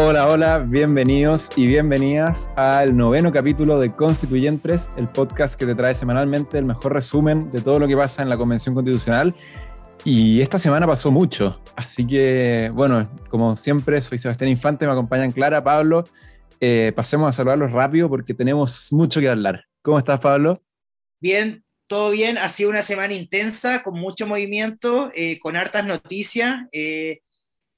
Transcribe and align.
Hola, 0.00 0.28
hola, 0.28 0.58
bienvenidos 0.60 1.48
y 1.56 1.66
bienvenidas 1.66 2.48
al 2.54 2.96
noveno 2.96 3.32
capítulo 3.32 3.80
de 3.80 3.90
Constituyentes, 3.90 4.92
el 4.96 5.08
podcast 5.08 5.58
que 5.58 5.66
te 5.66 5.74
trae 5.74 5.92
semanalmente 5.92 6.56
el 6.56 6.66
mejor 6.66 6.92
resumen 6.92 7.50
de 7.50 7.60
todo 7.60 7.80
lo 7.80 7.88
que 7.88 7.96
pasa 7.96 8.22
en 8.22 8.28
la 8.28 8.38
Convención 8.38 8.76
Constitucional. 8.76 9.34
Y 10.04 10.40
esta 10.40 10.60
semana 10.60 10.86
pasó 10.86 11.10
mucho, 11.10 11.60
así 11.74 12.06
que, 12.06 12.70
bueno, 12.72 13.12
como 13.28 13.56
siempre, 13.56 14.00
soy 14.00 14.18
Sebastián 14.18 14.48
Infante, 14.48 14.86
me 14.86 14.92
acompañan 14.92 15.32
Clara, 15.32 15.64
Pablo. 15.64 16.04
Eh, 16.60 16.92
pasemos 16.94 17.28
a 17.28 17.32
saludarlos 17.32 17.72
rápido 17.72 18.08
porque 18.08 18.34
tenemos 18.34 18.92
mucho 18.92 19.18
que 19.18 19.28
hablar. 19.28 19.64
¿Cómo 19.82 19.98
estás, 19.98 20.20
Pablo? 20.20 20.62
Bien, 21.20 21.64
todo 21.88 22.12
bien. 22.12 22.38
Ha 22.38 22.48
sido 22.50 22.70
una 22.70 22.82
semana 22.82 23.14
intensa, 23.14 23.82
con 23.82 23.98
mucho 23.98 24.28
movimiento, 24.28 25.10
eh, 25.16 25.40
con 25.40 25.56
hartas 25.56 25.84
noticias. 25.84 26.66
Eh, 26.70 27.18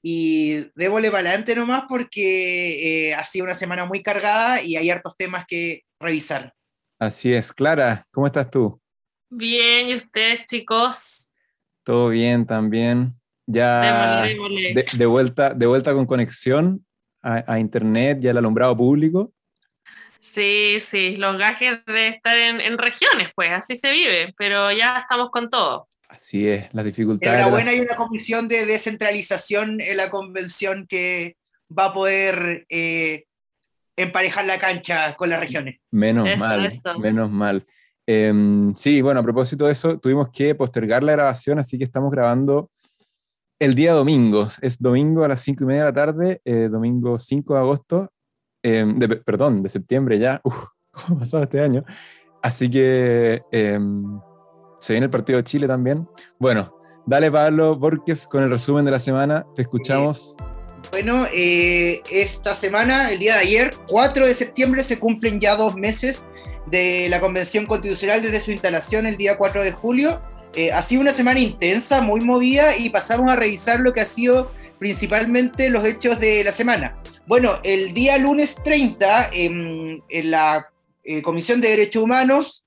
y 0.01 0.71
débole 0.75 1.11
para 1.11 1.29
adelante 1.29 1.55
nomás 1.55 1.83
porque 1.87 3.09
eh, 3.09 3.13
ha 3.13 3.23
sido 3.23 3.45
una 3.45 3.53
semana 3.53 3.85
muy 3.85 4.01
cargada 4.01 4.61
y 4.61 4.75
hay 4.75 4.89
hartos 4.89 5.15
temas 5.15 5.45
que 5.47 5.83
revisar. 5.99 6.53
Así 6.99 7.33
es, 7.33 7.53
Clara, 7.53 8.05
¿cómo 8.11 8.27
estás 8.27 8.49
tú? 8.49 8.79
Bien, 9.29 9.89
¿y 9.89 9.95
ustedes, 9.95 10.45
chicos? 10.45 11.33
Todo 11.83 12.09
bien 12.09 12.45
también. 12.45 13.15
Ya 13.47 14.23
de, 14.23 15.05
vuelta, 15.05 15.53
de 15.53 15.65
vuelta 15.65 15.93
con 15.93 16.05
conexión 16.05 16.85
a, 17.21 17.59
internet 17.59 18.19
y 18.21 18.27
al 18.27 18.37
alumbrado 18.37 18.75
público. 18.75 19.33
Sí, 20.19 20.79
sí, 20.79 21.17
los 21.17 21.37
gajes 21.37 21.83
de 21.85 22.09
estar 22.09 22.37
en, 22.37 22.61
en 22.61 22.77
regiones, 22.77 23.29
pues 23.35 23.51
así 23.51 23.75
se 23.75 23.91
vive, 23.91 24.33
pero 24.37 24.71
ya 24.71 24.97
estamos 24.99 25.31
con 25.31 25.49
todo. 25.49 25.89
Así 26.11 26.47
es, 26.47 26.73
las 26.73 26.83
dificultades. 26.83 27.39
Enhorabuena, 27.39 27.71
hay 27.71 27.79
una 27.79 27.95
comisión 27.95 28.47
de 28.49 28.65
descentralización 28.65 29.79
en 29.79 29.97
la 29.97 30.09
convención 30.09 30.85
que 30.85 31.37
va 31.77 31.85
a 31.85 31.93
poder 31.93 32.65
eh, 32.69 33.23
emparejar 33.95 34.45
la 34.45 34.59
cancha 34.59 35.15
con 35.15 35.29
las 35.29 35.39
regiones. 35.39 35.79
Menos 35.89 36.27
mal, 36.37 36.81
menos 36.99 37.31
mal. 37.31 37.65
Em, 38.05 38.75
sí, 38.75 39.01
bueno, 39.01 39.21
a 39.21 39.23
propósito 39.23 39.65
de 39.65 39.71
eso, 39.71 39.99
tuvimos 39.99 40.29
que 40.31 40.53
postergar 40.53 41.01
la 41.01 41.13
grabación, 41.13 41.59
así 41.59 41.77
que 41.77 41.85
estamos 41.85 42.11
grabando 42.11 42.69
el 43.57 43.73
día 43.73 43.93
domingo. 43.93 44.49
Es 44.61 44.81
domingo 44.81 45.23
a 45.23 45.29
las 45.29 45.41
5 45.41 45.63
y 45.63 45.67
media 45.67 45.85
de 45.85 45.87
la 45.87 45.93
tarde, 45.93 46.41
eh, 46.43 46.67
domingo 46.69 47.19
5 47.19 47.53
de 47.53 47.59
agosto, 47.59 48.11
em, 48.61 48.99
perdón, 49.23 49.63
de 49.63 49.69
septiembre 49.69 50.19
ya. 50.19 50.41
Uf, 50.43 50.65
¿cómo 50.91 51.15
ha 51.15 51.19
pasado 51.19 51.43
este 51.43 51.61
año? 51.61 51.85
Así 52.41 52.69
que 52.69 53.43
em, 53.51 54.19
se 54.81 54.93
viene 54.93 55.05
el 55.05 55.11
partido 55.11 55.37
de 55.37 55.43
Chile 55.43 55.67
también. 55.67 56.07
Bueno, 56.39 56.75
dale 57.05 57.31
Pablo 57.31 57.77
Borges 57.77 58.27
con 58.27 58.43
el 58.43 58.49
resumen 58.49 58.83
de 58.83 58.91
la 58.91 58.99
semana. 58.99 59.45
Te 59.55 59.61
escuchamos. 59.61 60.35
Bueno, 60.91 61.25
eh, 61.33 62.01
esta 62.11 62.55
semana, 62.55 63.11
el 63.11 63.19
día 63.19 63.35
de 63.35 63.41
ayer, 63.41 63.71
4 63.87 64.25
de 64.25 64.33
septiembre, 64.33 64.83
se 64.83 64.99
cumplen 64.99 65.39
ya 65.39 65.55
dos 65.55 65.75
meses 65.75 66.25
de 66.65 67.07
la 67.09 67.19
Convención 67.19 67.65
Constitucional 67.65 68.21
desde 68.21 68.39
su 68.39 68.51
instalación 68.51 69.05
el 69.05 69.17
día 69.17 69.37
4 69.37 69.63
de 69.63 69.71
julio. 69.71 70.21
Eh, 70.55 70.71
ha 70.71 70.81
sido 70.81 71.01
una 71.01 71.13
semana 71.13 71.39
intensa, 71.39 72.01
muy 72.01 72.21
movida 72.21 72.75
y 72.75 72.89
pasamos 72.89 73.31
a 73.31 73.35
revisar 73.35 73.79
lo 73.79 73.93
que 73.93 74.01
ha 74.01 74.05
sido 74.05 74.51
principalmente 74.79 75.69
los 75.69 75.85
hechos 75.85 76.19
de 76.19 76.43
la 76.43 76.51
semana. 76.51 76.97
Bueno, 77.27 77.53
el 77.63 77.93
día 77.93 78.17
lunes 78.17 78.57
30, 78.63 79.29
en, 79.33 80.03
la 80.23 80.67
eh, 81.03 81.21
Comisión 81.21 81.61
de 81.61 81.69
Derechos 81.69 82.03
Humanos, 82.03 82.65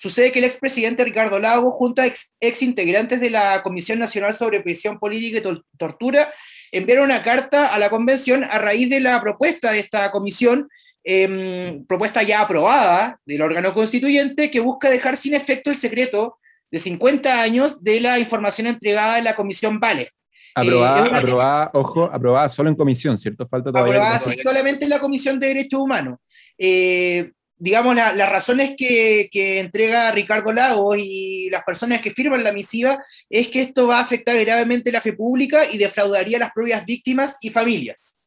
Sucede 0.00 0.32
que 0.32 0.38
el 0.38 0.46
expresidente 0.46 1.04
Ricardo 1.04 1.38
Lago, 1.38 1.70
junto 1.70 2.00
a 2.00 2.06
ex, 2.06 2.62
integrantes 2.62 3.20
de 3.20 3.28
la 3.28 3.62
Comisión 3.62 3.98
Nacional 3.98 4.32
sobre 4.32 4.62
Prisión 4.62 4.98
Política 4.98 5.46
y 5.46 5.62
Tortura, 5.76 6.32
enviaron 6.72 7.04
una 7.04 7.22
carta 7.22 7.66
a 7.66 7.78
la 7.78 7.90
convención 7.90 8.42
a 8.42 8.56
raíz 8.56 8.88
de 8.88 9.00
la 9.00 9.20
propuesta 9.20 9.72
de 9.72 9.80
esta 9.80 10.10
comisión, 10.10 10.70
em, 11.04 11.84
propuesta 11.84 12.22
ya 12.22 12.40
aprobada 12.40 13.20
del 13.26 13.42
órgano 13.42 13.74
constituyente, 13.74 14.50
que 14.50 14.60
busca 14.60 14.88
dejar 14.88 15.18
sin 15.18 15.34
efecto 15.34 15.68
el 15.68 15.76
secreto 15.76 16.38
de 16.70 16.78
50 16.78 17.42
años 17.42 17.84
de 17.84 18.00
la 18.00 18.18
información 18.18 18.68
entregada 18.68 19.18
en 19.18 19.24
la 19.24 19.36
comisión 19.36 19.78
Vale. 19.78 20.12
Aprobada, 20.54 21.06
eh, 21.08 21.10
aprobada, 21.12 21.70
ojo, 21.74 22.04
aprobada 22.10 22.48
solo 22.48 22.70
en 22.70 22.74
comisión, 22.74 23.18
¿cierto? 23.18 23.46
Falta 23.46 23.70
todavía. 23.70 24.16
Aprobada 24.16 24.42
solamente 24.42 24.84
en 24.84 24.90
la 24.90 24.98
Comisión 24.98 25.38
de 25.38 25.48
Derechos 25.48 25.78
Humanos. 25.78 26.18
Eh, 26.56 27.32
digamos, 27.60 27.94
las 27.94 28.30
razones 28.30 28.74
que, 28.76 29.28
entrega 29.60 30.10
Ricardo 30.12 30.50
Lagos 30.50 30.96
y 30.98 31.50
las 31.50 31.62
personas 31.62 32.00
que 32.00 32.10
firman 32.10 32.42
la 32.42 32.52
misiva 32.52 32.98
es 33.28 33.48
que 33.48 33.60
esto 33.60 33.86
va 33.86 33.98
a 33.98 34.02
afectar 34.02 34.36
gravemente 34.38 34.90
la 34.90 35.02
fe 35.02 35.12
pública 35.12 35.62
y 35.70 35.76
defraudaría 35.76 36.38
a 36.38 36.40
las 36.40 36.52
propias 36.52 36.84
víctimas 36.86 37.36
y 37.42 37.50
familias. 37.50 38.18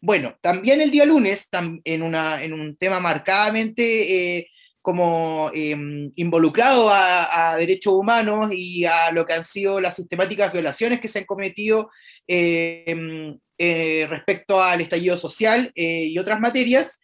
Bueno, 0.00 0.38
también 0.40 0.80
el 0.80 0.90
día 0.90 1.04
lunes, 1.04 1.48
en, 1.84 2.02
un 2.02 2.76
tema 2.78 2.98
marcadamente 2.98 4.38
eh, 4.38 4.48
como 4.80 5.50
em, 5.52 6.10
involucrado 6.16 6.88
a, 6.90 7.56
derechos 7.58 7.92
humanos 7.92 8.50
y 8.54 8.86
a 8.86 9.12
lo 9.12 9.26
que 9.26 9.34
han 9.34 9.44
sido 9.44 9.80
las 9.80 9.96
sistemáticas 9.96 10.50
violaciones 10.50 11.00
que 11.00 11.08
se 11.08 11.18
han 11.18 11.24
cometido 11.26 11.90
em, 12.26 13.38
eh, 13.58 14.06
respecto 14.08 14.62
al 14.62 14.80
estallido 14.80 15.18
social 15.18 15.72
eh, 15.74 16.04
y 16.04 16.18
otras 16.18 16.40
materias, 16.40 17.00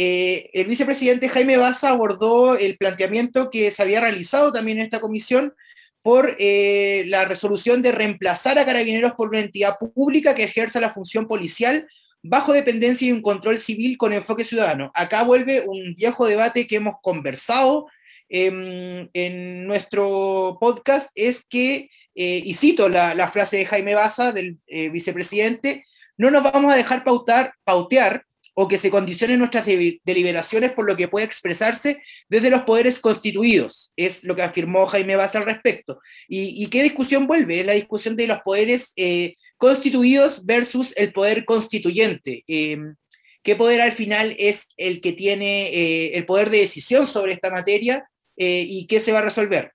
eh, 0.00 0.50
el 0.52 0.68
vicepresidente 0.68 1.28
Jaime 1.28 1.56
Baza 1.56 1.88
abordó 1.88 2.56
el 2.56 2.76
planteamiento 2.76 3.50
que 3.50 3.72
se 3.72 3.82
había 3.82 4.00
realizado 4.00 4.52
también 4.52 4.78
en 4.78 4.84
esta 4.84 5.00
comisión 5.00 5.54
por 6.02 6.36
eh, 6.38 7.02
la 7.08 7.24
resolución 7.24 7.82
de 7.82 7.90
reemplazar 7.90 8.60
a 8.60 8.64
carabineros 8.64 9.14
por 9.14 9.30
una 9.30 9.40
entidad 9.40 9.76
pública 9.76 10.36
que 10.36 10.44
ejerza 10.44 10.78
la 10.78 10.90
función 10.90 11.26
policial 11.26 11.88
bajo 12.22 12.52
dependencia 12.52 13.08
y 13.08 13.12
un 13.12 13.22
control 13.22 13.58
civil 13.58 13.98
con 13.98 14.12
enfoque 14.12 14.44
ciudadano. 14.44 14.92
Acá 14.94 15.24
vuelve 15.24 15.64
un 15.66 15.96
viejo 15.96 16.26
debate 16.26 16.68
que 16.68 16.76
hemos 16.76 16.94
conversado 17.02 17.88
em, 18.28 19.08
en 19.14 19.66
nuestro 19.66 20.58
podcast, 20.60 21.10
es 21.16 21.44
que, 21.44 21.90
eh, 22.14 22.42
y 22.44 22.54
cito 22.54 22.88
la, 22.88 23.30
frase 23.32 23.56
de 23.56 23.66
Jaime 23.66 23.96
Baza, 23.96 24.30
del 24.30 24.58
vicepresidente, 24.92 25.84
no 26.16 26.30
nos 26.30 26.44
vamos 26.44 26.72
a 26.72 26.76
dejar 26.76 27.02
pautar, 27.02 27.54
pautear 27.64 28.28
o 28.60 28.66
que 28.66 28.76
se 28.76 28.90
condicionen 28.90 29.38
nuestras 29.38 29.66
deliberaciones 29.66 30.72
por 30.72 30.84
lo 30.84 30.96
que 30.96 31.06
puede 31.06 31.24
expresarse 31.24 32.02
desde 32.28 32.50
los 32.50 32.62
poderes 32.62 32.98
constituidos, 32.98 33.92
es 33.94 34.24
lo 34.24 34.34
que 34.34 34.42
afirmó 34.42 34.84
Jaime 34.86 35.14
Baza 35.14 35.38
al 35.38 35.44
respecto. 35.44 36.00
¿Y, 36.26 36.66
qué 36.66 36.82
discusión 36.82 37.28
vuelve? 37.28 37.60
Es 37.60 37.66
la 37.66 37.74
discusión 37.74 38.16
de 38.16 38.26
los 38.26 38.40
poderes 38.40 38.92
eh, 38.96 39.36
constituidos 39.58 40.44
versus 40.44 40.92
el 40.96 41.12
poder 41.12 41.44
constituyente. 41.44 42.42
Em, 42.48 42.96
¿Qué 43.44 43.54
poder 43.54 43.80
al 43.80 43.92
final 43.92 44.34
es 44.40 44.66
el 44.76 45.00
que 45.00 45.12
tiene 45.12 45.68
eh, 45.68 46.16
el 46.16 46.26
poder 46.26 46.50
de 46.50 46.58
decisión 46.58 47.06
sobre 47.06 47.34
esta 47.34 47.50
materia 47.50 48.10
eh, 48.36 48.64
y 48.66 48.88
qué 48.88 48.98
se 48.98 49.12
va 49.12 49.20
a 49.20 49.22
resolver? 49.22 49.70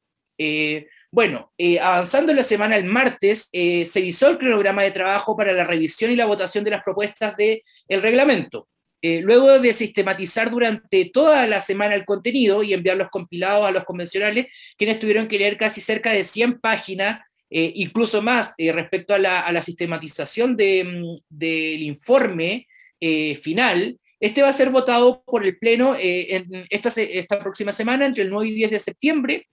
Bueno, 1.10 1.54
avanzando 1.80 2.34
la 2.34 2.44
semana 2.44 2.76
el 2.76 2.86
martes, 2.86 3.48
se 3.50 4.02
visó 4.02 4.28
el 4.28 4.40
cronograma 4.40 4.84
de 4.84 4.92
trabajo 4.92 5.38
para 5.38 5.54
la 5.54 5.64
revisión 5.64 6.12
y 6.12 6.18
la 6.18 6.26
votación 6.26 6.66
de 6.66 6.72
las 6.72 6.84
propuestas 6.84 7.38
del 7.38 7.62
el 7.88 8.02
reglamento. 8.02 8.68
Eh, 9.06 9.20
luego 9.22 9.60
de 9.60 9.74
sistematizar 9.74 10.50
durante 10.50 11.04
toda 11.04 11.46
la 11.46 11.60
semana 11.60 11.94
el 11.94 12.06
contenido 12.06 12.64
y 12.64 12.74
enviar 12.74 12.96
los 12.96 13.10
compilados 13.10 13.68
a 13.68 13.72
los 13.72 13.84
convencionales, 13.84 14.46
quienes 14.78 14.98
tuvieron 14.98 15.28
que 15.28 15.38
leer 15.38 15.58
casi 15.58 15.82
cerca 15.82 16.14
de 16.14 16.24
100 16.24 16.62
páginas, 16.62 17.20
eh, 17.50 17.74
incluso 17.76 18.22
más 18.22 18.54
eh, 18.58 18.72
respecto 18.72 19.14
a 19.14 19.20
la, 19.20 19.62
sistematización 19.62 20.54
mm, 20.54 21.16
del 21.30 21.82
informe 21.82 22.68
final, 23.42 24.00
este 24.22 24.42
va 24.42 24.48
a 24.48 24.54
ser 24.54 24.70
votado 24.70 25.22
por 25.26 25.46
el 25.46 25.58
Pleno 25.58 25.94
en 26.00 26.66
esta, 26.70 26.88
esta, 27.02 27.44
próxima 27.44 27.74
semana, 27.74 28.06
entre 28.06 28.24
el 28.24 28.30
9 28.30 28.48
y 28.48 28.54
10 28.54 28.72
de 28.72 28.80
septiembre, 28.80 29.48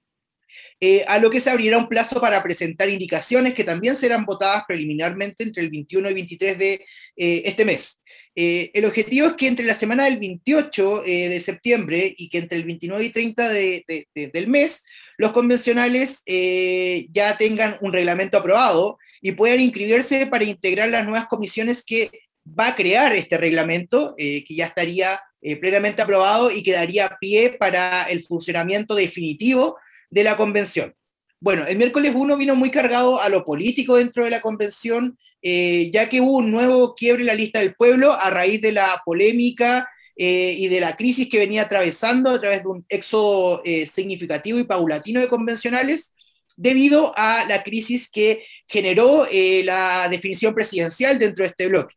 a 1.08 1.18
lo 1.18 1.28
que 1.28 1.40
se 1.40 1.50
abrirá 1.50 1.76
un 1.76 1.88
plazo 1.88 2.20
para 2.20 2.40
presentar 2.44 2.88
indicaciones 2.88 3.54
que 3.54 3.64
también 3.64 3.96
serán 3.96 4.24
votadas 4.24 4.62
preliminarmente 4.68 5.42
entre 5.42 5.64
el 5.64 5.70
21 5.70 6.10
y 6.10 6.14
23 6.14 6.58
de 6.58 6.86
este 7.16 7.64
mes. 7.64 8.00
Eh, 8.42 8.70
el 8.72 8.86
objetivo 8.86 9.26
es 9.26 9.32
que 9.34 9.48
entre 9.48 9.66
la 9.66 9.74
semana 9.74 10.04
del 10.04 10.18
28 10.18 11.04
eh, 11.04 11.28
de 11.28 11.40
septiembre 11.40 12.14
y 12.16 12.30
que 12.30 12.38
entre 12.38 12.56
el 12.56 12.64
29 12.64 13.04
y 13.04 13.10
30 13.10 13.48
del 13.50 14.48
mes, 14.48 14.82
los 15.18 15.32
convencionales 15.32 16.22
eh, 16.24 17.06
ya 17.12 17.36
tengan 17.36 17.76
un 17.82 17.92
reglamento 17.92 18.38
aprobado 18.38 18.96
y 19.20 19.32
puedan 19.32 19.60
inscribirse 19.60 20.26
para 20.26 20.44
integrar 20.44 20.88
las 20.88 21.04
nuevas 21.04 21.28
comisiones 21.28 21.84
que 21.84 22.10
va 22.58 22.68
a 22.68 22.76
crear 22.76 23.14
este 23.14 23.36
reglamento, 23.36 24.14
que 24.16 24.46
ya 24.48 24.64
estaría 24.64 25.20
plenamente 25.60 26.00
aprobado 26.00 26.50
y 26.50 26.62
que 26.62 26.72
daría 26.72 27.18
pie 27.20 27.58
para 27.60 28.04
el 28.04 28.22
funcionamiento 28.22 28.94
definitivo 28.94 29.76
de 30.08 30.24
la 30.24 30.38
convención. 30.38 30.94
Bueno, 31.42 31.66
el 31.66 31.78
miércoles 31.78 32.12
1 32.14 32.36
vino 32.36 32.54
muy 32.54 32.70
cargado 32.70 33.18
a 33.18 33.30
lo 33.30 33.46
político 33.46 33.96
dentro 33.96 34.24
de 34.24 34.30
la 34.30 34.42
convención, 34.42 35.18
eh, 35.40 35.90
ya 35.90 36.10
que 36.10 36.20
hubo 36.20 36.36
un 36.36 36.50
nuevo 36.50 36.94
quiebre 36.94 37.22
en 37.22 37.28
la 37.28 37.34
lista 37.34 37.60
del 37.60 37.74
pueblo 37.74 38.12
a 38.12 38.28
raíz 38.28 38.60
de 38.60 38.72
la 38.72 39.00
polémica 39.06 39.88
eh, 40.16 40.54
y 40.58 40.68
de 40.68 40.80
la 40.80 40.96
crisis 40.96 41.30
que 41.30 41.38
venía 41.38 41.62
atravesando 41.62 42.28
a 42.28 42.38
través 42.38 42.62
de 42.62 42.68
un 42.68 42.84
éxodo 42.90 43.62
eh, 43.64 43.86
significativo 43.86 44.58
y 44.58 44.64
paulatino 44.64 45.18
de 45.18 45.28
convencionales, 45.28 46.12
debido 46.58 47.14
a 47.16 47.46
la 47.48 47.62
crisis 47.62 48.10
que 48.10 48.44
generó 48.68 49.26
la 49.64 50.08
definición 50.10 50.54
presidencial 50.54 51.18
dentro 51.18 51.44
de 51.44 51.48
este 51.48 51.68
bloque. 51.68 51.94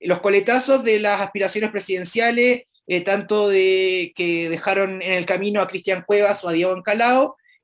los 0.00 0.20
coletazos 0.20 0.84
de 0.84 1.00
las 1.00 1.20
aspiraciones 1.20 1.70
presidenciales, 1.70 2.64
tanto 3.04 3.48
de 3.48 4.12
que 4.14 4.50
dejaron 4.50 5.00
en 5.00 5.12
el 5.14 5.24
camino 5.24 5.62
a 5.62 5.68
Cristian 5.68 6.04
Cuevas 6.06 6.44
o 6.44 6.48
a 6.48 6.52
Diego 6.52 6.72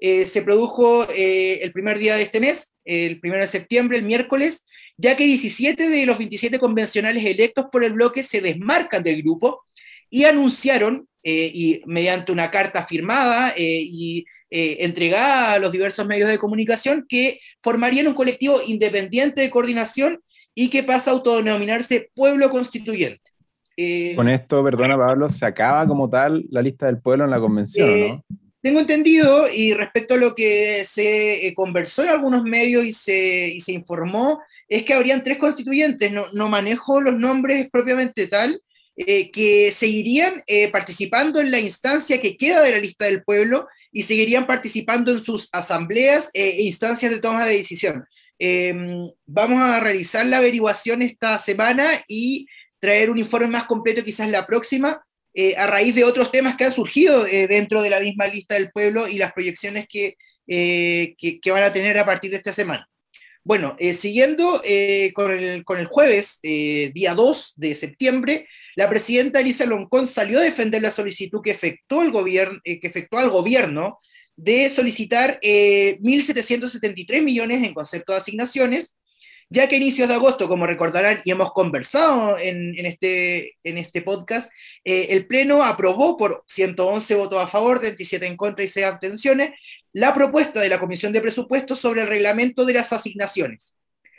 Ancalao, 0.01 0.27
se 0.27 0.43
produjo 0.43 1.07
el 1.09 1.73
primer 1.73 1.99
día 1.99 2.17
de 2.17 2.23
este 2.23 2.41
mes, 2.41 2.75
el 2.85 3.21
primero 3.21 3.43
de 3.43 3.49
septiembre, 3.49 3.99
el 3.99 4.05
miércoles, 4.05 4.65
ya 5.01 5.17
que 5.17 5.25
17 5.25 5.89
de 5.89 6.05
los 6.05 6.19
27 6.19 6.59
convencionales 6.59 7.25
electos 7.25 7.67
por 7.73 7.85
el 7.85 7.95
bloque 7.95 8.23
se 8.23 8.43
desmarcan 8.43 9.03
del 9.03 9.23
grupo 9.23 9.65
y 10.11 10.25
anunciaron, 10.25 11.09
eh, 11.23 11.51
y 11.55 11.83
mediante 11.87 12.33
una 12.33 12.51
carta 12.51 12.85
firmada 12.85 13.51
eh, 13.57 13.83
y 13.83 14.27
eh, 14.51 14.79
entregada 14.81 15.55
a 15.55 15.59
los 15.59 15.73
diversos 15.73 16.07
medios 16.07 16.29
de 16.29 16.39
comunicación, 16.39 17.07
que 17.09 17.41
formarían 17.63 18.09
un 18.09 18.15
colectivo 18.15 18.59
independiente 18.67 19.41
de 19.41 19.51
coordinación 19.51 20.21
y 20.55 20.69
que 20.69 20.83
pasa 20.83 21.11
a 21.11 21.15
autodenominarse 21.15 22.11
pueblo 22.15 22.51
constituyente. 22.51 23.23
Con 24.15 24.29
esto, 24.29 24.63
perdona 24.63 24.99
Pablo, 24.99 25.31
se 25.31 25.47
acaba 25.47 25.87
como 25.87 26.11
tal 26.11 26.45
la 26.51 26.61
lista 26.61 26.85
del 26.85 27.01
pueblo 27.01 27.25
en 27.25 27.31
la 27.31 27.41
convención, 27.41 27.89
¿no? 27.89 28.25
Tengo 28.63 28.81
entendido, 28.81 29.47
y 29.53 29.73
respecto 29.73 30.15
a 30.15 30.19
lo 30.19 30.35
que 30.35 30.85
se 30.85 31.53
conversó 31.57 32.03
en 32.03 32.11
algunos 32.11 32.43
medios 32.43 32.85
y 32.85 32.93
se, 32.93 33.49
y 33.49 33.61
se 33.61 33.73
informó, 33.73 34.41
es 34.71 34.85
que 34.85 34.95
habrían 34.95 35.25
tres 35.25 35.39
constituyentes, 35.39 36.13
no, 36.13 36.49
manejo 36.49 37.01
los 37.01 37.19
nombres 37.19 37.69
propiamente 37.71 38.29
tal, 38.29 38.63
eh, 38.97 39.31
que 39.31 39.73
seguirían 39.73 40.43
eh, 40.47 40.71
participando 40.71 41.41
en 41.41 41.51
la 41.51 41.59
instancia 41.59 42.21
que 42.21 42.37
queda 42.37 42.63
de 42.63 42.71
la 42.73 42.79
lista 42.79 43.07
del 43.07 43.25
pueblo 43.25 43.67
y 43.91 44.03
seguirían 44.03 44.47
participando 44.47 45.11
en 45.11 45.25
sus 45.25 45.49
asambleas 45.53 46.31
eh, 46.35 46.57
e 46.59 46.63
instancias 46.63 47.11
de 47.11 47.21
toma 47.21 47.47
de 47.47 47.57
decisión. 47.57 48.05
Em, 48.39 49.11
vamos 49.27 49.61
a 49.61 49.81
realizar 49.81 50.25
la 50.27 50.37
averiguación 50.37 51.03
esta 51.03 51.39
semana 51.39 52.03
y 52.09 52.47
traer 52.79 53.11
un 53.11 53.19
informe 53.19 53.49
más 53.49 53.65
completo 53.65 54.05
quizás 54.05 54.31
la 54.31 54.47
próxima, 54.47 55.05
a 55.57 55.67
raíz 55.67 55.95
de 55.95 56.05
otros 56.05 56.31
temas 56.33 56.57
que 56.57 56.65
han 56.65 56.73
surgido 56.73 57.25
dentro 57.25 57.83
de 57.83 57.91
la 57.91 58.01
misma 58.01 58.27
lista 58.27 58.55
del 58.55 58.71
pueblo 58.71 59.09
y 59.09 59.17
las 59.19 59.33
proyecciones 59.33 59.87
que, 59.89 60.17
que, 60.47 61.39
que 61.41 61.51
van 61.51 61.63
a 61.63 61.73
tener 61.73 61.99
a 61.99 62.05
partir 62.05 62.31
de 62.31 62.39
esta 62.39 62.53
semana. 62.53 62.91
Bueno, 63.43 63.75
eh, 63.79 63.95
siguiendo 63.95 64.61
eh, 64.65 65.13
con, 65.15 65.33
el, 65.33 65.87
jueves, 65.87 66.39
eh, 66.43 66.91
día 66.95 67.15
2 67.15 67.55
de 67.57 67.75
septiembre, 67.75 68.47
la 68.77 68.89
presidenta 68.89 69.41
Elisa 69.41 69.65
Loncón 69.65 70.07
salió 70.07 70.39
a 70.39 70.43
defender 70.43 70.83
la 70.83 70.91
solicitud 70.91 71.41
que 71.43 71.51
efectuó 71.51 72.03
el 72.03 72.11
gobierno, 72.11 72.61
que 72.63 72.81
efectuó 72.83 73.19
al 73.19 73.31
gobierno 73.31 73.99
de 74.37 74.69
solicitar 74.69 75.41
1.773 75.43 77.23
millones 77.23 77.65
en 77.65 77.75
concepto 77.75 78.13
de 78.13 78.19
asignaciones 78.19 78.99
ya 79.51 79.69
que 79.69 79.75
a 79.75 79.79
inicios 79.79 80.09
de 80.09 80.15
agosto, 80.15 80.49
como 80.49 80.65
recordarán 80.65 81.21
y 81.25 81.33
hemos 81.33 81.53
conversado 81.53 82.39
en, 82.39 82.75
este, 82.87 83.57
este 83.65 84.01
podcast, 84.01 84.53
eh, 84.85 85.09
el 85.11 85.27
Pleno 85.27 85.65
aprobó 85.65 86.17
por 86.17 86.45
111 86.47 87.17
votos 87.17 87.43
a 87.43 87.49
favor, 87.49 87.81
27 87.81 88.27
en 88.27 88.37
contra 88.37 88.65
y 88.65 88.69
6 88.69 88.87
abstenciones, 88.87 89.51
la 89.93 90.15
propuesta 90.15 90.61
de 90.61 90.69
la 90.69 90.79
Comisión 90.79 91.13
de 91.13 91.21
Presupuestos 91.21 91.81
sobre 91.81 92.03
el 92.03 92.07
reglamento 92.07 92.65
de 92.65 92.75
las 92.75 92.93
asignaciones, 92.93 93.75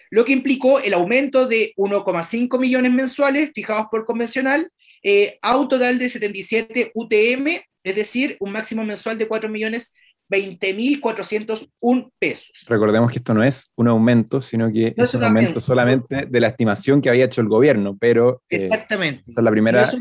lo 0.10 0.26
que 0.26 0.34
implicó 0.34 0.82
el 0.82 0.94
aumento 0.94 1.48
de 1.48 1.74
1,5 1.78 2.60
millones 2.60 2.92
mensuales 2.92 3.52
fijados 3.56 3.88
por 3.90 4.06
convencional 4.06 4.70
eh, 5.02 5.40
a 5.42 5.56
un 5.56 5.70
total 5.70 5.98
de 5.98 6.10
77 6.10 6.92
UTM, 6.94 7.48
es 7.84 7.96
decir, 7.96 8.36
un 8.42 8.52
máximo 8.52 8.84
mensual 8.84 9.18
de 9.18 9.30
4 9.30 9.50
millones 9.50 9.94
20.401 10.32 12.12
pesos. 12.18 12.52
Recordemos 12.68 13.12
que 13.12 13.18
esto 13.20 13.34
no 13.34 13.44
es 13.44 13.70
un 13.76 13.90
aumento, 13.90 14.40
sino 14.40 14.72
que 14.72 14.94
es, 14.96 15.14
un 15.14 15.24
aumento, 15.24 15.60
solamente 15.60 16.26
de 16.26 16.40
la 16.40 16.48
estimación 16.48 17.02
que 17.02 17.10
había 17.10 17.26
hecho 17.26 17.42
el 17.42 17.50
gobierno, 17.50 17.98
pero 18.00 18.42
eh, 18.50 18.64
Exactamente. 18.64 19.24
esta 19.28 19.42
es 19.42 19.44
la 19.44 19.52
primera 19.52 19.92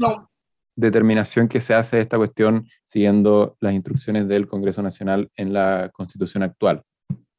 determinación 0.77 1.49
que 1.49 1.61
se 1.61 1.75
hace 1.75 1.97
de 1.97 2.03
esta 2.03 2.17
cuestión 2.17 2.69
siguiendo 2.85 3.57
las 3.61 3.75
instrucciones 3.75 4.29
del 4.29 4.47
Congreso 4.47 4.83
Nacional 4.83 5.29
en 5.37 5.53
la 5.53 5.91
constitución 5.93 6.45
actual. 6.45 6.83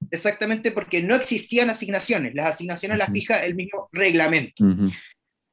Exactamente, 0.09 0.71
porque 0.71 1.01
no 1.01 1.15
existían 1.15 1.69
asignaciones, 1.69 2.35
las 2.35 2.47
asignaciones 2.47 2.97
las 2.97 3.11
fija 3.11 3.45
el 3.45 3.55
mismo 3.55 3.87
reglamento. 3.91 4.65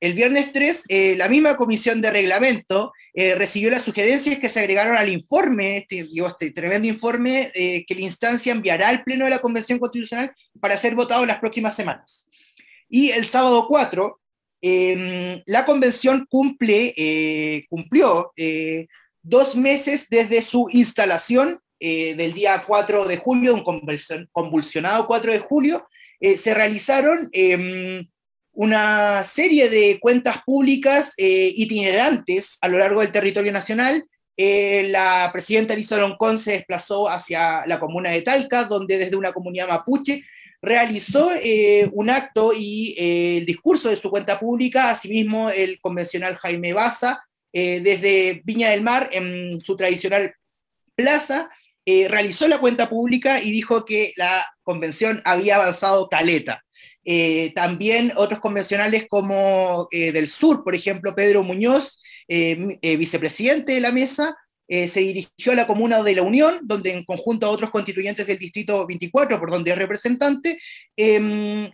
El 0.00 0.14
viernes 0.14 0.52
3, 0.52 0.84
eh, 0.88 1.16
la 1.16 1.28
misma 1.28 1.56
comisión 1.56 2.00
de 2.00 2.10
reglamento 2.10 2.92
eh, 3.14 3.34
recibió 3.34 3.68
las 3.70 3.82
sugerencias 3.82 4.38
que 4.38 4.48
se 4.48 4.60
agregaron 4.60 4.96
al 4.96 5.08
informe, 5.08 5.78
este, 5.78 6.08
este 6.14 6.52
tremendo 6.52 6.86
informe 6.86 7.50
eh, 7.52 7.84
que 7.84 7.96
la 7.96 8.02
instancia 8.02 8.52
enviará 8.52 8.88
al 8.88 9.02
Pleno 9.02 9.24
de 9.24 9.32
la 9.32 9.40
Convención 9.40 9.80
Constitucional 9.80 10.32
para 10.60 10.76
ser 10.76 10.94
votado 10.94 11.22
en 11.22 11.28
las 11.28 11.40
próximas 11.40 11.74
semanas. 11.74 12.28
Y 12.88 13.10
el 13.10 13.26
sábado 13.26 13.66
4, 13.68 14.20
em, 14.60 15.42
la 15.46 15.64
convención 15.64 16.26
cumple, 16.30 17.66
cumplió 17.68 18.32
dos 19.22 19.56
meses 19.56 20.06
desde 20.08 20.42
su 20.42 20.68
instalación 20.70 21.60
del 21.80 22.32
día 22.34 22.64
4 22.66 23.04
de 23.04 23.18
julio, 23.18 23.54
un 23.54 23.64
convulsionado 24.32 25.06
4 25.06 25.32
de 25.32 25.38
julio, 25.40 25.86
se 26.20 26.54
realizaron 26.54 27.28
em, 27.32 28.08
una 28.58 29.22
serie 29.22 29.70
de 29.70 30.00
cuentas 30.00 30.42
públicas 30.44 31.14
eh, 31.16 31.52
itinerantes 31.54 32.58
a 32.60 32.66
lo 32.66 32.76
largo 32.78 33.02
del 33.02 33.12
territorio 33.12 33.52
nacional. 33.52 34.04
Eh, 34.36 34.88
la 34.90 35.30
presidenta 35.32 35.74
Elisa 35.74 35.96
Loncón 35.96 36.40
se 36.40 36.52
desplazó 36.52 37.08
hacia 37.08 37.64
la 37.66 37.78
comuna 37.78 38.10
de 38.10 38.22
Talca, 38.22 38.64
donde 38.64 38.98
desde 38.98 39.14
una 39.14 39.32
comunidad 39.32 39.68
mapuche 39.68 40.24
realizó 40.60 41.30
eh, 41.40 41.88
un 41.92 42.10
acto 42.10 42.50
y 42.52 42.96
el 42.98 43.46
discurso 43.46 43.90
de 43.90 43.96
su 43.96 44.10
cuenta 44.10 44.40
pública, 44.40 44.90
asimismo 44.90 45.50
el 45.50 45.78
convencional 45.80 46.34
Jaime 46.34 46.72
Baza, 46.72 47.22
desde 47.52 48.42
Viña 48.44 48.70
del 48.70 48.82
Mar, 48.82 49.08
en 49.12 49.60
su 49.60 49.74
tradicional 49.76 50.34
plaza, 50.94 51.48
realizó 51.86 52.46
la 52.46 52.58
cuenta 52.58 52.88
pública 52.88 53.40
y 53.40 53.50
dijo 53.50 53.84
que 53.84 54.12
la 54.16 54.44
convención 54.62 55.22
había 55.24 55.56
avanzado 55.56 56.08
caleta. 56.08 56.64
Eh, 57.10 57.52
también 57.54 58.12
otros 58.16 58.38
convencionales 58.38 59.06
como 59.08 59.88
eh, 59.90 60.12
del 60.12 60.28
sur, 60.28 60.62
por 60.62 60.74
ejemplo, 60.74 61.14
Pedro 61.14 61.42
Muñoz, 61.42 62.02
eh, 62.28 62.76
vicepresidente 62.98 63.72
de 63.72 63.80
la 63.80 63.92
mesa, 63.92 64.36
se 64.68 65.00
dirigió 65.00 65.52
a 65.52 65.54
la 65.54 65.66
comuna 65.66 66.02
de 66.02 66.14
La 66.14 66.22
Unión, 66.22 66.58
donde 66.64 66.92
en 66.92 67.02
conjunto 67.06 67.46
a 67.46 67.50
otros 67.50 67.70
constituyentes 67.70 68.26
del 68.26 68.36
distrito 68.36 68.86
24, 68.86 69.40
por 69.40 69.50
donde 69.50 69.70
es 69.70 69.78
representante, 69.78 70.60
em, 70.94 71.70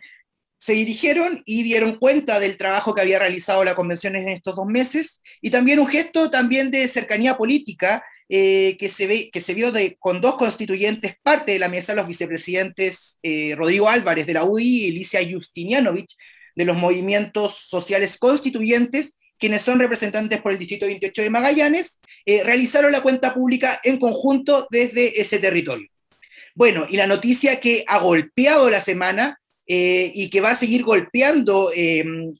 se 0.56 0.72
dirigieron 0.74 1.42
y 1.44 1.64
dieron 1.64 1.96
cuenta 1.98 2.38
del 2.38 2.56
trabajo 2.56 2.94
que 2.94 3.00
había 3.00 3.18
realizado 3.18 3.64
la 3.64 3.74
convención 3.74 4.14
en 4.14 4.28
estos 4.28 4.54
dos 4.54 4.66
meses, 4.66 5.20
y 5.40 5.50
también 5.50 5.80
un 5.80 5.88
gesto 5.88 6.30
también 6.30 6.70
de 6.70 6.86
cercanía 6.86 7.36
política 7.36 8.04
eh, 8.30 8.76
que, 8.78 8.88
se 8.88 9.06
ve, 9.06 9.30
que 9.30 9.42
se 9.42 9.52
vio 9.52 9.70
de, 9.70 9.96
con 9.98 10.22
dos 10.22 10.36
constituyentes 10.36 11.16
parte 11.22 11.52
de 11.52 11.58
la 11.58 11.68
mesa, 11.68 11.94
los 11.94 12.06
vicepresidentes 12.06 13.18
eh, 13.22 13.54
Rodrigo 13.54 13.90
Álvarez 13.90 14.26
de 14.26 14.32
la 14.32 14.44
UDI 14.44 14.86
y 14.86 14.90
Alicia 14.90 15.20
Justinianovich 15.30 16.16
de 16.56 16.64
los 16.64 16.74
movimientos 16.74 17.58
sociales 17.68 18.16
constituyentes, 18.16 19.18
quienes 19.38 19.60
son 19.60 19.78
representantes 19.78 20.40
por 20.40 20.52
el 20.52 20.58
Distrito 20.58 20.86
28 20.86 21.20
de 21.20 21.28
Magallanes, 21.28 22.00
eh, 22.24 22.42
realizaron 22.42 22.92
la 22.92 23.02
cuenta 23.02 23.34
pública 23.34 23.78
en 23.84 23.98
conjunto 23.98 24.68
desde 24.70 25.20
ese 25.20 25.38
territorio. 25.38 25.88
Bueno, 26.54 26.86
y 26.88 26.96
la 26.96 27.06
noticia 27.06 27.60
que 27.60 27.84
ha 27.86 27.98
golpeado 27.98 28.70
la 28.70 28.80
semana 28.80 29.38
y 29.66 30.28
que 30.28 30.42
va 30.42 30.50
a 30.50 30.56
seguir 30.56 30.84
golpeando 30.84 31.70
em, 31.74 32.34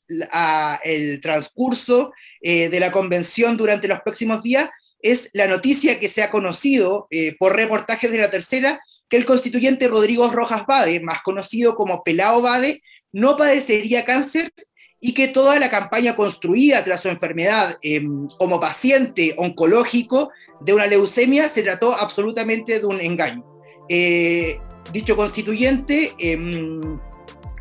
el 0.84 1.20
transcurso 1.22 2.12
de 2.42 2.78
la 2.78 2.92
convención 2.92 3.56
durante 3.56 3.88
los 3.88 4.02
próximos 4.02 4.42
días 4.42 4.68
es 5.04 5.28
la 5.34 5.46
noticia 5.46 6.00
que 6.00 6.08
se 6.08 6.22
ha 6.22 6.30
conocido 6.30 7.06
eh, 7.10 7.36
por 7.38 7.54
reportajes 7.54 8.10
de 8.10 8.18
la 8.18 8.30
tercera, 8.30 8.80
que 9.08 9.18
el 9.18 9.26
constituyente 9.26 9.86
Rodrigo 9.86 10.30
Rojas 10.30 10.64
Bade, 10.66 10.98
más 11.00 11.20
conocido 11.22 11.76
como 11.76 12.02
Pelao 12.02 12.40
Bade, 12.40 12.82
no 13.12 13.36
padecería 13.36 14.06
cáncer 14.06 14.50
y 14.98 15.12
que 15.12 15.28
toda 15.28 15.58
la 15.58 15.68
campaña 15.68 16.16
construida 16.16 16.82
tras 16.82 17.02
su 17.02 17.10
enfermedad 17.10 17.76
em, 17.82 18.28
como 18.38 18.58
paciente 18.58 19.34
oncológico 19.36 20.30
de 20.62 20.72
una 20.72 20.86
leucemia 20.86 21.50
se 21.50 21.62
trató 21.62 21.94
absolutamente 21.94 22.80
de 22.80 22.86
un 22.86 23.02
engaño. 23.02 23.44
Eh, 23.90 24.58
dicho 24.90 25.16
constituyente 25.16 26.14
em, 26.18 26.80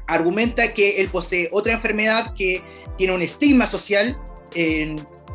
argumenta 0.08 0.74
que 0.74 1.02
él 1.02 1.10
posee 1.10 1.50
otra 1.52 1.74
enfermedad 1.74 2.34
que 2.38 2.64
tiene 2.98 3.14
un 3.14 3.22
estigma 3.22 3.68
social, 3.68 4.16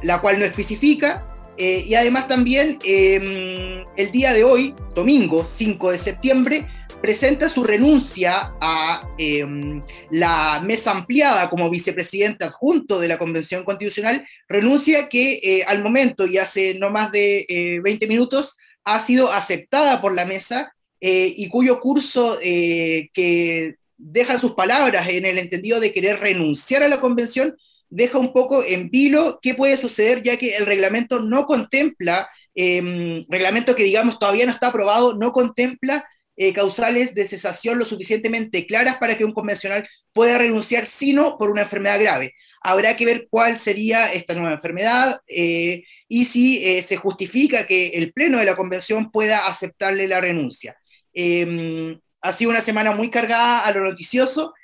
la 0.02 0.20
cual 0.20 0.38
no 0.38 0.44
especifica, 0.44 1.27
eh, 1.58 1.84
y 1.86 1.94
además 1.94 2.28
también 2.28 2.78
em, 2.84 3.84
el 3.96 4.12
día 4.12 4.32
de 4.32 4.44
hoy, 4.44 4.74
domingo 4.94 5.44
5 5.44 5.90
de 5.90 5.98
septiembre, 5.98 6.66
presenta 7.02 7.48
su 7.48 7.64
renuncia 7.64 8.50
a 8.60 9.00
em, 9.18 9.80
la 10.10 10.62
mesa 10.64 10.92
ampliada 10.92 11.50
como 11.50 11.70
vicepresidente 11.70 12.44
adjunto 12.44 13.00
de 13.00 13.08
la 13.08 13.18
Convención 13.18 13.64
Constitucional, 13.64 14.26
renuncia 14.48 15.08
que 15.08 15.40
eh, 15.42 15.64
al 15.66 15.82
momento 15.82 16.26
y 16.26 16.38
hace 16.38 16.78
no 16.78 16.90
más 16.90 17.10
de 17.12 17.80
20 17.82 18.04
eh, 18.04 18.08
minutos 18.08 18.56
ha 18.84 19.00
sido 19.00 19.30
aceptada 19.32 20.00
por 20.00 20.14
la 20.14 20.24
mesa 20.24 20.72
y 21.00 21.48
cuyo 21.48 21.78
curso 21.78 22.38
que 22.40 23.76
deja 23.98 24.38
sus 24.38 24.54
palabras 24.54 25.08
en 25.08 25.26
el 25.26 25.38
entendido 25.38 25.78
de 25.78 25.92
querer 25.92 26.18
renunciar 26.18 26.82
a 26.82 26.88
la 26.88 27.00
convención, 27.00 27.56
deja 27.90 28.18
un 28.18 28.32
poco 28.32 28.62
en 28.64 28.90
vilo 28.90 29.38
qué 29.42 29.54
puede 29.54 29.76
suceder, 29.76 30.22
ya 30.22 30.36
que 30.36 30.56
el 30.56 30.66
reglamento 30.66 31.20
no 31.20 31.46
contempla, 31.46 32.28
eh, 32.54 33.24
reglamento 33.28 33.74
que 33.74 33.84
digamos 33.84 34.18
todavía 34.18 34.46
no 34.46 34.52
está 34.52 34.68
aprobado, 34.68 35.14
no 35.14 35.32
contempla 35.32 36.04
eh, 36.40 36.52
causales 36.52 37.14
de 37.16 37.26
cesación 37.26 37.80
lo 37.80 37.84
suficientemente 37.84 38.64
claras 38.64 38.98
para 38.98 39.18
que 39.18 39.24
un 39.24 39.32
convencional 39.32 39.88
pueda 40.12 40.38
renunciar, 40.38 40.86
sino 40.86 41.36
por 41.36 41.50
una 41.50 41.62
enfermedad 41.62 41.98
grave. 41.98 42.32
Habrá 42.62 42.96
que 42.96 43.04
ver 43.04 43.26
cuál 43.28 43.58
sería 43.58 44.12
esta 44.12 44.34
nueva 44.34 44.54
enfermedad 44.54 45.20
eh, 45.26 45.82
y 46.06 46.26
si 46.26 46.64
eh, 46.64 46.84
se 46.84 46.96
justifica 46.96 47.66
que 47.66 47.88
el 47.88 48.12
Pleno 48.12 48.38
de 48.38 48.44
la 48.44 48.54
Convención 48.54 49.10
pueda 49.10 49.48
aceptarle 49.48 50.06
la 50.06 50.20
renuncia. 50.20 50.76
Em, 51.12 51.98
ha 52.20 52.32
sido 52.32 52.52
una 52.52 52.60
semana 52.60 52.92
muy 52.92 53.10
cargada 53.10 53.64
a 53.66 53.72
lo 53.72 53.82
noticioso. 53.82 54.54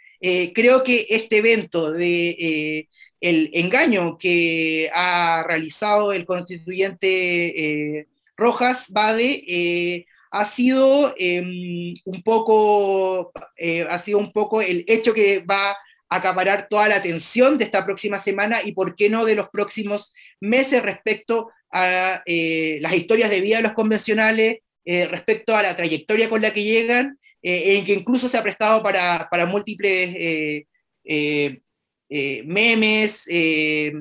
creo 0.55 0.85
que 0.85 1.07
este 1.11 1.39
evento 1.39 1.91
de 1.93 2.89
el 3.29 3.51
engaño 3.53 4.19
que 4.19 4.91
ha 4.93 5.45
realizado 5.47 6.13
el 6.13 6.27
constituyente 6.27 8.07
Rojas 8.37 8.91
Bade 8.91 10.07
ha 10.35 10.45
sido 10.45 11.15
em, 11.17 11.95
un 12.05 12.23
poco, 12.25 13.33
eh, 13.57 13.87
ha 13.89 14.01
sido 14.01 14.19
un 14.19 14.33
poco 14.33 14.61
el 14.61 14.85
hecho 14.89 15.15
que 15.15 15.45
va 15.49 15.71
a 15.71 15.77
acaparar 16.09 16.67
toda 16.69 16.89
la 16.89 16.97
atención 16.97 17.57
de 17.57 17.65
esta 17.65 17.85
próxima 17.85 18.19
semana 18.19 18.59
y 18.65 18.73
por 18.73 18.97
qué 18.97 19.09
no 19.09 19.25
de 19.25 19.37
los 19.37 19.49
próximos 19.51 20.13
meses 20.41 20.83
respecto 20.83 21.51
a 21.71 22.21
eh, 22.27 22.79
las 22.81 22.95
historias 22.95 23.31
de 23.31 23.41
vida 23.41 23.59
de 23.59 23.63
los 23.63 23.75
convencionales, 23.75 24.59
eh, 24.85 25.07
respecto 25.07 25.55
a 25.55 25.63
la 25.63 25.77
trayectoria 25.77 26.29
con 26.29 26.43
la 26.43 26.53
que 26.53 26.65
llegan, 26.65 27.19
en 27.41 27.85
que 27.85 27.93
incluso 27.93 28.27
se 28.29 28.39
ha 28.39 28.43
prestado 28.43 28.83
para 28.83 29.47
múltiples 29.47 30.65
memes, 32.45 33.27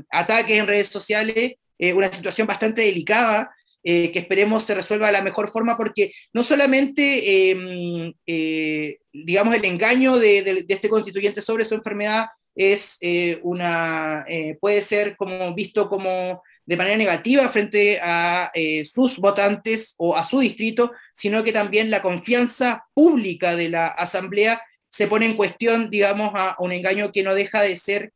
ataques 0.10 0.60
en 0.60 0.68
redes 0.68 0.88
sociales, 0.88 1.54
una 1.80 2.12
situación 2.12 2.48
bastante 2.48 2.82
delicada 2.84 3.52
eh, 3.86 4.12
que 4.14 4.20
esperemos 4.20 4.64
se 4.64 4.76
resuelva 4.76 5.08
de 5.08 5.14
la 5.14 5.22
mejor 5.22 5.52
forma, 5.52 5.76
porque 5.76 6.14
no 6.32 6.42
solamente, 6.42 7.52
em, 7.52 8.14
eh, 8.26 9.00
digamos, 9.12 9.54
el 9.56 9.66
engaño 9.66 10.18
de, 10.18 10.66
este 10.70 10.88
constituyente 10.88 11.42
sobre 11.42 11.66
su 11.66 11.76
enfermedad 11.76 12.28
es 12.56 12.98
eh, 13.02 13.40
una, 13.44 14.26
puede 14.62 14.82
ser 14.82 15.18
como 15.18 15.54
visto 15.54 15.90
como 15.90 16.42
de 16.66 16.78
manera 16.78 16.96
negativa 16.96 17.50
frente 17.50 18.00
a 18.02 18.52
sus 18.94 19.18
votantes 19.18 19.96
o 19.98 20.16
a 20.16 20.24
su 20.24 20.40
distrito, 20.40 20.92
sino 21.14 21.44
que 21.44 21.52
también 21.52 21.92
la 21.92 22.02
confianza 22.02 22.86
pública 22.94 23.56
de 23.58 23.70
la 23.70 23.88
Asamblea 23.88 24.62
se 24.94 25.08
pone 25.08 25.26
en 25.26 25.36
cuestión, 25.36 25.90
digamos, 25.90 26.32
a, 26.36 26.56
un 26.60 26.72
engaño 26.72 27.12
que 27.12 27.24
no 27.24 27.34
deja 27.34 27.62
de 27.62 27.76
ser 27.76 28.14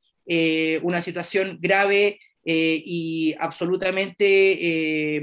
una 0.83 1.01
situación 1.01 1.57
grave 1.61 2.19
y 2.43 3.33
absolutamente 3.39 5.21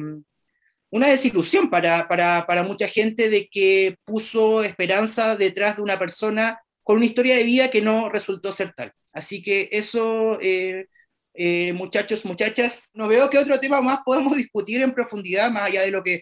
una 0.95 1.09
desilusión 1.09 1.71
para, 1.71 2.47
mucha 2.65 2.87
gente 2.87 3.29
de 3.29 3.49
que 3.49 3.97
puso 4.05 4.63
esperanza 4.63 5.35
detrás 5.35 5.75
de 5.75 5.83
una 5.83 5.99
persona 5.99 6.61
con 6.85 6.99
una 6.99 7.07
historia 7.07 7.37
de 7.37 7.43
vida 7.43 7.69
que 7.69 7.83
no 7.83 8.09
resultó 8.09 8.53
ser 8.53 8.73
tal. 8.75 8.93
Así 9.13 9.43
que 9.43 9.69
eso, 9.73 10.39
eh, 10.41 10.87
eh, 11.35 11.73
muchachos, 11.73 12.25
muchachas, 12.25 12.91
no 12.95 13.09
veo 13.09 13.29
qué 13.29 13.39
otro 13.39 13.59
tema 13.59 13.81
más 13.81 13.99
podemos 14.05 14.37
discutir 14.37 14.83
en 14.83 14.95
profundidad, 14.95 15.51
más 15.51 15.65
allá 15.65 15.83
de 15.83 15.91
lo 15.91 16.05
que 16.05 16.21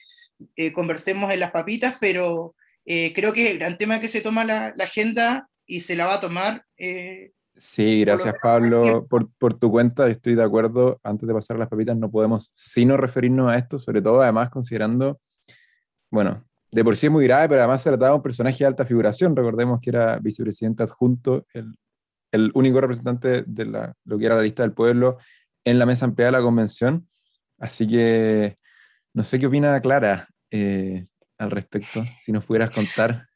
eh, 0.56 0.72
conversemos 0.72 1.30
en 1.34 1.40
las 1.40 1.50
papitas, 1.50 1.96
pero 2.00 2.54
creo 2.84 3.32
que 3.32 3.50
el 3.50 3.58
gran 3.58 3.78
tema 3.78 4.00
que 4.00 4.08
se 4.08 4.20
toma 4.20 4.44
la, 4.44 4.72
la 4.76 4.84
agenda 4.84 5.48
y 5.66 5.80
se 5.80 5.96
la 5.96 6.06
va 6.06 6.14
a 6.14 6.20
tomar 6.20 6.64
Sí, 7.56 8.00
gracias 8.00 8.34
Pablo 8.42 9.06
por, 9.06 9.54
tu 9.58 9.70
cuenta. 9.70 10.08
Estoy 10.08 10.34
de 10.34 10.42
acuerdo. 10.42 10.98
Antes 11.02 11.28
de 11.28 11.34
pasar 11.34 11.56
a 11.56 11.60
las 11.60 11.68
papitas, 11.68 11.96
no 11.96 12.10
podemos 12.10 12.50
sino 12.54 12.96
referirnos 12.96 13.50
a 13.52 13.56
esto, 13.56 13.78
sobre 13.78 14.00
todo 14.00 14.22
además 14.22 14.50
considerando, 14.50 15.20
bueno, 16.10 16.44
de 16.70 16.82
por 16.82 16.96
sí 16.96 17.06
es 17.06 17.12
muy 17.12 17.24
grave, 17.24 17.48
pero 17.50 17.60
además 17.60 17.82
se 17.82 17.90
trataba 17.90 18.10
de 18.10 18.16
un 18.16 18.22
personaje 18.22 18.58
de 18.58 18.66
alta 18.66 18.86
figuración. 18.86 19.36
Recordemos 19.36 19.80
que 19.80 19.90
era 19.90 20.18
vicepresidente 20.18 20.82
adjunto, 20.82 21.46
el, 21.52 21.74
el 22.32 22.50
único 22.54 22.80
representante 22.80 23.44
de 23.46 23.66
la, 23.66 23.94
lo 24.06 24.18
que 24.18 24.26
era 24.26 24.36
la 24.36 24.42
lista 24.42 24.62
del 24.62 24.72
pueblo 24.72 25.18
en 25.64 25.78
la 25.78 25.86
mesa 25.86 26.06
ampliada 26.06 26.32
de 26.32 26.38
la 26.38 26.44
convención. 26.44 27.08
Así 27.58 27.86
que 27.86 28.56
no 29.12 29.22
sé 29.22 29.38
qué 29.38 29.46
opina 29.46 29.80
Clara 29.82 30.26
eh, 30.50 31.06
al 31.42 31.50
respecto, 31.50 32.04
si 32.22 32.32
nos 32.32 32.44
pudieras 32.44 32.70
contar. 32.70 33.26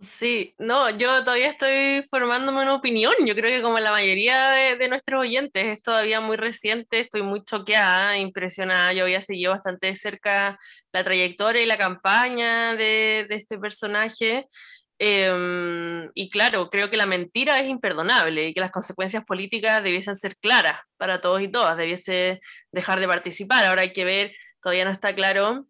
Sí, 0.00 0.54
no, 0.58 0.90
yo 0.90 1.24
todavía 1.24 1.48
estoy 1.50 2.04
formándome 2.08 2.62
una 2.62 2.74
opinión. 2.74 3.12
Yo 3.26 3.34
creo 3.34 3.50
que 3.50 3.62
como 3.62 3.78
la 3.78 3.90
mayoría 3.90 4.50
de, 4.76 4.88
nuestros 4.88 5.22
oyentes 5.22 5.66
es 5.66 5.82
todavía 5.82 6.20
muy 6.20 6.36
reciente, 6.36 7.00
estoy 7.00 7.22
muy 7.22 7.42
choqueada, 7.44 8.16
impresionada. 8.16 8.92
Yo 8.92 9.02
había 9.04 9.22
seguido 9.22 9.52
bastante 9.52 9.88
de 9.88 9.96
cerca 9.96 10.58
la 10.92 11.02
trayectoria 11.02 11.62
y 11.62 11.66
la 11.66 11.76
campaña 11.78 12.76
de, 12.76 13.26
este 13.30 13.58
personaje. 13.58 14.46
Em, 15.00 16.10
y 16.14 16.30
claro, 16.30 16.70
creo 16.70 16.90
que 16.90 16.96
la 16.96 17.06
mentira 17.06 17.58
es 17.60 17.68
imperdonable 17.68 18.48
y 18.48 18.54
que 18.54 18.60
las 18.60 18.70
consecuencias 18.70 19.24
políticas 19.24 19.82
debiesen 19.82 20.16
ser 20.16 20.36
claras 20.36 20.80
para 20.96 21.20
todos 21.20 21.42
y 21.42 21.48
todas, 21.50 21.76
debiese 21.76 22.40
dejar 22.72 23.00
de 23.00 23.08
participar. 23.08 23.64
Ahora 23.66 23.82
hay 23.82 23.92
que 23.92 24.04
ver, 24.04 24.32
todavía 24.62 24.84
no 24.84 24.92
está 24.92 25.14
claro 25.14 25.66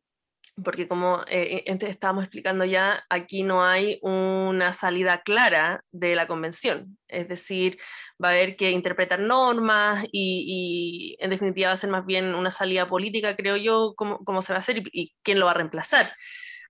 porque 0.65 0.89
como 0.89 1.23
eh, 1.29 1.65
estábamos 1.67 2.25
explicando 2.25 2.65
ya, 2.65 3.05
aquí 3.09 3.43
no 3.43 3.65
hay 3.65 3.99
una 4.03 4.73
salida 4.73 5.23
clara 5.23 5.85
de 5.93 6.15
la 6.17 6.27
convención, 6.27 6.99
es 7.09 7.29
decir, 7.29 7.79
va 8.23 8.29
a 8.29 8.33
haber 8.33 8.57
que 8.57 8.71
interpretar 8.71 9.21
normas 9.21 10.05
y, 10.13 11.17
en 11.21 11.31
definitiva 11.31 11.69
va 11.69 11.75
a 11.75 11.77
ser 11.77 11.91
más 11.91 12.07
bien 12.07 12.35
una 12.35 12.51
salida 12.51 12.87
política, 12.89 13.37
creo 13.37 13.57
yo, 13.57 13.95
cómo, 13.97 14.43
se 14.43 14.53
va 14.53 14.59
a 14.59 14.61
hacer 14.61 14.83
y, 14.93 15.15
quién 15.23 15.39
lo 15.39 15.47
va 15.47 15.53
a 15.53 15.55
reemplazar. 15.55 16.13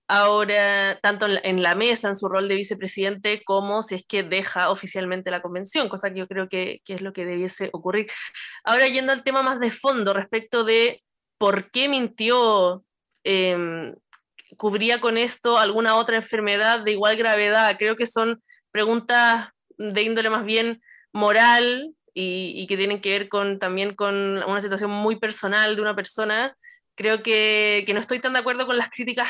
Ahora, 0.07 0.99
tanto 1.03 1.27
en 1.27 1.61
la 1.61 1.75
mesa, 1.75 2.07
en 2.09 2.15
su 2.15 2.27
rol 2.27 2.47
de 2.47 2.55
vicepresidente, 2.55 3.43
como 3.43 3.83
si 3.83 3.93
es 3.95 4.05
que 4.07 4.23
deja 4.23 4.71
oficialmente 4.71 5.29
la 5.29 5.41
convención, 5.41 5.87
cosa 5.87 6.09
que 6.11 6.19
yo 6.19 6.27
creo 6.27 6.49
que, 6.49 6.81
que 6.83 6.95
es 6.95 7.01
lo 7.01 7.13
que 7.13 7.25
debiese 7.25 7.69
ocurrir. 7.73 8.07
Ahora, 8.63 8.87
yendo 8.87 9.13
al 9.13 9.23
tema 9.23 9.43
más 9.43 9.59
de 9.59 9.71
fondo 9.71 10.13
respecto 10.13 10.63
de 10.63 11.03
por 11.37 11.71
qué 11.71 11.89
mintió 11.89 12.83
Em, 13.23 13.95
cubría 14.57 14.99
con 14.99 15.17
esto 15.17 15.57
alguna 15.57 15.95
otra 15.95 16.17
enfermedad 16.17 16.83
de 16.83 16.91
igual 16.91 17.17
gravedad. 17.17 17.75
Creo 17.77 17.95
que 17.95 18.07
son 18.07 18.41
preguntas 18.71 19.49
de 19.77 20.01
índole 20.01 20.29
más 20.29 20.45
bien 20.45 20.81
moral 21.11 21.93
y, 22.13 22.67
que 22.67 22.77
tienen 22.77 23.01
que 23.01 23.11
ver 23.11 23.29
con, 23.29 23.59
también 23.59 23.95
con 23.95 24.15
una 24.43 24.61
situación 24.61 24.91
muy 24.91 25.17
personal 25.17 25.75
de 25.75 25.81
una 25.81 25.95
persona. 25.95 26.55
Creo 26.95 27.23
que, 27.23 27.85
no 27.93 27.99
estoy 27.99 28.19
tan 28.19 28.33
de 28.33 28.39
acuerdo 28.39 28.65
con 28.65 28.77
las 28.77 28.89
críticas 28.89 29.29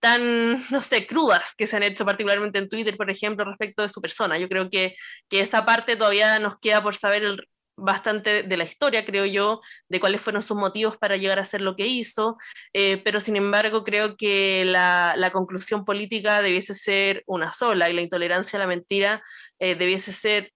tan, 0.00 0.62
no 0.70 0.82
sé, 0.82 1.06
crudas 1.06 1.54
que 1.56 1.66
se 1.66 1.76
han 1.76 1.82
hecho 1.82 2.04
particularmente 2.04 2.58
en 2.58 2.68
Twitter, 2.68 2.96
por 2.96 3.10
ejemplo, 3.10 3.44
respecto 3.44 3.82
de 3.82 3.88
su 3.88 4.02
persona. 4.02 4.38
Yo 4.38 4.48
creo 4.48 4.68
que, 4.68 4.96
que 5.30 5.40
esa 5.40 5.64
parte 5.64 5.96
todavía 5.96 6.38
nos 6.38 6.58
queda 6.60 6.82
por 6.82 6.94
saber 6.94 7.48
bastante 7.76 8.42
de 8.42 8.56
la 8.56 8.64
historia, 8.64 9.04
creo 9.04 9.26
yo, 9.26 9.60
de 9.88 10.00
cuáles 10.00 10.20
fueron 10.20 10.42
sus 10.42 10.56
motivos 10.56 10.96
para 10.96 11.16
llegar 11.16 11.38
a 11.38 11.42
hacer 11.42 11.60
lo 11.60 11.76
que 11.76 11.86
hizo, 11.86 12.36
eh, 12.72 12.98
pero 12.98 13.20
sin 13.20 13.36
embargo 13.36 13.84
creo 13.84 14.16
que 14.16 14.64
la, 14.64 15.30
conclusión 15.32 15.84
política 15.84 16.42
debiese 16.42 16.74
ser 16.74 17.22
una 17.26 17.52
sola 17.52 17.90
y 17.90 17.92
la 17.92 18.02
intolerancia 18.02 18.58
a 18.58 18.60
la 18.60 18.68
mentira 18.68 19.22
eh, 19.58 19.74
debiese 19.74 20.12
ser 20.12 20.52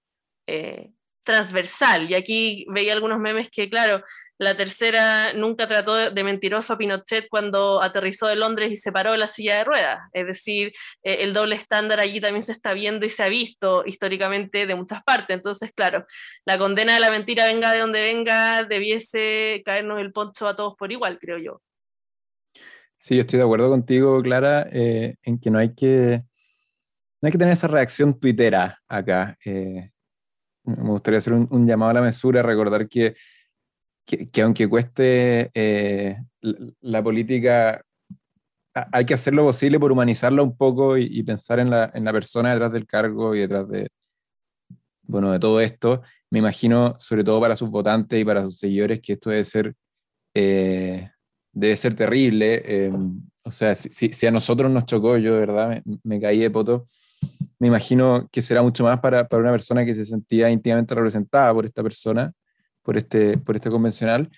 eh, 0.47 0.91
transversal. 1.25 2.11
Y 2.11 2.15
aquí 2.15 2.67
veía 2.71 2.93
algunos 2.95 3.19
memes 3.19 3.51
que, 3.51 3.69
claro, 3.69 4.03
la 4.39 4.57
tercera 4.57 5.33
nunca 5.33 5.67
trató 5.67 6.13
de 6.13 6.25
mentiroso 6.25 6.73
a 6.73 6.79
Pinochet 6.79 7.27
cuando 7.29 7.83
aterrizó 7.83 8.29
de 8.29 8.37
Londres 8.37 8.71
y 8.71 8.77
se 8.77 8.93
paró 8.93 9.17
la 9.17 9.27
silla 9.27 9.59
de 9.59 9.65
ruedas. 9.65 9.99
Es 10.13 10.27
decir, 10.27 10.73
eh, 11.03 11.19
el 11.21 11.35
doble 11.35 11.57
estándar 11.57 11.99
allí 11.99 12.21
también 12.21 12.45
se 12.45 12.53
está 12.53 12.73
viendo 12.73 13.05
y 13.05 13.11
se 13.11 13.25
ha 13.25 13.29
visto 13.29 13.83
históricamente 13.85 14.67
de 14.67 14.75
muchas 14.77 15.03
partes. 15.03 15.37
Entonces, 15.37 15.73
claro, 15.75 16.07
la 16.47 16.57
condena 16.57 16.95
de 16.95 17.01
la 17.01 17.11
mentira, 17.11 17.47
venga 17.47 17.73
de 17.73 17.81
donde 17.81 18.01
venga, 18.01 18.63
debiese 18.63 19.61
caernos 19.65 20.01
el 20.01 20.13
poncho 20.13 20.47
a 20.47 20.55
todos 20.55 20.77
por 20.77 20.93
igual, 20.93 21.19
creo 21.19 21.39
yo. 21.39 21.61
Sí, 23.01 23.17
yo 23.17 23.23
estoy 23.23 23.39
de 23.39 23.45
acuerdo 23.45 23.69
contigo, 23.71 24.23
Clara, 24.23 24.69
eh, 24.71 25.17
en 25.23 25.41
que 25.41 25.51
no 25.51 25.59
hay 25.59 25.75
que, 25.75 26.23
no 27.21 27.27
hay 27.27 27.33
que 27.33 27.39
tener 27.39 27.55
esa 27.55 27.67
reacción 27.67 28.19
tuitera 28.21 28.79
acá. 28.87 29.37
Eh, 29.45 29.91
me 30.65 30.91
gustaría 30.91 31.19
hacer 31.19 31.33
un, 31.33 31.49
un 31.51 31.67
llamado 31.67 31.91
a 31.91 31.95
la 31.95 32.03
mesura, 32.03 32.43
recordar 32.43 32.89
que 32.89 33.15
que, 34.09 34.43
aunque 34.43 34.69
cueste 34.69 35.51
eh, 35.53 36.17
la, 36.81 37.03
política, 37.03 37.85
hay 38.75 39.05
que 39.05 39.15
hacer 39.15 39.35
lo 39.35 39.45
posible 39.45 39.79
por 39.79 39.93
humanizarla 39.93 40.43
un 40.43 40.57
poco 40.57 40.97
y, 40.97 41.23
pensar 41.23 41.59
en 41.61 41.71
la, 41.71 41.91
en 41.95 42.05
la, 42.05 42.13
persona 42.13 42.53
detrás 42.53 42.73
del 42.73 42.87
cargo 42.87 43.35
y 43.35 43.41
detrás 43.41 43.69
de, 43.69 43.89
bueno, 45.03 45.31
de 45.33 45.39
todo 45.39 45.61
esto. 45.61 46.03
Me 46.31 46.39
imagino, 46.39 46.95
sobre 46.99 47.23
todo 47.23 47.41
para 47.41 47.57
sus 47.57 47.71
votantes 47.71 48.19
y 48.21 48.25
para 48.25 48.45
sus 48.45 48.59
seguidores, 48.59 49.01
que 49.01 49.15
esto 49.15 49.31
debe 49.31 49.45
ser, 49.45 49.75
eh, 50.35 51.11
debe 51.53 51.77
ser 51.77 51.95
terrible. 51.95 52.63
Eh, 52.65 52.93
o 53.45 53.53
sea, 53.53 53.75
si, 53.75 53.91
si, 53.91 54.27
a 54.27 54.31
nosotros 54.31 54.71
nos 54.71 54.87
chocó, 54.87 55.19
yo 55.19 55.35
de 55.35 55.41
verdad 55.41 55.69
me, 55.69 55.83
me 56.03 56.21
caí 56.21 56.39
de 56.39 56.51
poto. 56.51 56.89
me 57.59 57.69
imagino 57.69 58.29
que 58.33 58.41
será 58.41 58.63
mucho 58.63 58.85
más 58.85 59.01
para, 59.01 59.29
para, 59.29 59.43
una 59.43 59.53
persona 59.53 59.85
que 59.85 59.95
se 59.95 60.05
sentía 60.07 60.51
íntimamente 60.51 60.95
representada 60.95 61.53
por 61.53 61.67
esta 61.67 61.83
persona, 61.83 62.33
por 62.89 62.97
este, 62.97 63.37
por 63.37 63.55
este 63.55 63.69
convencional, 63.69 64.31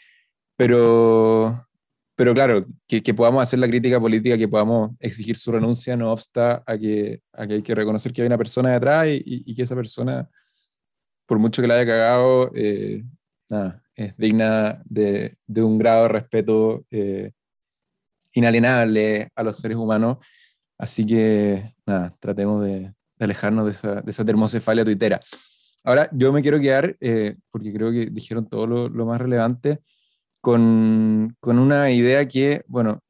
pero, 0.56 1.68
pero 2.16 2.34
claro, 2.34 2.66
que, 2.88 3.00
que, 3.00 3.14
podamos 3.14 3.44
hacer 3.44 3.60
la 3.60 3.68
crítica 3.68 4.00
política, 4.00 4.36
que 4.36 4.48
podamos 4.48 4.90
exigir 4.98 5.36
su 5.36 5.52
renuncia, 5.52 5.96
no 5.96 6.10
obsta 6.10 6.60
a 6.66 6.76
que, 6.76 7.22
a 7.32 7.46
que 7.46 7.54
hay 7.54 7.62
que 7.62 7.76
reconocer 7.76 8.12
que 8.12 8.22
hay 8.22 8.26
una 8.26 8.36
persona 8.36 8.72
detrás 8.72 9.06
y, 9.06 9.22
y, 9.24 9.54
que 9.54 9.62
esa 9.62 9.76
persona, 9.76 10.28
por 11.26 11.38
mucho 11.38 11.62
que 11.62 11.68
la 11.68 11.76
haya 11.76 11.86
cagado, 11.86 12.50
eh, 12.56 13.04
nada, 13.48 13.84
es 13.94 14.16
digna 14.16 14.82
de, 14.84 15.36
de, 15.46 15.62
un 15.62 15.78
grado 15.78 16.02
de 16.02 16.08
respeto 16.08 16.84
eh, 16.90 17.30
inalienable 18.32 19.28
a 19.32 19.44
los 19.44 19.58
seres 19.58 19.76
humanos. 19.76 20.18
Así 20.76 21.06
que, 21.06 21.72
nada, 21.86 22.16
tratemos 22.18 22.64
de, 22.64 22.92
alejarnos 23.20 23.66
de 23.66 23.70
esa, 23.70 24.00
de 24.00 24.10
esa 24.10 24.24
termocefalia 24.24 24.84
tuitera. 24.84 25.20
Ahora, 25.84 26.08
yo 26.12 26.32
me 26.32 26.42
quiero 26.42 26.60
quedar, 26.60 26.96
eh, 27.00 27.36
porque 27.50 27.72
creo 27.72 27.90
que 27.90 28.06
dijeron 28.06 28.48
todo 28.48 28.66
lo, 28.66 28.88
lo 28.88 29.06
más 29.06 29.20
relevante, 29.20 29.80
con, 30.40 31.36
con, 31.40 31.58
una 31.58 31.90
idea 31.90 32.26
que, 32.28 32.64
bueno, 32.66 33.02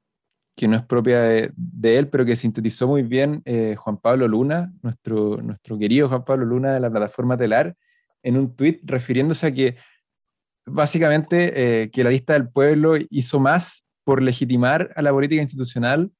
que 0.57 0.69
no 0.69 0.77
es 0.77 0.85
propia 0.85 1.23
de, 1.23 1.53
de 1.57 1.99
él, 1.99 2.09
pero 2.09 2.25
que 2.25 2.37
sintetizó 2.37 2.87
muy 2.87 3.03
bien 3.03 3.43
eh, 3.45 3.77
Juan 3.77 3.99
Pablo 3.99 4.29
Luna, 4.29 4.73
nuestro, 4.83 5.41
nuestro 5.43 5.79
querido 5.79 6.09
Juan 6.09 6.25
Pablo 6.25 6.45
Luna 6.45 6.75
de 6.75 6.81
la 6.81 6.91
plataforma 6.91 7.37
Telar, 7.37 7.77
en 8.23 8.37
un 8.37 8.55
tuit 8.55 8.81
refiriéndose 8.85 9.47
a 9.47 9.53
que 9.53 9.77
básicamente 10.67 11.53
eh, 11.83 11.91
que 11.91 12.05
la 12.05 12.11
lista 12.11 12.35
del 12.35 12.49
pueblo 12.51 12.95
hizo 13.09 13.41
más 13.41 13.85
por 14.05 14.23
legitimar 14.23 14.93
a 14.97 15.03
la 15.03 15.13
política 15.13 15.43
institucional 15.43 16.11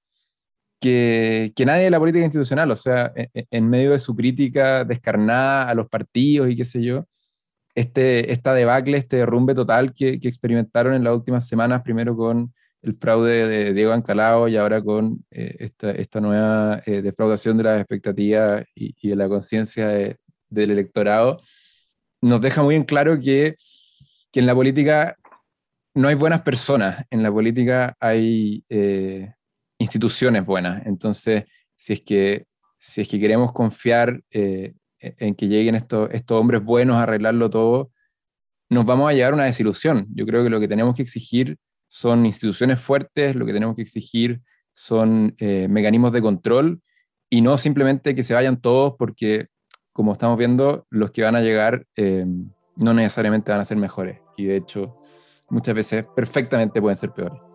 que, 0.81 1.53
que, 1.57 1.67
nadie 1.67 1.85
de 1.85 1.91
la 1.91 1.99
política 1.99 2.25
institucional, 2.25 2.71
o 2.71 2.77
sea, 2.77 3.13
en, 3.15 3.29
e, 3.35 3.47
en, 3.51 3.69
medio 3.71 3.93
de 3.93 3.99
su 3.99 4.15
crítica 4.17 4.85
descarnada 4.85 5.69
a 5.69 5.75
los 5.75 5.89
partidos 5.89 6.51
y 6.51 6.57
qué 6.57 6.65
sé 6.65 6.83
yo, 6.83 7.07
este, 7.75 8.33
esta 8.33 8.55
debacle, 8.55 8.99
este 8.99 9.19
derrumbe 9.19 9.55
total 9.55 9.95
que, 9.95 10.21
que 10.21 10.29
experimentaron 10.29 10.95
en 10.95 11.05
las 11.05 11.15
últimas 11.15 11.47
semanas, 11.49 11.83
primero 11.83 12.17
con 12.17 12.53
el 12.83 12.97
fraude 12.97 13.47
de 13.49 13.75
Diego 13.75 13.93
Ancalao 13.93 14.49
y 14.49 14.57
ahora 14.57 14.83
con 14.83 15.25
eh, 15.31 15.57
esta, 15.61 15.91
esta, 15.93 16.21
nueva 16.21 16.83
eh, 16.87 17.03
defraudación 17.03 17.59
de 17.59 17.65
las 17.65 17.79
expectativas 17.81 18.65
y, 18.75 18.95
y 19.01 19.11
de 19.11 19.17
la 19.17 19.29
conciencia 19.29 19.89
de, 19.89 20.19
del 20.49 20.71
electorado, 20.73 21.41
nos 22.21 22.41
deja 22.41 22.63
muy 22.63 22.75
en 22.75 22.85
claro 22.85 23.19
que, 23.21 23.57
que, 24.33 24.41
en 24.41 24.47
la 24.47 24.55
política 24.55 25.17
no 25.95 26.09
hay 26.09 26.15
buenas 26.15 26.43
personas, 26.43 27.05
en 27.11 27.23
la 27.23 27.33
política 27.33 27.97
hay 28.01 28.65
eh, 28.69 29.33
instituciones 29.81 30.45
buenas. 30.45 30.87
Entonces, 30.87 31.45
si 31.77 31.95
es 31.95 32.03
que, 32.03 32.47
si 32.79 33.01
es 33.01 33.09
que 33.09 33.19
queremos 33.19 33.53
confiar 33.53 34.23
eh, 34.31 34.75
en 35.01 35.35
que 35.35 35.49
lleguen 35.49 35.75
estos, 35.75 36.11
estos 36.13 36.39
hombres 36.39 36.63
buenos 36.63 36.97
a 36.97 37.03
arreglarlo 37.03 37.51
todo, 37.51 37.91
nos 38.69 38.85
vamos 38.85 39.11
a 39.11 39.15
llevar 39.15 39.35
una 39.35 39.45
desilusión. 39.45 40.07
Yo 40.15 40.27
creo 40.27 40.45
que 40.45 40.51
lo 40.51 40.61
que 40.61 40.69
tenemos 40.69 40.95
que 40.95 41.03
exigir 41.03 41.57
son 41.89 42.25
instituciones 42.25 42.81
fuertes, 42.81 43.35
lo 43.35 43.45
que 43.45 43.53
tenemos 43.53 43.75
que 43.75 43.83
exigir 43.83 44.41
son 44.73 45.35
eh, 45.39 45.67
mecanismos 45.69 46.13
de 46.13 46.23
control 46.23 46.81
y 47.29 47.41
no 47.41 47.59
simplemente 47.59 48.15
que 48.15 48.23
se 48.23 48.35
vayan 48.35 48.61
todos 48.61 48.95
porque, 48.99 49.49
como 49.93 50.13
estamos 50.13 50.39
viendo, 50.39 50.87
los 50.91 51.11
que 51.11 51.23
van 51.23 51.35
a 51.35 51.41
llegar 51.41 51.87
eh, 51.97 52.25
no 52.77 52.95
necesariamente 52.95 53.51
van 53.51 53.61
a 53.61 53.65
ser 53.65 53.77
mejores 53.77 54.21
y 54.37 54.45
de 54.45 54.57
hecho 54.57 54.97
muchas 55.49 55.75
veces 55.75 56.05
perfectamente 56.15 56.81
pueden 56.81 56.97
ser 56.97 57.11
peores. 57.11 57.50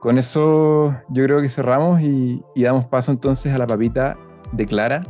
Con 0.00 0.16
eso 0.16 0.94
yo 1.08 1.24
creo 1.24 1.42
que 1.42 1.50
cerramos 1.50 2.00
y, 2.00 2.42
damos 2.56 2.86
paso 2.86 3.12
entonces 3.12 3.54
a 3.54 3.58
la 3.58 3.66
papita 3.66 4.12
de 4.52 4.66
Clara. 4.66 5.02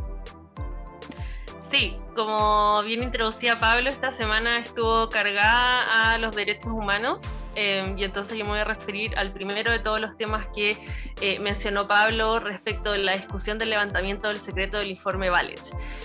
Sí, 1.71 1.95
como 2.15 2.83
bien 2.83 3.01
introducía 3.01 3.57
Pablo, 3.57 3.89
esta 3.89 4.11
semana 4.11 4.57
estuvo 4.57 5.07
cargada 5.07 6.11
a 6.11 6.17
los 6.17 6.35
derechos 6.35 6.67
humanos 6.67 7.21
Em, 7.55 7.97
y 7.97 8.03
entonces 8.03 8.37
yo 8.37 8.45
me 8.45 8.51
voy 8.51 8.59
a 8.59 8.63
referir 8.63 9.17
al 9.17 9.33
primero 9.33 9.71
de 9.71 9.79
todos 9.79 9.99
los 9.99 10.15
temas 10.17 10.47
que 10.55 10.77
eh, 11.21 11.39
mencionó 11.39 11.85
Pablo 11.85 12.39
respecto 12.39 12.93
de 12.93 12.99
la 12.99 13.13
discusión 13.13 13.57
del 13.57 13.69
levantamiento 13.71 14.29
del 14.29 14.37
secreto 14.37 14.77
del 14.77 14.89
informe 14.89 15.29
Valech. 15.29 15.59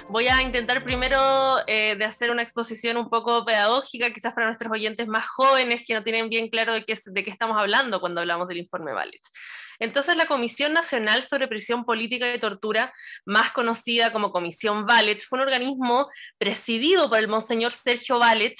Voy 0.09 0.28
a 0.28 0.42
intentar 0.42 0.85
primero 0.85 1.18
eh, 1.66 1.96
de 1.96 2.04
hacer 2.04 2.30
una 2.30 2.42
exposición 2.42 2.96
un 2.96 3.09
poco 3.09 3.44
pedagógica, 3.44 4.11
quizás 4.11 4.35
para 4.35 4.48
nuestros 4.48 4.72
oyentes 4.72 5.06
más 5.06 5.26
jóvenes 5.26 5.85
que 5.87 5.94
no 5.94 6.02
tienen 6.02 6.28
bien 6.28 6.48
claro 6.48 6.74
de 6.74 6.85
qué, 6.85 6.98
de 7.04 7.24
qué 7.24 7.30
estamos 7.30 7.56
hablando 7.56 8.00
cuando 8.00 8.20
hablamos 8.20 8.48
del 8.48 8.59
informe 8.59 8.92
Valech. 8.92 9.22
Entonces, 9.78 10.16
la 10.16 10.26
Comisión 10.26 10.72
Nacional 10.72 11.22
sobre 11.22 11.48
Prisión 11.48 11.85
Política 11.85 12.32
y 12.35 12.40
Tortura, 12.40 12.92
más 13.24 13.52
conocida 13.52 14.12
como 14.12 14.32
Comisión 14.32 14.87
Valech, 14.87 15.26
fue 15.26 15.38
un 15.38 15.44
organismo 15.44 16.09
presidido 16.38 17.09
por 17.09 17.18
el 17.18 17.28
monseñor 17.28 17.72
Sergio 17.72 18.18
Valech, 18.18 18.59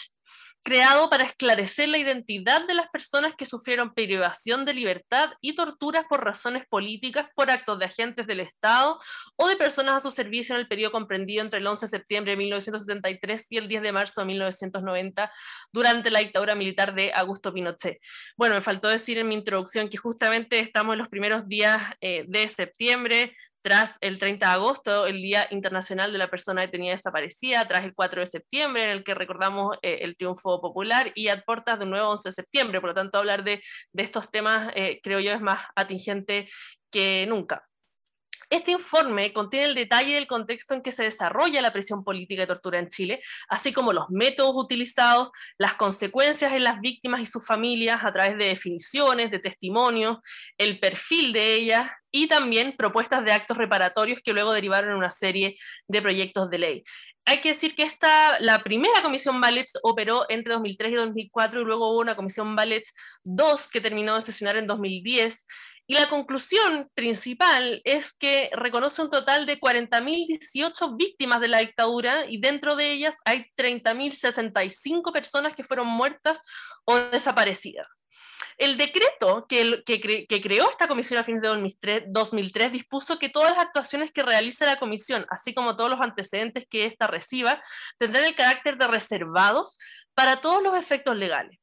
creado 0.67 1.09
para 1.09 1.23
esclarecer 1.23 1.89
la 1.89 1.99
identidad 1.99 2.67
de 2.67 2.75
las 2.75 2.89
personas 2.89 3.37
que 3.37 3.47
sufrieron 3.47 3.95
privación 3.95 4.65
de 4.65 4.75
libertad 4.75 5.31
y 5.41 5.55
torturas 5.55 6.07
por 6.09 6.25
razones 6.25 6.65
políticas 6.69 7.29
por 7.37 7.53
actos 7.53 7.79
de 7.79 7.85
agentes 7.85 8.27
del 8.27 8.41
Estado 8.41 8.99
o 9.37 9.47
de 9.47 9.55
personas 9.55 9.95
a 9.95 10.01
su 10.01 10.11
servicio 10.11 10.57
en 10.57 10.63
el 10.63 10.67
periodo 10.67 10.91
comprendido 10.91 11.45
entre 11.45 11.61
el 11.61 11.67
11 11.69 11.87
de 11.87 11.91
septiembre 11.91 12.33
de 12.33 12.39
1973 12.39 13.47
y 13.49 13.59
el 13.59 13.69
10 13.69 13.81
de 13.81 13.93
marzo 13.93 14.21
de 14.23 14.27
1990 14.27 15.33
durante 15.73 16.11
la 16.11 16.19
dictadura 16.19 16.57
militar 16.57 16.97
de 16.97 17.13
Augusto 17.15 17.55
Pinochet. 17.55 18.01
Bueno, 18.37 18.57
me 18.57 18.61
faltó 18.61 18.89
decir 18.89 19.19
en 19.19 19.29
mi 19.29 19.37
introducción 19.37 19.89
que 19.89 19.99
justamente 19.99 20.59
estamos 20.59 20.95
en 20.95 20.99
los 20.99 21.09
primeros 21.09 21.47
días 21.47 21.81
eh, 22.01 22.25
de 22.27 22.49
septiembre, 22.49 23.37
tras 23.67 23.97
el 24.01 24.21
30 24.21 24.47
de 24.47 24.53
agosto, 24.53 25.07
el 25.07 25.21
Día 25.21 25.49
Internacional 25.51 26.13
de 26.13 26.19
la 26.19 26.31
Persona 26.31 26.61
Detenida 26.61 26.93
Desaparecida, 26.93 27.67
tras 27.67 27.85
el 27.85 27.95
4 27.97 28.21
de 28.21 28.27
septiembre, 28.27 28.85
en 28.85 28.91
el 28.91 29.03
que 29.03 29.13
recordamos 29.13 29.77
eh, 29.83 29.99
el 30.03 30.17
triunfo 30.17 30.61
popular, 30.61 31.11
y 31.17 31.31
a 31.31 31.43
puertas 31.43 31.81
de 31.81 31.85
nuevo 31.85 32.11
11 32.11 32.29
de 32.29 32.33
septiembre. 32.33 32.81
Por 32.81 32.91
lo 32.91 32.95
tanto, 32.95 33.19
hablar 33.19 33.43
de, 33.43 33.61
de 33.93 34.03
estos 34.05 34.31
temas, 34.31 34.73
eh, 34.77 35.01
creo 35.03 35.19
yo, 35.19 35.33
es 35.33 35.41
más 35.41 35.67
atingente 35.75 36.49
que 36.93 37.27
nunca. 37.27 37.67
Este 38.49 38.71
informe 38.71 39.33
contiene 39.33 39.67
el 39.67 39.75
detalle 39.75 40.15
del 40.15 40.29
contexto 40.29 40.75
en 40.75 40.83
que 40.83 40.93
se 40.93 41.03
desarrolla 41.03 41.61
la 41.61 41.73
prisión 41.73 42.05
política 42.05 42.45
y 42.45 42.47
tortura 42.47 42.79
en 42.79 42.89
Chile, 42.89 43.21
así 43.49 43.73
como 43.73 43.93
los 43.93 44.09
métodos 44.09 44.55
utilizados, 44.55 45.31
las 45.59 45.75
consecuencias 45.75 46.53
en 46.53 46.63
las 46.63 46.81
víctimas 46.81 47.21
y 47.21 47.27
sus 47.27 47.45
familias 47.45 48.05
a 48.05 48.13
través 48.13 48.39
de 48.39 48.45
definiciones, 48.47 49.33
de 49.33 49.41
testimonios, 49.41 50.19
el 50.59 50.79
perfil 50.79 51.33
de 51.33 51.55
ellas 51.55 51.91
y 52.13 52.29
también 52.29 52.77
propuestas 52.77 53.25
de 53.25 53.33
actos 53.33 53.57
reparatorios 53.57 54.21
que 54.25 54.33
luego 54.33 54.53
derivaron 54.53 54.91
en 54.91 54.97
una 54.97 55.11
serie 55.11 55.57
de 55.89 56.03
proyectos 56.03 56.49
de 56.49 56.59
ley. 56.59 56.85
Hay 57.29 57.41
que 57.41 57.49
decir 57.49 57.75
que 57.75 57.83
esta, 57.83 58.39
la 58.39 58.63
primera 58.63 59.03
comisión 59.03 59.41
Ballet 59.41 59.67
operó 59.83 60.27
entre 60.29 60.53
2003 60.53 60.93
y 60.93 60.95
2004 60.95 61.61
y 61.61 61.65
luego 61.65 61.91
hubo 61.91 62.01
una 62.01 62.15
comisión 62.15 62.55
Ballet 62.55 62.85
2 63.25 63.69
que 63.69 63.81
terminó 63.81 64.15
de 64.15 64.23
sesionar 64.23 64.57
en 64.57 64.69
2010 64.69 65.45
y 65.87 65.95
la 65.95 66.09
conclusión 66.09 66.91
principal 66.95 67.81
es 67.85 68.13
que 68.13 68.51
reconoce 68.53 69.03
un 69.03 69.11
total 69.11 69.47
de 69.47 69.61
40.018 69.61 70.97
víctimas 70.97 71.41
de 71.41 71.49
la 71.49 71.59
dictadura 71.59 72.27
y 72.29 72.41
dentro 72.41 72.75
de 72.75 72.91
ellas 72.91 73.17
hay 73.25 73.47
30.065 73.57 75.13
personas 75.13 75.55
que 75.55 75.63
fueron 75.63 75.87
muertas 75.87 76.41
o 76.85 76.99
desaparecidas. 76.99 77.87
El 78.59 78.77
decreto 78.79 79.47
que, 79.49 79.85
creó 80.43 80.71
esta 80.71 80.89
comisión 80.89 81.21
a 81.21 81.25
fines 81.25 81.43
de 81.43 81.49
2003, 81.49 82.05
2003, 82.09 82.73
dispuso 82.73 83.19
que 83.19 83.29
todas 83.29 83.51
las 83.51 83.65
actuaciones 83.65 84.13
que 84.13 84.23
realice 84.23 84.65
la 84.67 84.79
comisión, 84.79 85.27
así 85.31 85.55
como 85.55 85.77
todos 85.77 85.91
los 85.91 86.01
antecedentes 86.01 86.65
que 86.69 86.87
ésta 86.87 87.07
reciba, 87.07 87.63
tendrán 87.99 88.25
el 88.25 88.35
carácter 88.35 88.79
de 88.79 88.87
reservados 88.87 89.79
para 90.15 90.41
todos 90.41 90.63
los 90.63 90.75
efectos 90.77 91.17
legales. 91.17 91.59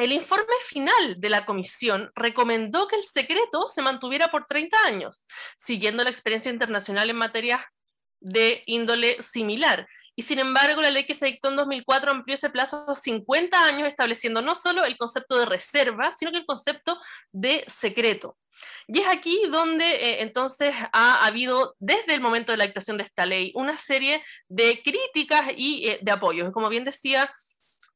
El 0.00 0.12
informe 0.12 0.54
final 0.66 1.20
de 1.20 1.28
la 1.28 1.44
comisión 1.44 2.10
recomendó 2.14 2.88
que 2.88 2.96
el 2.96 3.02
secreto 3.02 3.68
se 3.68 3.82
mantuviera 3.82 4.28
por 4.28 4.46
30 4.46 4.74
años, 4.86 5.26
siguiendo 5.58 6.02
la 6.02 6.08
experiencia 6.08 6.50
internacional 6.50 7.10
en 7.10 7.16
materia 7.16 7.70
de 8.18 8.62
índole 8.64 9.22
similar. 9.22 9.86
Y 10.16 10.22
sin 10.22 10.38
embargo, 10.38 10.80
la 10.80 10.90
ley 10.90 11.04
que 11.04 11.12
se 11.12 11.26
dictó 11.26 11.50
en 11.50 11.56
2004 11.56 12.12
amplió 12.12 12.34
ese 12.34 12.48
plazo 12.48 12.86
a 12.88 12.94
50 12.94 13.62
años, 13.62 13.88
estableciendo 13.88 14.40
no 14.40 14.54
solo 14.54 14.86
el 14.86 14.96
concepto 14.96 15.38
de 15.38 15.44
reserva, 15.44 16.12
sino 16.12 16.30
que 16.30 16.38
el 16.38 16.46
concepto 16.46 16.98
de 17.30 17.62
secreto. 17.68 18.38
Y 18.86 19.00
es 19.00 19.06
aquí 19.06 19.42
donde 19.50 19.84
eh, 19.86 20.22
entonces 20.22 20.70
ha 20.94 21.26
habido, 21.26 21.76
desde 21.78 22.14
el 22.14 22.22
momento 22.22 22.52
de 22.52 22.58
la 22.58 22.64
dictación 22.64 22.96
de 22.96 23.04
esta 23.04 23.26
ley, 23.26 23.52
una 23.54 23.76
serie 23.76 24.24
de 24.48 24.80
críticas 24.82 25.52
y 25.54 25.90
eh, 25.90 25.98
de 26.00 26.10
apoyos. 26.10 26.50
Como 26.54 26.70
bien 26.70 26.84
decía 26.84 27.30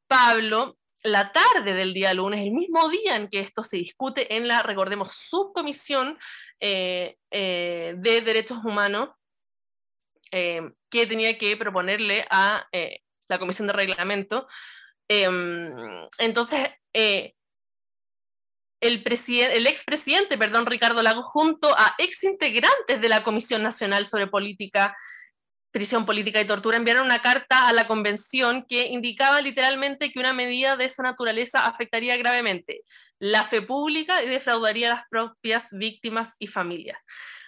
Pablo, 0.07 0.77
la 1.05 1.33
tarde 1.33 1.75
del 1.75 1.93
día 1.93 2.15
lunes, 2.15 2.41
el 2.41 2.53
mismo 2.53 2.89
día 2.89 3.17
en 3.17 3.29
que 3.29 3.41
esto 3.41 3.63
se 3.63 3.77
discute 3.77 4.37
en 4.37 4.49
la, 4.49 4.63
recordemos, 4.63 5.13
subcomisión 5.13 6.19
eh, 6.61 7.19
eh, 7.31 7.95
de 7.99 8.21
derechos 8.23 8.65
humanos, 8.65 9.11
eh, 10.33 10.63
que 10.91 11.07
tenía 11.07 11.37
que 11.37 11.57
proponerle 11.59 12.27
a 12.31 12.67
la 13.29 13.39
comisión 13.39 13.67
de 13.67 13.75
reglamento. 13.75 14.47
entonces, 16.19 16.71
el, 16.93 17.35
el 18.81 19.67
expresidente 19.67 20.39
perdón, 20.39 20.67
Ricardo 20.67 21.03
Lago 21.03 21.23
junto 21.23 21.69
a 21.79 21.95
exintegrantes 21.99 23.01
de 23.01 23.09
la 23.09 23.23
Comisión 23.23 23.63
Nacional 23.63 24.07
sobre 24.07 24.27
Política 24.27 24.97
prisión 25.75 26.07
política 26.07 26.41
y 26.41 26.47
tortura, 26.47 26.77
enviaron 26.77 27.05
una 27.05 27.21
carta 27.21 27.67
a 27.67 27.73
la 27.73 27.89
convención 27.89 28.65
que 28.69 28.87
indicaba 28.87 29.41
literalmente 29.41 30.13
que 30.13 30.21
una 30.21 30.33
medida 30.33 30.77
de 30.77 30.85
esa 30.85 31.03
naturaleza 31.03 31.67
afectaría 31.67 32.17
gravemente 32.17 32.83
la 33.25 33.45
fe 33.45 33.63
pública 33.63 34.23
y 34.23 34.29
defraudaría 34.29 34.89
a 34.89 34.97
las 34.97 35.09
propias 35.09 35.65
víctimas 35.71 36.37
y 36.39 36.47
familias. 36.47 36.99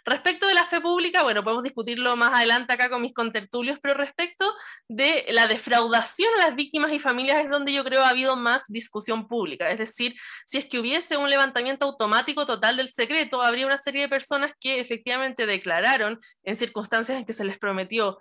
Respecto 0.07 0.47
de 0.47 0.55
la 0.55 0.65
fe 0.65 0.81
pública, 0.81 1.23
bueno, 1.23 1.45
podemos 1.45 1.65
discutirlo 1.65 2.17
más 2.17 2.33
adelante 2.33 2.73
acá 2.73 2.89
con 2.89 3.03
mis 3.03 3.13
contertulios, 3.13 3.79
pero 3.83 3.93
respecto 3.93 4.55
de 4.89 5.27
la 5.29 5.49
defraudación 5.49 6.33
a 6.35 6.47
las 6.47 6.57
víctimas 6.57 6.93
y 6.93 6.99
familias 6.99 7.45
es 7.45 7.51
donde 7.51 7.75
yo 7.75 7.85
creo 7.85 8.05
ha 8.05 8.09
habido 8.09 8.37
más 8.37 8.65
discusión 8.69 9.29
pública. 9.29 9.71
Es 9.71 9.79
decir, 9.79 10.15
si 10.47 10.57
es 10.57 10.67
que 10.67 10.79
hubiese 10.79 11.19
un 11.19 11.29
levantamiento 11.29 11.85
automático 11.85 12.47
total 12.47 12.79
del 12.79 12.91
secreto, 12.91 13.43
habría 13.43 13.67
una 13.67 13.77
serie 13.77 14.03
de 14.03 14.09
personas 14.09 14.53
que 14.59 14.81
efectivamente 14.81 15.45
declararon 15.45 16.19
en 16.43 16.57
circunstancias 16.57 17.19
en 17.19 17.27
que 17.27 17.35
se 17.35 17.45
les 17.45 17.59
prometió 17.59 18.17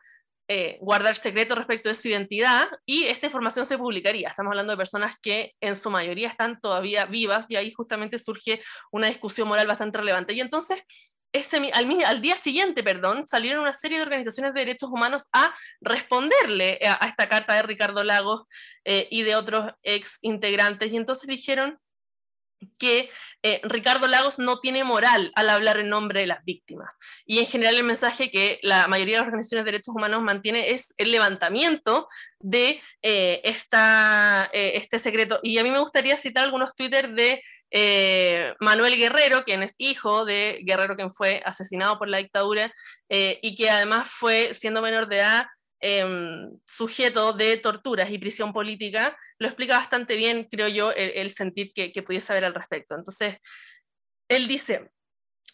eh, 0.48 0.78
guardar 0.82 1.16
secreto 1.16 1.56
respecto 1.56 1.90
de 1.90 1.96
su 1.96 2.08
identidad 2.08 2.68
y 2.86 3.06
esta 3.06 3.26
información 3.26 3.66
se 3.66 3.78
publicaría. 3.78 4.30
Estamos 4.30 4.52
hablando 4.52 4.72
de 4.72 4.78
personas 4.78 5.16
que 5.22 5.54
en 5.60 5.76
su 5.76 5.90
mayoría 5.90 6.30
están 6.30 6.60
todavía 6.62 7.06
vivas 7.06 7.46
y 7.50 7.56
ahí 7.56 7.72
justamente 7.72 8.20
surge 8.20 8.62
una 8.92 9.08
discusión 9.08 9.48
moral 9.48 9.68
bastante 9.68 9.98
relevante. 9.98 10.34
Y 10.34 10.42
entonces 10.42 10.84
al, 11.74 12.22
día 12.22 12.36
siguiente, 12.38 12.84
perdón, 12.84 13.28
salieron 13.28 13.62
una 13.62 13.74
serie 13.74 13.98
de 13.98 14.04
organizaciones 14.04 14.54
de 14.54 14.62
derechos 14.62 14.90
humanos 14.90 15.28
a 15.34 15.54
responderle 15.82 16.80
a, 16.86 17.06
esta 17.08 17.28
carta 17.28 17.56
de 17.56 17.64
Ricardo 17.64 18.04
Lagos 18.04 18.44
eh, 18.86 19.08
y 19.12 19.24
de 19.24 19.36
otros 19.36 19.72
ex 19.84 20.18
integrantes. 20.22 20.92
Y 20.92 20.98
entonces 20.98 21.28
dijeron 21.28 21.78
que 22.78 23.10
eh, 23.44 23.62
Ricardo 23.64 24.08
Lagos 24.08 24.40
no 24.40 24.60
tiene 24.60 24.84
moral 24.84 25.32
al 25.36 25.50
hablar 25.50 25.80
en 25.80 25.90
nombre 25.90 26.22
de 26.22 26.28
las 26.28 26.44
víctimas. 26.44 26.90
Y 27.26 27.40
en 27.40 27.46
general 27.46 27.76
el 27.76 27.84
mensaje 27.84 28.32
que 28.32 28.60
la 28.64 28.88
mayoría 28.88 29.16
de 29.16 29.20
las 29.20 29.28
organizaciones 29.28 29.66
de 29.66 29.72
derechos 29.72 29.96
humanos 29.96 30.22
mantiene 30.22 30.72
es 30.72 30.94
el 30.98 31.12
levantamiento 31.12 32.08
de 32.40 32.82
eh, 33.02 33.42
esta, 33.44 34.50
este 34.54 35.00
secreto. 35.00 35.40
Y 35.44 35.58
a 35.58 35.64
mí 35.64 35.72
me 35.72 35.80
gustaría 35.80 36.18
citar 36.18 36.46
algunos 36.46 36.76
Twitter 36.76 37.14
de 37.14 37.42
eh, 37.72 38.54
Manuel 38.60 38.96
Guerrero, 38.96 39.44
quien 39.44 39.64
es 39.64 39.76
hijo 39.78 40.24
de 40.24 40.62
Guerrero, 40.64 40.96
quien 40.96 41.12
fue 41.12 41.42
asesinado 41.46 41.98
por 41.98 42.08
la 42.08 42.20
dictadura 42.20 42.74
eh, 43.10 43.40
y 43.42 43.56
que 43.56 43.70
además 43.70 44.10
fue, 44.10 44.54
siendo 44.54 44.82
menor 44.82 45.10
de 45.10 45.18
edad, 45.18 45.46
em, 45.80 46.50
sujeto 46.66 47.34
de 47.34 47.58
torturas 47.58 48.10
y 48.10 48.18
prisión 48.18 48.54
política, 48.54 49.18
lo 49.40 49.48
explica 49.48 49.78
bastante 49.78 50.16
bien, 50.16 50.48
creo 50.50 50.68
yo, 50.68 50.92
el, 50.92 51.32
sentir 51.32 51.74
que, 51.74 51.92
que 51.92 52.04
pudiese 52.04 52.28
saber 52.28 52.46
al 52.46 52.54
respecto. 52.54 52.96
Entonces, 52.96 53.38
él 54.30 54.48
dice, 54.48 54.92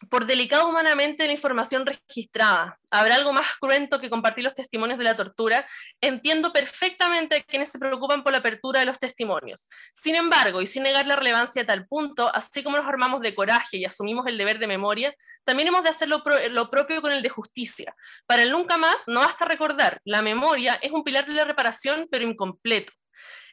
por 0.09 0.25
delicado 0.25 0.67
humanamente 0.67 1.25
la 1.25 1.33
información 1.33 1.85
registrada. 1.85 2.77
¿Habrá 2.89 3.15
algo 3.15 3.31
más 3.33 3.47
cruento 3.59 3.99
que 3.99 4.09
compartir 4.09 4.43
los 4.43 4.55
testimonios 4.55 4.97
de 4.97 5.05
la 5.05 5.15
tortura? 5.15 5.65
Entiendo 6.01 6.51
perfectamente 6.51 7.37
a 7.37 7.43
quienes 7.43 7.71
se 7.71 7.79
preocupan 7.79 8.23
por 8.23 8.31
la 8.31 8.39
apertura 8.39 8.81
de 8.81 8.85
los 8.85 8.99
testimonios. 8.99 9.69
Sin 9.93 10.15
embargo, 10.15 10.61
y 10.61 10.67
sin 10.67 10.83
negar 10.83 11.07
la 11.07 11.15
relevancia 11.15 11.61
a 11.61 11.65
tal 11.65 11.87
punto, 11.87 12.33
así 12.33 12.63
como 12.63 12.77
nos 12.77 12.85
armamos 12.85 13.21
de 13.21 13.35
coraje 13.35 13.77
y 13.77 13.85
asumimos 13.85 14.27
el 14.27 14.37
deber 14.37 14.59
de 14.59 14.67
memoria, 14.67 15.13
también 15.43 15.69
hemos 15.69 15.83
de 15.83 15.89
hacer 15.89 16.09
lo, 16.09 16.23
lo 16.49 16.69
propio 16.69 17.01
con 17.01 17.11
el 17.11 17.21
de 17.21 17.29
justicia. 17.29 17.95
Para 18.25 18.43
el 18.43 18.51
nunca 18.51 18.77
más, 18.77 19.03
no 19.07 19.21
basta 19.21 19.45
recordar, 19.45 20.01
la 20.03 20.21
memoria 20.21 20.75
es 20.81 20.91
un 20.91 21.03
pilar 21.03 21.25
de 21.25 21.33
la 21.33 21.45
reparación, 21.45 22.07
pero 22.11 22.25
incompleto. 22.25 22.91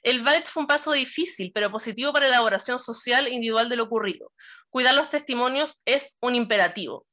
El 0.09 0.23
ballet 0.23 0.47
fue 0.49 0.63
un 0.63 0.67
paso 0.67 0.93
difícil, 0.93 1.53
pero 1.53 1.71
positivo 1.71 2.13
para 2.13 2.29
la 2.29 2.37
elaboración 2.37 2.79
social 2.79 3.29
individual 3.29 3.69
de 3.69 3.77
lo 3.77 3.85
ocurrido 3.85 4.33
cuidar 4.71 4.95
los 4.95 5.11
testimonios 5.11 5.83
es 5.85 6.17
un 6.21 6.35
imperativo. 6.35 7.07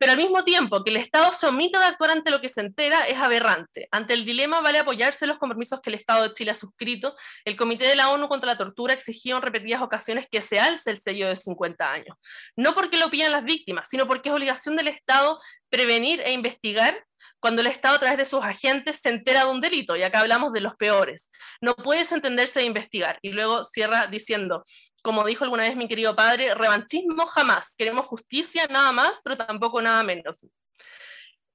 Pero 0.00 0.12
al 0.12 0.18
mismo 0.18 0.44
tiempo 0.44 0.84
que 0.84 0.90
el 0.90 0.96
Estado 0.96 1.32
se 1.32 1.48
omita 1.48 1.80
de 1.80 1.86
actuar 1.86 2.12
ante 2.12 2.30
lo 2.30 2.40
que 2.40 2.48
se 2.48 2.60
entera 2.60 3.00
es 3.08 3.18
aberrante. 3.18 3.88
Ante 3.90 4.14
el 4.14 4.24
dilema 4.24 4.60
vale 4.60 4.78
apoyarse 4.78 5.24
en 5.24 5.30
los 5.30 5.38
compromisos 5.38 5.80
que 5.80 5.90
el 5.90 5.96
Estado 5.96 6.22
de 6.22 6.32
Chile 6.34 6.52
ha 6.52 6.54
suscrito. 6.54 7.16
El 7.44 7.56
Comité 7.56 7.88
de 7.88 7.96
la 7.96 8.10
ONU 8.10 8.28
contra 8.28 8.52
la 8.52 8.56
Tortura 8.56 8.94
exigió 8.94 9.36
en 9.36 9.42
repetidas 9.42 9.82
ocasiones 9.82 10.28
que 10.30 10.40
se 10.40 10.60
alce 10.60 10.92
el 10.92 10.98
sello 10.98 11.26
de 11.26 11.34
50 11.34 11.90
años. 11.90 12.16
No 12.54 12.76
porque 12.76 12.96
lo 12.96 13.10
pidan 13.10 13.32
las 13.32 13.42
víctimas, 13.42 13.88
sino 13.90 14.06
porque 14.06 14.28
es 14.28 14.34
obligación 14.36 14.76
del 14.76 14.86
Estado 14.86 15.40
prevenir 15.68 16.20
e 16.20 16.32
investigar 16.32 17.04
cuando 17.40 17.62
el 17.62 17.68
Estado 17.68 17.96
a 17.96 18.00
través 18.00 18.18
de 18.18 18.24
sus 18.24 18.42
agentes 18.42 19.00
se 19.00 19.10
entera 19.10 19.44
de 19.44 19.50
un 19.50 19.60
delito, 19.60 19.96
y 19.96 20.02
acá 20.02 20.20
hablamos 20.20 20.52
de 20.52 20.60
los 20.60 20.74
peores. 20.76 21.30
No 21.60 21.74
puedes 21.74 22.10
entenderse 22.12 22.60
de 22.60 22.66
investigar. 22.66 23.18
Y 23.22 23.30
luego 23.30 23.64
cierra 23.64 24.06
diciendo, 24.06 24.64
como 25.02 25.24
dijo 25.24 25.44
alguna 25.44 25.64
vez 25.64 25.76
mi 25.76 25.88
querido 25.88 26.14
padre, 26.16 26.54
revanchismo 26.54 27.26
jamás. 27.26 27.74
Queremos 27.76 28.06
justicia, 28.06 28.66
nada 28.68 28.92
más, 28.92 29.20
pero 29.24 29.36
tampoco 29.36 29.80
nada 29.80 30.02
menos. 30.02 30.46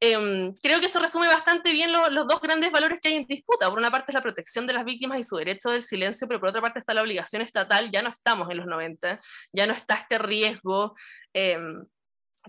Em, 0.06 0.54
creo 0.62 0.82
que 0.82 0.88
eso 0.88 1.00
resume 1.00 1.28
bastante 1.28 1.72
bien 1.72 1.94
los 1.94 2.28
dos 2.28 2.42
grandes 2.42 2.74
valores 2.74 3.00
que 3.02 3.08
hay 3.08 3.16
en 3.16 3.26
disputa. 3.26 3.70
Por 3.70 3.80
una 3.80 3.90
parte 3.90 4.12
es 4.12 4.16
la 4.16 4.22
protección 4.22 4.68
de 4.68 4.74
las 4.74 4.84
víctimas 4.84 5.18
y 5.18 5.24
su 5.24 5.38
derecho 5.38 5.70
del 5.70 5.82
silencio, 5.82 6.28
pero 6.28 6.42
por 6.42 6.50
otra 6.50 6.62
parte 6.62 6.80
está 6.80 6.94
la 6.94 7.04
obligación 7.04 7.42
estatal. 7.42 7.90
Ya 7.90 8.02
no 8.02 8.10
estamos 8.10 8.50
en 8.50 8.58
los 8.58 8.66
90, 8.66 9.22
ya 9.54 9.66
no 9.66 9.74
está 9.74 9.96
este 9.96 10.18
riesgo 10.18 10.94
em, 11.32 11.86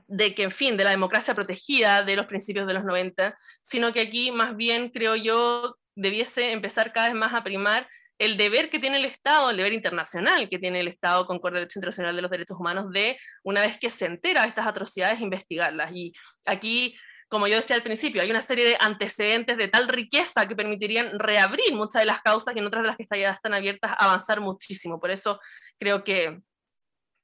de 0.06 0.34
que, 0.34 0.44
en 0.44 0.50
fin, 0.50 0.76
de 0.76 0.84
la 0.84 0.90
democracia 0.90 1.34
protegida 1.34 2.02
de 2.02 2.16
los 2.16 2.26
principios 2.26 2.66
de 2.66 2.74
los 2.74 2.84
90, 2.84 3.36
sino 3.62 3.92
que 3.92 4.00
aquí 4.00 4.30
más 4.30 4.56
bien, 4.56 4.90
creo 4.90 5.16
yo, 5.16 5.76
debiese 5.94 6.52
empezar 6.52 6.92
cada 6.92 7.08
vez 7.08 7.16
más 7.16 7.34
a 7.34 7.44
primar 7.44 7.88
el 8.18 8.36
deber 8.36 8.70
que 8.70 8.78
tiene 8.78 8.98
el 8.98 9.04
Estado, 9.06 9.50
el 9.50 9.56
deber 9.56 9.72
internacional 9.72 10.48
que 10.48 10.58
tiene 10.58 10.80
el 10.80 10.88
Estado 10.88 11.26
con 11.26 11.40
el 11.42 11.52
Derecho 11.52 11.78
Internacional 11.78 12.14
de 12.14 12.22
los 12.22 12.30
Derechos 12.30 12.58
Humanos 12.58 12.90
de, 12.92 13.18
una 13.42 13.60
vez 13.60 13.78
que 13.78 13.90
se 13.90 14.06
entera 14.06 14.42
de 14.42 14.48
estas 14.48 14.66
atrocidades, 14.66 15.20
investigarlas. 15.20 15.90
Y 15.92 16.12
aquí, 16.46 16.96
como 17.28 17.48
yo 17.48 17.56
decía 17.56 17.76
al 17.76 17.82
principio, 17.82 18.22
hay 18.22 18.30
una 18.30 18.42
serie 18.42 18.64
de 18.64 18.76
antecedentes 18.78 19.56
de 19.56 19.68
tal 19.68 19.88
riqueza 19.88 20.46
que 20.46 20.54
permitirían 20.54 21.18
reabrir 21.18 21.74
muchas 21.74 22.02
de 22.02 22.06
las 22.06 22.22
causas 22.22 22.54
y 22.54 22.60
en 22.60 22.66
otras 22.66 22.82
de 22.82 22.88
las 22.88 22.96
que 22.96 23.06
ya 23.20 23.30
están 23.30 23.54
abiertas 23.54 23.92
avanzar 23.98 24.40
muchísimo. 24.40 25.00
Por 25.00 25.10
eso 25.10 25.40
creo 25.78 26.04
que, 26.04 26.38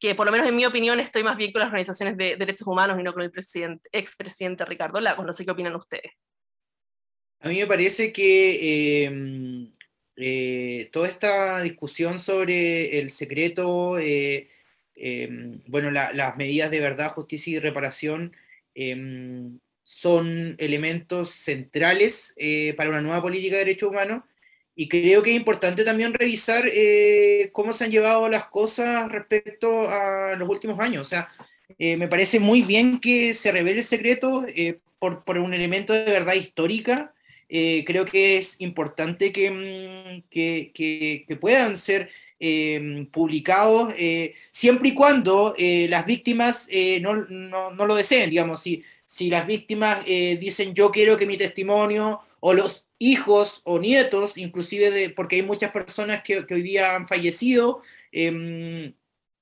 que, 0.00 0.14
por 0.14 0.26
lo 0.26 0.32
menos 0.32 0.48
en 0.48 0.56
mi 0.56 0.64
opinión, 0.64 0.98
estoy 0.98 1.22
más 1.22 1.36
bien 1.36 1.52
con 1.52 1.60
las 1.60 1.68
organizaciones 1.68 2.16
de 2.16 2.36
derechos 2.36 2.66
humanos 2.66 2.98
y 2.98 3.02
no 3.02 3.12
con 3.12 3.22
el 3.22 3.30
presidente, 3.30 3.88
expresidente 3.92 4.64
Ricardo 4.64 4.98
Lagos. 4.98 5.26
No 5.26 5.32
sé 5.32 5.44
qué 5.44 5.50
opinan 5.50 5.76
ustedes. 5.76 6.12
A 7.40 7.48
mí 7.48 7.58
me 7.58 7.66
parece 7.66 8.12
que 8.12 9.04
eh, 9.04 9.70
eh, 10.16 10.90
toda 10.92 11.08
esta 11.08 11.62
discusión 11.62 12.18
sobre 12.18 12.98
el 12.98 13.10
secreto, 13.10 13.98
eh, 13.98 14.50
em, 14.94 15.62
bueno, 15.66 15.90
las 15.90 16.36
medidas 16.36 16.70
de 16.70 16.80
verdad, 16.80 17.12
justicia 17.12 17.56
y 17.56 17.58
reparación 17.58 18.36
em, 18.74 19.58
son 19.82 20.56
elementos 20.58 21.30
centrales 21.30 22.34
eh, 22.36 22.74
para 22.76 22.90
una 22.90 23.00
nueva 23.00 23.22
política 23.22 23.56
de 23.56 23.64
derechos 23.64 23.88
humanos 23.88 24.24
y 24.80 24.88
creo 24.88 25.22
que 25.22 25.30
es 25.30 25.36
importante 25.36 25.84
también 25.84 26.14
revisar 26.14 26.64
cómo 27.52 27.72
se 27.72 27.84
han 27.84 27.90
llevado 27.90 28.28
las 28.28 28.46
cosas 28.46 29.10
respecto 29.10 29.88
a 29.90 30.34
los 30.36 30.48
últimos 30.48 30.80
años. 30.80 31.06
O 31.06 31.10
sea, 31.10 31.28
me 31.78 32.08
parece 32.08 32.40
muy 32.40 32.62
bien 32.62 32.98
que 32.98 33.34
se 33.34 33.52
revele 33.52 33.80
el 33.80 33.84
secreto 33.84 34.46
por, 34.98 35.24
por 35.24 35.38
un 35.38 35.52
elemento 35.52 35.92
de 35.92 36.04
verdad 36.10 36.34
histórica 36.34 37.12
eh, 37.52 37.82
creo 37.84 38.04
que 38.04 38.36
es 38.36 38.60
importante 38.60 39.32
que, 39.32 39.50
mm, 39.50 40.22
que, 40.30 40.70
que, 40.72 41.36
puedan 41.36 41.76
ser 41.76 42.08
eh, 42.38 43.08
publicados 43.12 43.92
eh, 43.98 44.34
siempre 44.52 44.90
y 44.90 44.94
cuando 44.94 45.54
las 45.58 46.06
víctimas 46.06 46.68
no, 47.00 47.16
no, 47.28 47.72
no, 47.72 47.86
lo 47.86 47.94
deseen, 47.96 48.30
digamos, 48.30 48.62
si, 48.62 48.84
si 49.04 49.28
las 49.30 49.46
víctimas 49.46 50.04
dicen 50.04 50.74
yo 50.74 50.90
quiero 50.92 51.16
que 51.16 51.26
mi 51.26 51.36
testimonio 51.36 52.20
o 52.40 52.54
los 52.54 52.86
hijos 52.98 53.60
o 53.64 53.78
nietos, 53.78 54.36
inclusive 54.38 54.90
de, 54.90 55.10
porque 55.10 55.36
hay 55.36 55.42
muchas 55.42 55.70
personas 55.70 56.22
que, 56.22 56.46
hoy 56.50 56.62
día 56.62 56.96
han 56.96 57.06
fallecido, 57.06 57.82
em, 58.12 58.94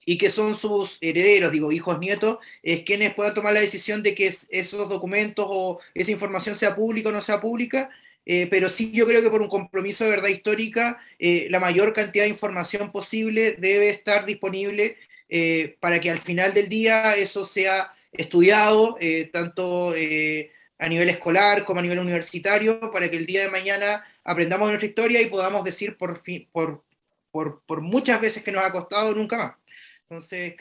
y 0.05 0.17
que 0.17 0.31
son 0.31 0.55
sus 0.55 0.99
herederos, 1.03 1.53
digo, 1.53 1.71
hijos, 1.71 1.99
nietos, 1.99 2.39
es 2.63 2.81
quienes 2.81 3.15
puedan 3.15 3.35
tomar 3.35 3.53
la 3.53 3.61
decisión 3.61 4.03
de 4.03 4.15
que 4.15 4.27
esos 4.27 4.89
documentos 4.89 5.47
o 5.49 5.81
esa 5.95 6.11
información 6.11 6.55
sea 6.55 6.75
pública 6.75 7.11
o 7.11 7.13
no 7.13 7.21
sea 7.21 7.41
pública, 7.41 7.91
eh, 8.25 8.47
pero 8.51 8.71
sí 8.71 8.91
yo 8.93 9.07
creo 9.07 9.23
que 9.23 9.31
por 9.31 9.43
un 9.43 9.49
compromiso 9.49 10.05
de 10.05 10.11
verdad 10.11 10.29
histórica, 10.29 10.99
eh, 11.19 11.49
la 11.51 11.61
mayor 11.61 11.93
cantidad 11.93 12.25
de 12.25 12.31
información 12.31 12.91
posible 12.93 13.53
debe 13.59 13.91
estar 13.91 14.25
disponible 14.27 14.97
eh, 15.29 15.77
para 15.81 16.01
que 16.01 16.11
al 16.11 16.21
final 16.21 16.55
del 16.55 16.69
día 16.69 17.15
eso 17.15 17.45
sea 17.45 17.95
estudiado, 18.13 18.97
tanto 19.33 19.93
a 20.79 20.89
nivel 20.89 21.09
escolar 21.09 21.65
como 21.65 21.81
a 21.81 21.83
nivel 21.83 21.99
universitario, 21.99 22.91
para 22.93 23.11
que 23.11 23.17
el 23.17 23.27
día 23.27 23.43
de 23.43 23.51
mañana 23.51 24.05
aprendamos 24.25 24.69
nuestra 24.69 24.89
historia 24.89 25.21
y 25.21 25.27
podamos 25.27 25.65
decir 25.65 25.97
por, 25.97 26.21
fin, 26.21 26.49
por, 26.53 26.85
por, 27.31 27.63
por 27.63 27.81
muchas 27.81 28.21
veces 28.21 28.43
que 28.43 28.53
nos 28.53 28.65
ha 28.65 28.73
costado 28.73 29.15
nunca 29.15 29.37
más. 29.37 29.53
Entonces, 30.03 30.55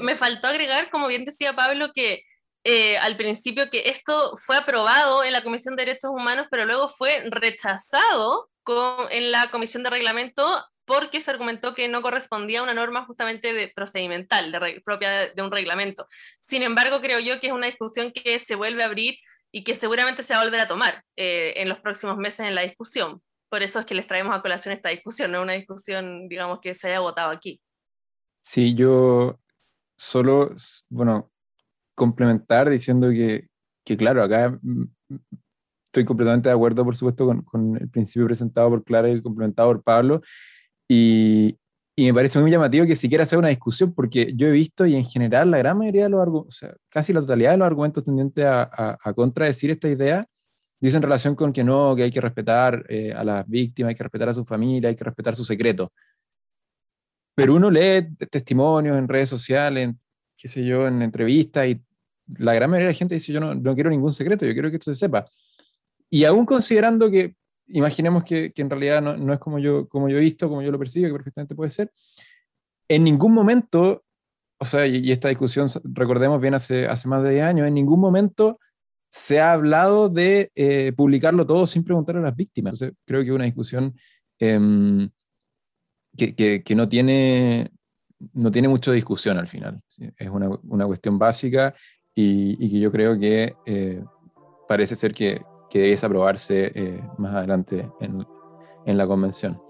me, 0.00 0.16
faltó 0.16 0.48
agregar, 0.48 0.90
como 0.90 1.06
bien 1.06 1.24
decía 1.24 1.54
Pablo, 1.54 1.92
que 1.92 2.24
eh, 2.64 2.96
al 2.98 3.16
principio 3.16 3.70
que 3.70 3.84
esto 3.86 4.36
fue 4.38 4.56
aprobado 4.56 5.22
en 5.22 5.32
la 5.32 5.44
Comisión 5.44 5.76
de 5.76 5.84
Derechos 5.84 6.10
Humanos, 6.10 6.48
pero 6.50 6.64
luego 6.64 6.88
fue 6.88 7.22
rechazado 7.30 8.50
con, 8.64 9.06
en 9.10 9.30
la 9.30 9.50
Comisión 9.52 9.84
de 9.84 9.90
Reglamento 9.90 10.64
porque 10.84 11.20
se 11.20 11.30
argumentó 11.30 11.74
que 11.74 11.86
no 11.86 12.02
correspondía 12.02 12.60
a 12.60 12.62
una 12.62 12.74
norma 12.74 13.04
justamente 13.04 13.52
de 13.52 13.68
procedimental, 13.68 14.50
de 14.50 14.80
propia 14.84 15.28
de 15.28 15.42
un 15.42 15.52
reglamento. 15.52 16.06
Sin 16.40 16.62
embargo, 16.62 17.00
creo 17.00 17.20
yo 17.20 17.40
que 17.40 17.48
es 17.48 17.52
una 17.52 17.66
discusión 17.66 18.10
que 18.10 18.38
se 18.38 18.54
vuelve 18.54 18.82
a 18.82 18.86
abrir 18.86 19.18
y 19.52 19.64
que 19.64 19.74
seguramente 19.74 20.22
se 20.22 20.34
va 20.34 20.40
a 20.40 20.44
volver 20.44 20.60
a 20.60 20.68
tomar 20.68 21.02
eh, 21.16 21.54
en 21.56 21.68
los 21.68 21.78
próximos 21.80 22.16
meses 22.16 22.40
en 22.40 22.54
la 22.54 22.62
discusión. 22.62 23.22
Por 23.48 23.62
eso 23.62 23.80
es 23.80 23.86
que 23.86 23.94
les 23.94 24.06
traemos 24.06 24.36
a 24.36 24.42
colación 24.42 24.74
esta 24.74 24.90
discusión, 24.90 25.32
no 25.32 25.42
una 25.42 25.54
discusión, 25.54 26.28
digamos, 26.28 26.60
que 26.60 26.74
se 26.74 26.88
haya 26.88 27.00
votado 27.00 27.30
aquí. 27.30 27.60
Sí, 28.42 28.74
yo 28.74 29.38
solo, 29.96 30.54
bueno, 30.90 31.30
complementar 31.94 32.68
diciendo 32.68 33.08
que, 33.10 33.48
que 33.84 33.96
claro, 33.96 34.22
acá 34.22 34.58
estoy 35.86 36.04
completamente 36.04 36.50
de 36.50 36.54
acuerdo, 36.54 36.84
por 36.84 36.94
supuesto, 36.94 37.24
con, 37.24 37.42
con, 37.42 37.76
el 37.76 37.88
principio 37.88 38.26
presentado 38.26 38.68
por 38.68 38.84
Clara 38.84 39.08
y 39.08 39.22
complementado 39.22 39.68
por 39.68 39.82
Pablo. 39.82 40.20
Y, 40.86 41.58
y, 41.98 42.06
me 42.06 42.14
parece 42.14 42.38
muy 42.38 42.50
llamativo 42.50 42.86
que 42.86 42.94
siquiera 42.94 43.26
sea 43.26 43.38
una 43.38 43.48
discusión, 43.48 43.92
porque 43.92 44.32
yo 44.36 44.46
he 44.46 44.52
visto, 44.52 44.86
y 44.86 44.94
en 44.94 45.04
general 45.04 45.50
la 45.50 45.58
gran 45.58 45.76
mayoría 45.76 46.04
de 46.04 46.10
los 46.10 46.20
argumentos, 46.20 46.56
o 46.56 46.58
sea, 46.58 46.74
casi 46.88 47.12
la 47.12 47.20
totalidad 47.20 47.52
de 47.52 47.58
los 47.58 47.66
argumentos 47.66 48.04
tendientes 48.04 48.44
a, 48.44 48.62
a, 48.62 48.98
a, 49.02 49.12
contradecir 49.14 49.70
esta 49.70 49.88
idea, 49.88 50.24
dicen 50.80 50.98
en 50.98 51.02
relación 51.02 51.34
con 51.34 51.52
que 51.52 51.64
no, 51.64 51.96
que 51.96 52.04
hay 52.04 52.10
que 52.12 52.20
respetar 52.20 52.84
eh, 52.88 53.12
a 53.12 53.24
las 53.24 53.48
víctimas, 53.48 53.90
hay 53.90 53.94
que 53.96 54.04
respetar 54.04 54.28
a 54.28 54.34
su 54.34 54.44
familia, 54.44 54.90
hay 54.90 54.96
que 54.96 55.04
respetar 55.04 55.34
su 55.34 55.44
secreto. 55.44 55.92
Pero 57.34 57.54
uno 57.54 57.70
lee 57.70 58.08
testimonios 58.30 58.96
en 58.96 59.08
redes 59.08 59.28
sociales, 59.28 59.84
en, 59.88 60.00
qué 60.36 60.48
sé 60.48 60.64
yo, 60.64 60.86
en 60.86 61.02
entrevistas, 61.02 61.66
y 61.66 61.80
la 62.38 62.54
gran 62.54 62.70
mayoría 62.70 62.88
de 62.88 62.92
la 62.92 62.98
gente 62.98 63.14
dice, 63.14 63.32
yo 63.32 63.40
no, 63.40 63.54
no 63.54 63.74
quiero 63.74 63.90
ningún 63.90 64.12
secreto, 64.12 64.46
yo 64.46 64.52
quiero 64.52 64.70
que 64.70 64.76
esto 64.76 64.92
se 64.94 65.00
sepa. 65.00 65.26
Y 66.10 66.24
aún 66.24 66.46
considerando 66.46 67.10
que, 67.10 67.34
imaginemos 67.68 68.24
que, 68.24 68.52
que 68.52 68.62
en 68.62 68.70
realidad 68.70 69.02
no, 69.02 69.16
no, 69.16 69.32
es 69.32 69.40
como 69.40 69.58
yo, 69.58 69.88
como 69.88 70.08
yo 70.08 70.18
he 70.18 70.20
visto, 70.20 70.48
como 70.48 70.62
yo 70.62 70.70
lo 70.70 70.78
percibo, 70.78 71.08
que 71.08 71.14
perfectamente 71.14 71.54
puede 71.54 71.70
ser, 71.70 71.92
en 72.88 73.04
ningún 73.04 73.34
momento, 73.34 74.04
o 74.58 74.64
sea, 74.64 74.86
y, 74.86 75.12
esta 75.12 75.28
discusión, 75.28 75.68
recordemos 75.84 76.40
bien 76.40 76.54
hace, 76.54 76.86
hace 76.86 77.08
más 77.08 77.22
de 77.22 77.32
10 77.32 77.44
años, 77.44 77.68
en 77.68 77.74
ningún 77.74 78.00
momento 78.00 78.58
se 79.10 79.40
ha 79.40 79.52
hablado 79.52 80.08
de 80.08 80.50
eh, 80.54 80.92
publicarlo 80.96 81.46
todo 81.46 81.66
sin 81.66 81.84
preguntar 81.84 82.16
a 82.16 82.20
las 82.20 82.36
víctimas. 82.36 82.74
Entonces, 82.74 82.98
creo 83.06 83.24
que 83.24 83.32
una 83.32 83.44
discusión 83.44 83.94
eh, 84.38 85.08
que, 86.16 86.34
que, 86.34 86.62
que, 86.62 86.74
no, 86.74 86.88
tiene, 86.88 87.70
no 88.34 88.50
tiene 88.50 88.68
mucha 88.68 88.92
discusión 88.92 89.38
al 89.38 89.48
final. 89.48 89.80
¿sí? 89.86 90.10
Es 90.16 90.28
una, 90.28 90.50
una, 90.64 90.86
cuestión 90.86 91.18
básica 91.18 91.74
y, 92.14 92.56
y, 92.64 92.70
que 92.70 92.80
yo 92.80 92.92
creo 92.92 93.18
que 93.18 93.54
eh, 93.66 94.02
parece 94.66 94.94
ser 94.94 95.14
que, 95.14 95.40
que 95.70 95.80
debe 95.80 95.96
aprobarse 96.02 96.72
eh, 96.74 97.02
más 97.18 97.34
adelante 97.34 97.88
en, 98.00 98.26
en 98.86 98.98
la 98.98 99.06
convención. 99.06 99.60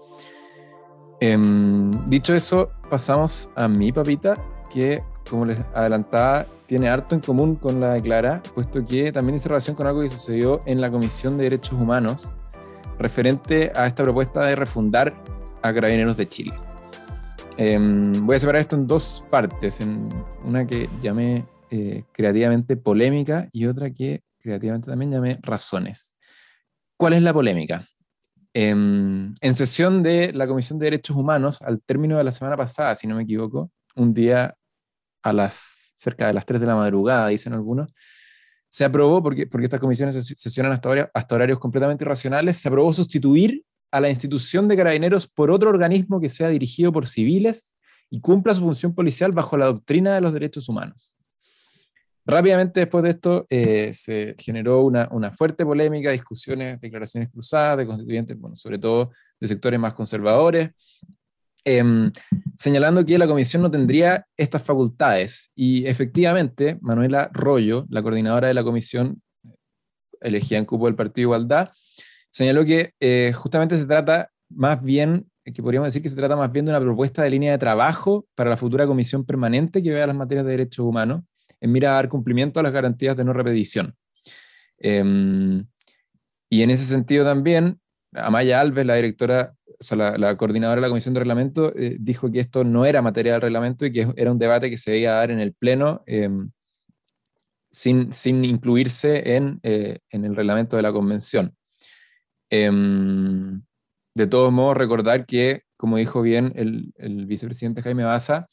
Em, 1.19 1.91
dicho 2.09 2.33
eso, 2.33 2.71
pasamos 2.89 3.51
a 3.55 3.67
mi 3.67 3.91
papita, 3.91 4.33
que 4.69 5.01
como 5.29 5.45
les 5.45 5.59
adelantaba, 5.75 6.45
tiene 6.65 6.89
harto 6.89 7.13
en 7.13 7.21
común 7.21 7.55
con 7.55 7.79
la 7.79 7.93
de 7.93 8.01
Clara, 8.01 8.41
puesto 8.55 8.83
que 8.83 9.11
también 9.11 9.35
dice 9.35 9.47
relación 9.47 9.75
con 9.75 9.87
algo 9.87 10.01
que 10.01 10.09
sucedió 10.09 10.59
en 10.65 10.81
la 10.81 10.89
Comisión 10.89 11.37
de 11.37 11.43
Derechos 11.43 11.73
Humanos, 11.73 12.35
referente 12.97 13.71
a 13.75 13.85
esta 13.85 14.03
propuesta 14.03 14.45
de 14.45 14.55
refundar 14.55 15.13
a 15.61 15.73
Carabineros 15.73 16.17
de 16.17 16.27
Chile. 16.27 16.53
Eh, 17.57 17.77
voy 18.21 18.35
a 18.35 18.39
separar 18.39 18.61
esto 18.61 18.75
en 18.75 18.87
dos 18.87 19.25
partes, 19.29 19.79
en 19.81 19.99
una 20.45 20.65
que 20.65 20.89
llamé 20.99 21.45
eh, 21.69 22.03
creativamente 22.11 22.77
polémica 22.77 23.49
y 23.51 23.67
otra 23.67 23.91
que 23.91 24.23
creativamente 24.39 24.89
también 24.89 25.11
llamé 25.11 25.39
razones. 25.41 26.17
¿Cuál 26.97 27.13
es 27.13 27.21
la 27.21 27.33
polémica? 27.33 27.87
Eh, 28.53 28.69
en 28.69 29.55
sesión 29.55 30.03
de 30.03 30.33
la 30.33 30.47
Comisión 30.47 30.79
de 30.79 30.85
Derechos 30.85 31.15
Humanos, 31.15 31.61
al 31.61 31.81
término 31.81 32.17
de 32.17 32.23
la 32.23 32.31
semana 32.31 32.57
pasada, 32.57 32.95
si 32.95 33.07
no 33.07 33.15
me 33.15 33.23
equivoco, 33.23 33.71
un 33.95 34.13
día 34.13 34.55
a 35.21 35.33
las 35.33 35.79
cerca 35.99 36.27
de 36.27 36.33
las 36.33 36.45
3 36.45 36.61
de 36.61 36.67
la 36.67 36.75
madrugada, 36.75 37.27
dicen 37.27 37.53
algunos, 37.53 37.93
se 38.69 38.85
aprobó, 38.85 39.21
porque, 39.21 39.47
porque 39.47 39.65
estas 39.65 39.79
comisiones 39.81 40.15
sesionan 40.37 40.71
hasta, 40.71 40.89
horarios, 40.89 41.09
hasta 41.13 41.35
horarios 41.35 41.59
completamente 41.59 42.05
irracionales, 42.05 42.57
se 42.57 42.69
aprobó 42.69 42.93
sustituir 42.93 43.63
a 43.91 43.99
la 43.99 44.09
institución 44.09 44.67
de 44.67 44.77
carabineros 44.77 45.27
por 45.27 45.51
otro 45.51 45.69
organismo 45.69 46.21
que 46.21 46.29
sea 46.29 46.47
dirigido 46.49 46.93
por 46.93 47.07
civiles 47.07 47.75
y 48.09 48.21
cumpla 48.21 48.53
su 48.53 48.61
función 48.61 48.95
policial 48.95 49.31
bajo 49.31 49.57
la 49.57 49.65
doctrina 49.65 50.15
de 50.15 50.21
los 50.21 50.31
derechos 50.31 50.69
humanos. 50.69 51.15
Rápidamente 52.29 52.81
después 52.81 53.03
de 53.03 53.09
esto 53.09 53.47
eh, 53.49 53.91
se 53.95 54.35
generó 54.37 54.83
una, 54.83 55.07
una, 55.11 55.31
fuerte 55.31 55.65
polémica, 55.65 56.11
discusiones, 56.11 56.79
declaraciones 56.79 57.31
cruzadas 57.31 57.79
de 57.79 57.87
constituyentes, 57.87 58.39
bueno, 58.39 58.55
sobre 58.55 58.77
todo 58.77 59.09
de 59.39 59.47
sectores 59.47 59.79
más 59.79 59.95
conservadores, 59.95 60.69
eh, 61.65 61.83
señalando 62.55 63.03
que 63.03 63.17
la 63.17 63.25
comisión 63.25 63.63
no 63.63 63.71
tendría 63.71 64.27
estas 64.37 64.61
facultades. 64.61 65.49
Y 65.55 65.87
efectivamente, 65.87 66.77
Manuela 66.81 67.31
Rollo, 67.33 67.87
la 67.89 68.03
coordinadora 68.03 68.47
de 68.47 68.53
la 68.53 68.63
comisión, 68.63 69.23
elegida 70.21 70.59
en 70.59 70.65
cupo 70.65 70.85
del 70.85 70.93
Partido 70.93 71.29
Igualdad, 71.29 71.71
señaló 72.29 72.63
que 72.63 72.93
eh, 72.99 73.33
justamente 73.33 73.75
se 73.75 73.87
trata 73.87 74.29
más 74.49 74.83
bien, 74.83 75.25
que 75.43 75.63
podríamos 75.63 75.87
decir 75.87 76.03
que 76.03 76.09
se 76.09 76.15
trata 76.15 76.35
más 76.35 76.51
bien 76.51 76.65
de 76.65 76.71
una 76.73 76.79
propuesta 76.79 77.23
de 77.23 77.31
línea 77.31 77.53
de 77.53 77.57
trabajo 77.57 78.27
para 78.35 78.51
la 78.51 78.57
futura 78.57 78.85
comisión 78.85 79.25
permanente 79.25 79.81
que 79.81 79.89
vea 79.89 80.05
las 80.05 80.15
materias 80.15 80.45
de 80.45 80.51
derechos 80.51 80.85
humanos 80.85 81.23
en 81.61 81.71
mira 81.71 81.91
a 81.91 81.93
dar 81.95 82.09
cumplimiento 82.09 82.59
a 82.59 82.63
las 82.63 82.73
garantías 82.73 83.15
de 83.17 83.23
no 83.23 83.33
repetición. 83.33 83.95
Eh, 84.79 85.63
y 86.49 86.63
en 86.63 86.69
ese 86.71 86.85
sentido 86.85 87.25
también, 87.25 87.79
Amaya 88.13 88.59
Alves, 88.59 88.85
la 88.85 88.95
directora 88.95 89.53
o 89.91 89.95
la, 89.95 90.35
coordinadora 90.35 90.81
de 90.81 90.81
la 90.81 90.89
Comisión 90.89 91.13
de 91.13 91.21
Reglamento 91.21 91.73
eh, 91.75 91.95
dijo 91.99 92.31
que 92.31 92.39
esto 92.39 92.63
no 92.63 92.85
era 92.85 93.01
materia 93.01 93.33
del 93.33 93.41
reglamento 93.41 93.85
y 93.85 93.93
que 93.93 94.07
era 94.17 94.31
un 94.31 94.37
debate 94.37 94.69
que 94.69 94.77
se 94.77 94.91
debía 94.91 95.13
dar 95.13 95.31
en 95.31 95.39
el 95.39 95.53
Pleno 95.53 96.03
eh, 96.05 96.29
sin, 97.71 98.11
sin, 98.11 98.43
incluirse 98.43 99.35
en, 99.35 99.59
eh, 99.63 99.99
en, 100.09 100.25
el 100.25 100.35
reglamento 100.35 100.75
de 100.75 100.81
la 100.81 100.91
Convención. 100.91 101.55
Em, 102.49 103.61
de 104.15 104.27
todos 104.27 104.51
modos, 104.51 104.75
recordar 104.75 105.25
que, 105.25 105.63
como 105.77 105.97
dijo 105.97 106.21
bien 106.21 106.51
el, 106.55 106.91
el, 106.97 107.25
vicepresidente 107.25 107.83
Jaime 107.83 108.03
Baza, 108.03 108.47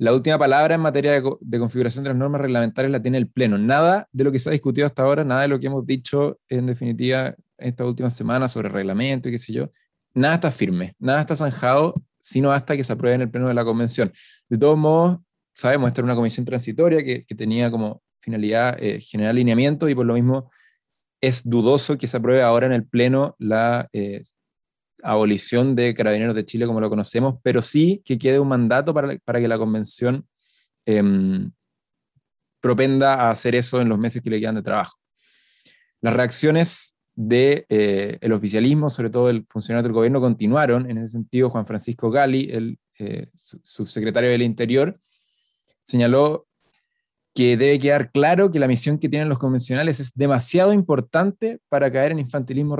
la 0.00 0.14
última 0.14 0.38
palabra 0.38 0.76
en 0.76 0.80
materia 0.80 1.20
de, 1.40 1.58
configuración 1.58 2.02
de 2.02 2.08
las 2.08 2.16
normas 2.16 2.40
reglamentarias 2.40 2.90
la 2.90 3.02
tiene 3.02 3.18
el 3.18 3.28
Pleno. 3.28 3.58
Nada 3.58 4.08
de 4.12 4.24
lo 4.24 4.32
que 4.32 4.38
se 4.38 4.48
ha 4.48 4.52
discutido 4.52 4.86
hasta 4.86 5.02
ahora, 5.02 5.24
nada 5.24 5.42
de 5.42 5.48
lo 5.48 5.60
que 5.60 5.66
hemos 5.66 5.86
dicho 5.86 6.40
en 6.48 6.64
definitiva 6.64 7.34
estas 7.58 7.86
últimas 7.86 8.16
semanas 8.16 8.52
sobre 8.52 8.70
reglamento 8.70 9.28
y 9.28 9.32
qué 9.32 9.38
sé 9.38 9.52
yo, 9.52 9.70
nada 10.14 10.36
está 10.36 10.50
firme, 10.50 10.94
nada 10.98 11.20
está 11.20 11.36
zanjado, 11.36 12.02
sino 12.18 12.50
hasta 12.50 12.78
que 12.78 12.82
se 12.82 12.94
apruebe 12.94 13.16
en 13.16 13.20
el 13.20 13.30
pleno 13.30 13.48
de 13.48 13.52
la 13.52 13.62
convención. 13.62 14.10
De 14.48 14.56
todos 14.56 14.78
modos, 14.78 15.18
sabemos, 15.52 15.88
esta 15.88 16.00
era 16.00 16.06
una 16.06 16.14
comisión 16.14 16.46
transitoria 16.46 17.04
que, 17.04 17.26
que 17.26 17.34
tenía 17.34 17.70
como 17.70 18.02
finalidad 18.20 18.82
eh, 18.82 19.02
generar 19.02 19.32
alineamiento 19.32 19.86
y 19.86 19.94
por 19.94 20.06
lo 20.06 20.14
mismo 20.14 20.50
es 21.20 21.42
dudoso 21.46 21.98
que 21.98 22.06
se 22.06 22.16
apruebe 22.16 22.42
ahora 22.42 22.64
en 22.64 22.72
el 22.72 22.86
pleno 22.86 23.36
la 23.38 23.86
eh, 23.92 24.22
abolición 25.02 25.74
de 25.74 25.94
Carabineros 25.94 26.34
de 26.34 26.44
Chile 26.44 26.66
como 26.66 26.80
lo 26.80 26.90
conocemos, 26.90 27.36
pero 27.42 27.62
sí 27.62 28.02
que 28.04 28.18
quede 28.18 28.38
un 28.38 28.48
mandato 28.48 28.92
para, 28.94 29.16
para 29.24 29.40
que 29.40 29.48
la 29.48 29.58
convención 29.58 30.26
eh, 30.86 31.02
propenda 32.60 33.14
a 33.14 33.30
hacer 33.30 33.54
eso 33.54 33.80
en 33.80 33.88
los 33.88 33.98
meses 33.98 34.22
que 34.22 34.30
le 34.30 34.40
quedan 34.40 34.56
de 34.56 34.62
trabajo. 34.62 34.96
Las 36.00 36.14
reacciones 36.14 36.96
del 37.14 37.66
de, 37.68 38.18
eh, 38.20 38.32
oficialismo, 38.32 38.88
sobre 38.88 39.10
todo 39.10 39.28
el 39.28 39.46
funcionario 39.48 39.82
del 39.82 39.92
gobierno, 39.92 40.20
continuaron. 40.20 40.90
En 40.90 40.98
ese 40.98 41.12
sentido, 41.12 41.50
Juan 41.50 41.66
Francisco 41.66 42.10
Gali, 42.10 42.50
el 42.50 42.78
eh, 42.98 43.28
subsecretario 43.32 44.30
del 44.30 44.42
Interior, 44.42 44.98
señaló 45.82 46.46
que 47.34 47.56
debe 47.56 47.78
quedar 47.78 48.10
claro 48.10 48.50
que 48.50 48.58
la 48.58 48.68
misión 48.68 48.98
que 48.98 49.08
tienen 49.08 49.28
los 49.28 49.38
convencionales 49.38 50.00
es 50.00 50.12
demasiado 50.14 50.72
importante 50.72 51.60
para 51.68 51.90
caer 51.92 52.12
en 52.12 52.18
infantilismos 52.18 52.78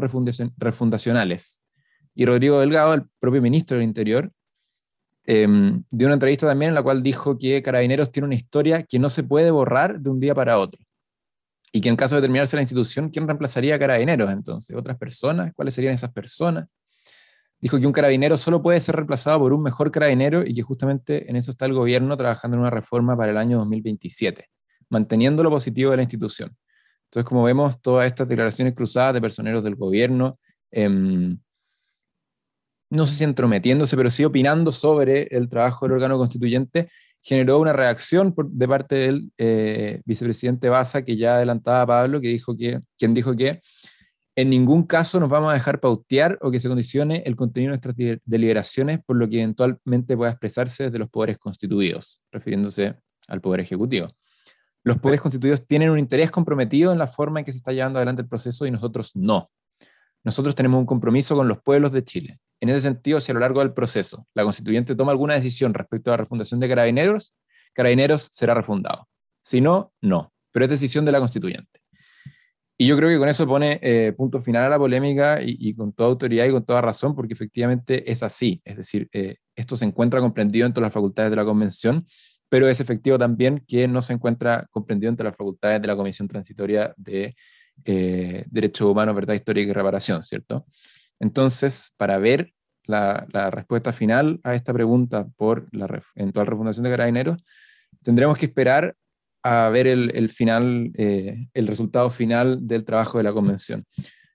refundacionales. 0.56 1.59
Y 2.20 2.26
Rodrigo 2.26 2.60
Delgado, 2.60 2.92
el 2.92 3.04
propio 3.18 3.40
ministro 3.40 3.78
del 3.78 3.84
Interior, 3.84 4.30
eh, 5.24 5.48
dio 5.90 6.06
una 6.06 6.12
entrevista 6.12 6.46
también 6.46 6.68
en 6.68 6.74
la 6.74 6.82
cual 6.82 7.02
dijo 7.02 7.38
que 7.38 7.62
Carabineros 7.62 8.12
tiene 8.12 8.26
una 8.26 8.34
historia 8.34 8.82
que 8.82 8.98
no 8.98 9.08
se 9.08 9.22
puede 9.22 9.50
borrar 9.50 9.98
de 9.98 10.10
un 10.10 10.20
día 10.20 10.34
para 10.34 10.58
otro 10.58 10.82
y 11.72 11.80
que 11.80 11.88
en 11.88 11.96
caso 11.96 12.16
de 12.16 12.20
terminarse 12.20 12.56
la 12.56 12.60
institución, 12.60 13.08
¿quién 13.08 13.26
reemplazaría 13.26 13.76
a 13.76 13.78
carabineros 13.78 14.30
entonces? 14.30 14.76
¿Otras 14.76 14.98
personas? 14.98 15.54
¿Cuáles 15.54 15.72
serían 15.72 15.94
esas 15.94 16.12
personas? 16.12 16.68
Dijo 17.58 17.80
que 17.80 17.86
un 17.86 17.92
carabinero 17.94 18.36
solo 18.36 18.60
puede 18.60 18.82
ser 18.82 18.96
reemplazado 18.96 19.38
por 19.38 19.54
un 19.54 19.62
mejor 19.62 19.90
carabinero 19.90 20.44
y 20.44 20.52
que 20.52 20.60
justamente 20.60 21.30
en 21.30 21.36
eso 21.36 21.52
está 21.52 21.64
el 21.64 21.72
gobierno 21.72 22.18
trabajando 22.18 22.58
en 22.58 22.60
una 22.60 22.70
reforma 22.70 23.16
para 23.16 23.30
el 23.30 23.38
año 23.38 23.56
2027, 23.56 24.44
manteniendo 24.90 25.42
lo 25.42 25.48
positivo 25.48 25.92
de 25.92 25.96
la 25.96 26.02
institución. 26.02 26.54
Entonces, 27.04 27.26
como 27.26 27.44
vemos, 27.44 27.80
todas 27.80 28.06
estas 28.06 28.28
declaraciones 28.28 28.74
cruzadas 28.74 29.14
de 29.14 29.22
personeros 29.22 29.64
del 29.64 29.76
gobierno, 29.76 30.38
eh, 30.70 31.30
no 32.90 33.06
sé 33.06 33.16
si 33.16 33.24
entrometiéndose, 33.24 33.96
pero 33.96 34.10
sí 34.10 34.24
opinando 34.24 34.72
sobre 34.72 35.28
el 35.30 35.48
trabajo 35.48 35.86
del 35.86 35.94
órgano 35.94 36.18
constituyente, 36.18 36.90
generó 37.22 37.58
una 37.58 37.72
reacción 37.72 38.34
por, 38.34 38.50
de 38.50 38.68
parte 38.68 38.96
del 38.96 39.32
eh, 39.38 40.02
vicepresidente 40.04 40.68
Baza, 40.68 41.02
que 41.02 41.16
ya 41.16 41.36
adelantaba 41.36 41.82
a 41.82 41.86
Pablo, 41.86 42.20
que 42.20 42.28
dijo 42.28 42.56
que, 42.56 42.80
quien 42.98 43.14
dijo 43.14 43.36
que 43.36 43.60
en 44.36 44.48
ningún 44.48 44.84
caso 44.84 45.20
nos 45.20 45.28
vamos 45.28 45.50
a 45.50 45.54
dejar 45.54 45.80
pautear 45.80 46.38
o 46.40 46.50
que 46.50 46.60
se 46.60 46.68
condicione 46.68 47.22
el 47.26 47.36
contenido 47.36 47.72
de 47.72 47.78
nuestras 47.78 48.20
deliberaciones 48.24 49.00
por 49.04 49.16
lo 49.16 49.28
que 49.28 49.36
eventualmente 49.36 50.16
pueda 50.16 50.30
expresarse 50.30 50.84
desde 50.84 50.98
los 50.98 51.10
poderes 51.10 51.36
constituidos, 51.38 52.22
refiriéndose 52.32 52.94
al 53.28 53.40
poder 53.40 53.60
ejecutivo. 53.60 54.08
Los 54.82 54.98
poderes 54.98 55.20
constituidos 55.20 55.66
tienen 55.66 55.90
un 55.90 55.98
interés 55.98 56.30
comprometido 56.30 56.90
en 56.90 56.98
la 56.98 57.06
forma 57.06 57.40
en 57.40 57.44
que 57.44 57.52
se 57.52 57.58
está 57.58 57.72
llevando 57.72 57.98
adelante 57.98 58.22
el 58.22 58.28
proceso 58.28 58.64
y 58.66 58.70
nosotros 58.70 59.14
no. 59.14 59.50
Nosotros 60.24 60.54
tenemos 60.54 60.80
un 60.80 60.86
compromiso 60.86 61.34
con 61.36 61.48
los 61.48 61.62
pueblos 61.62 61.92
de 61.92 62.04
Chile. 62.04 62.38
En 62.60 62.68
ese 62.68 62.80
sentido, 62.80 63.20
si 63.20 63.32
a 63.32 63.34
lo 63.34 63.40
largo 63.40 63.60
del 63.60 63.72
proceso 63.72 64.26
la 64.34 64.44
constituyente 64.44 64.94
toma 64.94 65.12
alguna 65.12 65.34
decisión 65.34 65.72
respecto 65.72 66.10
a 66.10 66.12
la 66.12 66.16
refundación 66.18 66.60
de 66.60 66.68
carabineros, 66.68 67.34
carabineros 67.72 68.28
será 68.30 68.54
refundado. 68.54 69.08
Si 69.40 69.60
no, 69.60 69.92
no. 70.02 70.32
Pero 70.52 70.66
es 70.66 70.70
decisión 70.70 71.04
de 71.04 71.12
la 71.12 71.20
constituyente. 71.20 71.80
Y 72.76 72.86
yo 72.86 72.96
creo 72.96 73.10
que 73.10 73.18
con 73.18 73.28
eso 73.28 73.46
pone 73.46 73.78
eh, 73.82 74.14
punto 74.16 74.40
final 74.40 74.64
a 74.64 74.68
la 74.70 74.78
polémica 74.78 75.38
y, 75.42 75.74
con 75.74 75.92
toda 75.92 76.08
autoridad 76.08 76.46
y 76.46 76.50
con 76.50 76.64
toda 76.64 76.80
razón, 76.80 77.14
porque 77.14 77.34
efectivamente 77.34 78.10
es 78.10 78.22
así. 78.22 78.62
Es 78.64 78.78
decir, 78.78 79.06
eh, 79.12 79.36
esto 79.54 79.76
se 79.76 79.84
encuentra 79.84 80.18
comprendido 80.20 80.66
entre 80.66 80.82
las 80.82 80.90
facultades 80.90 81.30
de 81.30 81.36
la 81.36 81.44
Convención, 81.44 82.06
pero 82.48 82.68
es 82.68 82.80
efectivo 82.80 83.18
también 83.18 83.62
que 83.68 83.86
no 83.86 84.00
se 84.00 84.14
encuentra 84.14 84.66
comprendido 84.70 85.10
entre 85.10 85.24
las 85.24 85.36
facultades 85.36 85.82
de 85.82 85.88
la 85.88 85.96
Comisión 85.96 86.26
Transitoria 86.26 86.94
de 86.96 87.36
eh, 87.84 88.44
Derechos 88.50 88.88
Humanos, 88.88 89.14
Verdad 89.14 89.34
Histórica 89.34 89.70
y 89.70 89.72
Reparación, 89.72 90.22
¿cierto? 90.24 90.66
Entonces, 91.18 91.92
para 91.96 92.18
ver 92.18 92.52
la, 92.84 93.26
respuesta 93.50 93.92
final 93.92 94.40
a 94.42 94.54
esta 94.54 94.72
pregunta 94.72 95.26
por 95.36 95.68
la 95.72 96.02
eventual 96.14 96.46
refundación 96.46 96.84
de 96.84 96.90
carabineros, 96.90 97.42
tendremos 98.02 98.38
que 98.38 98.46
esperar 98.46 98.96
a 99.42 99.68
ver 99.70 99.86
el, 99.86 100.30
final, 100.30 100.90
eh, 100.96 101.46
el 101.54 101.66
resultado 101.66 102.10
final 102.10 102.66
del 102.66 102.84
trabajo 102.84 103.18
de 103.18 103.24
la 103.24 103.32
convención. 103.32 103.86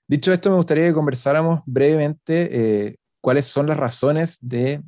Dicho 0.08 0.32
esto, 0.32 0.50
me 0.50 0.56
gustaría 0.56 0.86
que 0.86 0.94
conversáramos 0.94 1.60
brevemente 1.66 2.48
eh, 2.50 2.96
cuáles 3.20 3.46
son 3.46 3.66
las 3.66 3.76
razones 3.76 4.38
de 4.40 4.82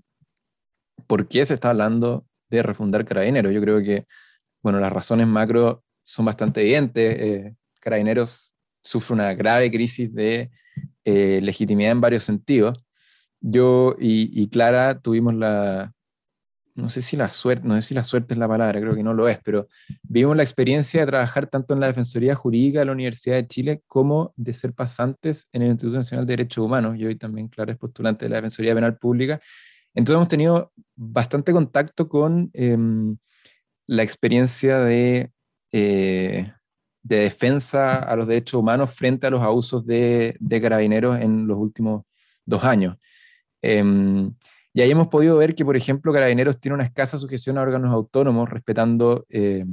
por 1.06 1.28
qué 1.28 1.44
se 1.44 1.54
está 1.54 1.70
hablando 1.70 2.24
de 2.50 2.62
refundar 2.62 3.04
carabineros. 3.04 3.52
Yo 3.52 3.60
creo 3.60 3.82
que, 3.82 4.06
bueno, 4.62 4.80
las 4.80 4.92
razones 4.92 5.26
macro 5.26 5.82
son 6.04 6.24
bastante 6.24 6.60
evidentes. 6.62 7.16
Eh, 7.18 7.54
carabineros 7.80 8.54
sufre 8.82 9.14
una 9.14 9.34
grave 9.34 9.70
crisis 9.70 10.12
de 10.14 10.50
legitimidad 11.04 11.92
en 11.92 12.00
varios 12.02 12.24
sentidos. 12.24 12.84
Yo 13.40 13.96
y 13.98 14.48
Clara 14.50 15.00
tuvimos 15.00 15.34
la, 15.34 15.92
no 16.78 16.90
sé 16.90 17.02
si 17.02 17.16
la 17.16 17.30
suerte, 17.30 17.66
no 17.66 17.74
sé 17.76 17.82
si 17.82 17.94
la 17.94 18.04
suerte 18.04 18.34
es 18.34 18.38
la 18.38 18.48
palabra, 18.48 18.80
creo 18.80 18.94
que 18.94 19.02
no 19.02 19.12
lo 19.12 19.28
es, 19.28 19.38
pero 19.44 19.68
vimos 20.02 20.36
la 20.36 20.42
experiencia 20.42 21.00
de 21.00 21.06
trabajar 21.06 21.48
tanto 21.48 21.74
en 21.74 21.80
la 21.80 21.88
Defensoría 21.88 22.34
Jurídica 22.34 22.78
de 22.78 22.84
la 22.86 22.92
Universidad 22.92 23.36
de 23.36 23.46
Chile 23.46 23.82
como 23.86 24.32
de 24.36 24.54
ser 24.54 24.72
pasantes 24.72 25.48
en 25.52 25.62
el 25.62 25.68
Instituto 25.70 25.98
Nacional 25.98 26.26
de 26.26 26.32
Derechos 26.32 26.64
Humanos. 26.64 26.96
Yo 26.98 27.08
hoy 27.08 27.16
también, 27.16 27.48
claro, 27.48 27.72
es 27.72 27.78
postulante 27.78 28.24
de 28.24 28.30
la 28.30 28.36
Defensoría 28.36 28.74
Penal 28.74 28.96
Pública. 28.96 29.40
Entonces 29.94 30.16
hemos 30.16 30.28
tenido 30.28 30.72
bastante 30.94 31.52
contacto 31.52 32.08
con 32.08 32.50
em, 32.52 33.16
la 33.86 34.02
experiencia 34.02 34.78
de, 34.78 35.32
eh, 35.72 36.52
de 37.08 37.16
defensa 37.16 37.96
a 37.96 38.14
los 38.16 38.26
derechos 38.26 38.60
humanos 38.60 38.92
frente 38.92 39.26
a 39.26 39.30
los 39.30 39.42
abusos 39.42 39.86
de, 39.86 40.36
de 40.38 40.60
carabineros 40.60 41.18
en 41.18 41.46
los 41.46 41.58
últimos 41.58 42.04
dos 42.44 42.64
años. 42.64 42.96
Em, 43.62 44.32
y 44.72 44.80
ahí 44.80 44.90
hemos 44.90 45.08
podido 45.08 45.36
ver 45.36 45.54
que, 45.54 45.64
por 45.64 45.76
ejemplo, 45.76 46.12
Carabineros 46.12 46.60
tiene 46.60 46.74
una 46.74 46.84
escasa 46.84 47.18
sujeción 47.18 47.58
a 47.58 47.62
órganos 47.62 47.92
autónomos, 47.92 48.48
respetando 48.48 49.26
eh, 49.28 49.64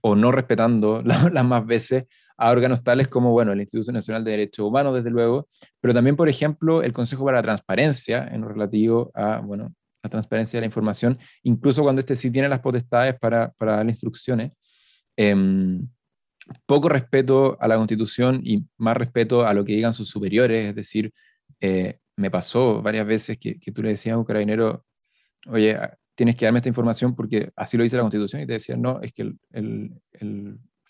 o 0.00 0.14
no 0.16 0.32
respetando 0.32 1.02
las 1.04 1.44
más 1.44 1.66
veces 1.66 2.04
a 2.38 2.50
órganos 2.50 2.82
tales 2.82 3.08
como, 3.08 3.32
bueno, 3.32 3.52
el 3.52 3.60
Instituto 3.60 3.92
Nacional 3.92 4.24
de 4.24 4.32
Derechos 4.32 4.66
Humanos, 4.66 4.94
desde 4.94 5.10
luego, 5.10 5.48
pero 5.80 5.94
también, 5.94 6.16
por 6.16 6.28
ejemplo, 6.28 6.82
el 6.82 6.92
Consejo 6.92 7.24
para 7.24 7.38
la 7.38 7.42
Transparencia, 7.42 8.26
en 8.28 8.40
lo 8.40 8.48
relativo 8.48 9.10
a, 9.14 9.40
bueno, 9.40 9.74
la 10.02 10.10
transparencia 10.10 10.56
de 10.56 10.62
la 10.62 10.66
información, 10.66 11.18
incluso 11.44 11.82
cuando 11.82 12.00
este 12.00 12.16
sí 12.16 12.30
tiene 12.30 12.48
las 12.48 12.60
potestades 12.60 13.16
para, 13.20 13.52
para 13.52 13.76
dar 13.76 13.88
instrucciones. 13.88 14.52
Em, 15.16 15.86
poco 16.66 16.88
respeto 16.88 17.56
a 17.60 17.68
la 17.68 17.76
Constitución 17.76 18.40
y 18.44 18.64
más 18.78 18.96
respeto 18.96 19.46
a 19.46 19.54
lo 19.54 19.64
que 19.64 19.72
digan 19.74 19.94
sus 19.94 20.08
superiores, 20.08 20.70
es 20.70 20.74
decir, 20.74 21.12
eh, 21.60 21.98
me 22.16 22.30
pasó 22.30 22.82
varias 22.82 23.06
veces 23.06 23.38
que, 23.38 23.58
tú 23.72 23.82
le 23.82 23.90
decías 23.90 24.14
a 24.14 24.18
un 24.18 24.24
carabinero, 24.24 24.84
oye, 25.46 25.74
ah, 25.74 25.96
tienes 26.14 26.36
que 26.36 26.44
darme 26.44 26.58
esta 26.58 26.68
información 26.68 27.14
porque 27.14 27.50
así 27.56 27.76
lo 27.76 27.84
dice 27.84 27.96
la 27.96 28.02
Constitución, 28.02 28.42
y 28.42 28.46
te 28.46 28.54
decían, 28.54 28.82
no, 28.82 29.00
es 29.02 29.12
que 29.12 29.32
el, 29.52 29.92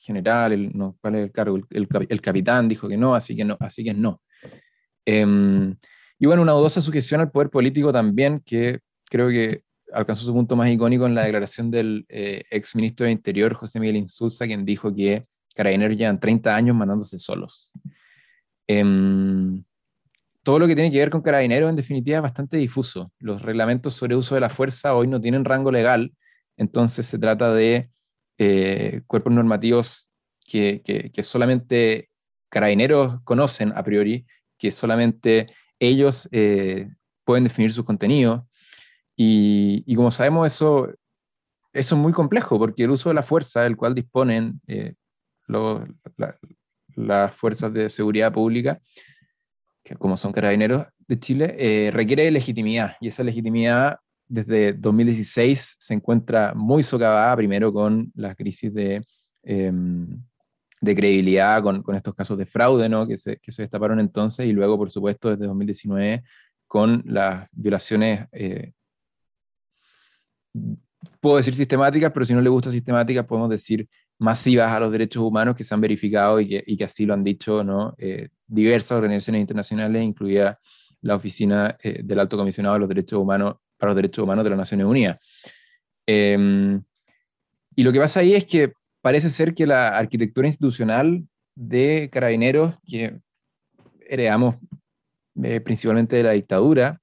general, 0.01 0.53
el, 0.53 0.77
no, 0.77 0.96
¿cuál 1.01 1.16
es 1.16 1.22
el 1.25 1.33
cargo? 1.33 1.59
El, 1.70 2.20
capitán 2.20 2.68
dijo 2.68 2.88
que 2.88 2.96
no, 2.96 3.14
así 3.14 3.37
que 3.37 3.44
no, 3.44 3.57
así 3.61 3.85
que 3.85 3.94
no. 3.94 4.20
Em, 5.05 5.77
y 6.18 6.27
bueno, 6.27 6.42
una 6.42 6.53
dudosa 6.53 6.81
sujeción 6.81 7.20
al 7.20 7.31
poder 7.31 7.51
político 7.51 7.92
también, 7.92 8.40
que 8.44 8.81
creo 9.11 9.29
que 9.29 9.64
alcanzó 9.92 10.25
su 10.25 10.33
punto 10.33 10.57
más 10.57 10.70
icónico 10.70 11.07
en 11.07 11.14
la 11.14 11.25
declaración 11.25 11.70
del 11.70 12.05
eh, 12.09 12.44
ex 12.51 12.75
ministro 12.75 13.07
de 13.07 13.12
Interior, 13.12 13.55
José 13.55 13.79
Miguel 13.81 13.96
Insulza, 13.96 14.46
quien 14.46 14.64
dijo 14.64 14.94
que 14.94 15.27
carabineros 15.54 15.96
llevan 15.96 16.20
30 16.20 16.54
años 16.54 16.76
mandándose 16.76 17.18
solos. 17.18 17.70
Em, 18.66 19.62
todo 20.42 20.58
lo 20.58 20.66
que 20.66 20.74
tiene 20.74 20.90
que 20.90 20.98
ver 20.98 21.10
con 21.10 21.22
carabineros, 21.22 21.70
en 21.70 21.76
definitiva, 21.76 22.18
es 22.18 22.22
bastante 22.22 22.56
difuso. 22.56 23.12
Los 23.18 23.42
reglamentos 23.42 23.94
sobre 23.94 24.16
uso 24.16 24.34
de 24.34 24.40
la 24.40 24.50
fuerza 24.50 24.94
hoy 24.94 25.06
no 25.06 25.20
tienen 25.20 25.44
rango 25.44 25.70
legal, 25.70 26.12
entonces 26.56 27.06
se 27.06 27.18
trata 27.18 27.52
de 27.54 27.90
eh, 28.38 29.02
cuerpos 29.06 29.32
normativos 29.32 30.12
que, 30.44 30.82
que, 30.84 31.22
solamente 31.22 32.10
carabineros 32.48 33.20
conocen 33.24 33.72
a 33.76 33.82
priori, 33.82 34.26
que 34.58 34.70
solamente 34.70 35.48
ellos 35.78 36.28
eh, 36.32 36.88
pueden 37.24 37.44
definir 37.44 37.72
sus 37.72 37.84
contenidos. 37.84 38.42
Y, 39.16 39.94
como 39.94 40.10
sabemos, 40.10 40.52
eso, 40.52 40.88
eso 41.72 41.94
es 41.94 42.00
muy 42.00 42.12
complejo, 42.12 42.58
porque 42.58 42.84
el 42.84 42.90
uso 42.90 43.10
de 43.10 43.14
la 43.14 43.22
fuerza, 43.22 43.62
del 43.62 43.76
cual 43.76 43.94
disponen 43.94 44.60
eh, 44.66 44.94
las 46.96 47.34
fuerzas 47.34 47.72
de 47.72 47.88
seguridad 47.88 48.32
pública, 48.32 48.80
que 49.84 49.96
como 49.96 50.16
son 50.16 50.32
carabineros 50.32 50.86
de 51.08 51.18
Chile, 51.18 51.56
eh, 51.58 51.90
requiere 51.90 52.30
legitimidad 52.30 52.96
y 53.00 53.08
esa 53.08 53.24
legitimidad 53.24 53.96
desde 54.28 54.72
2016 54.72 55.76
se 55.78 55.94
encuentra 55.94 56.54
muy 56.54 56.82
socavada, 56.82 57.36
primero 57.36 57.72
con 57.72 58.10
la 58.14 58.34
crisis 58.34 58.72
de, 58.72 59.02
em, 59.42 60.22
de 60.80 60.94
credibilidad, 60.96 61.62
con, 61.62 61.82
con, 61.82 61.94
estos 61.96 62.14
casos 62.14 62.38
de 62.38 62.46
fraude 62.46 62.88
¿no? 62.88 63.06
que, 63.06 63.16
se, 63.16 63.36
que 63.36 63.52
se 63.52 63.62
destaparon 63.62 64.00
entonces, 64.00 64.46
y 64.46 64.52
luego, 64.52 64.78
por 64.78 64.90
supuesto, 64.90 65.30
desde 65.30 65.46
2019 65.46 66.22
con 66.66 67.02
las 67.04 67.46
violaciones, 67.52 68.26
eh, 68.32 68.72
puedo 71.20 71.36
decir 71.36 71.54
sistemáticas, 71.54 72.10
pero 72.12 72.24
si 72.24 72.34
no 72.34 72.40
le 72.40 72.48
gusta 72.48 72.70
sistemáticas, 72.70 73.26
podemos 73.26 73.50
decir 73.50 73.88
masivas 74.22 74.70
a 74.70 74.78
los 74.78 74.92
derechos 74.92 75.22
humanos 75.22 75.56
que 75.56 75.64
se 75.64 75.74
han 75.74 75.80
verificado 75.80 76.40
y 76.40 76.48
que, 76.48 76.64
y 76.64 76.76
que 76.76 76.85
así 76.85 77.04
lo 77.04 77.12
han 77.12 77.24
dicho 77.24 77.64
¿no? 77.64 77.94
Eh, 77.98 78.28
diversas 78.46 78.92
organizaciones 78.92 79.40
internacionales, 79.40 80.02
incluida 80.02 80.61
la 81.00 81.16
Oficina 81.16 81.76
eh, 81.82 82.00
del 82.04 82.20
Alto 82.20 82.37
Comisionado 82.37 82.74
de 82.74 82.80
los 82.80 82.88
Derechos 82.88 83.18
Humanos 83.18 83.56
para 83.76 83.90
los 83.90 83.96
Derechos 83.96 84.22
Humanos 84.22 84.44
de 84.44 84.50
las 84.50 84.58
Naciones 84.61 84.87
Unidas. 84.87 85.18
Em, 86.06 86.80
y 87.74 87.82
lo 87.82 87.92
que 87.92 87.98
pasa 87.98 88.20
ahí 88.20 88.35
es 88.35 88.44
que 88.44 88.72
parece 89.00 89.28
ser 89.28 89.54
que 89.54 89.66
la 89.66 89.88
arquitectura 89.88 90.46
institucional 90.46 91.26
de 91.56 92.08
carabineros, 92.12 92.76
que 92.87 93.18
heredamos 94.08 94.54
eh, 95.42 95.61
principalmente 95.61 96.14
de 96.14 96.22
la 96.22 96.32
dictadura, 96.32 97.00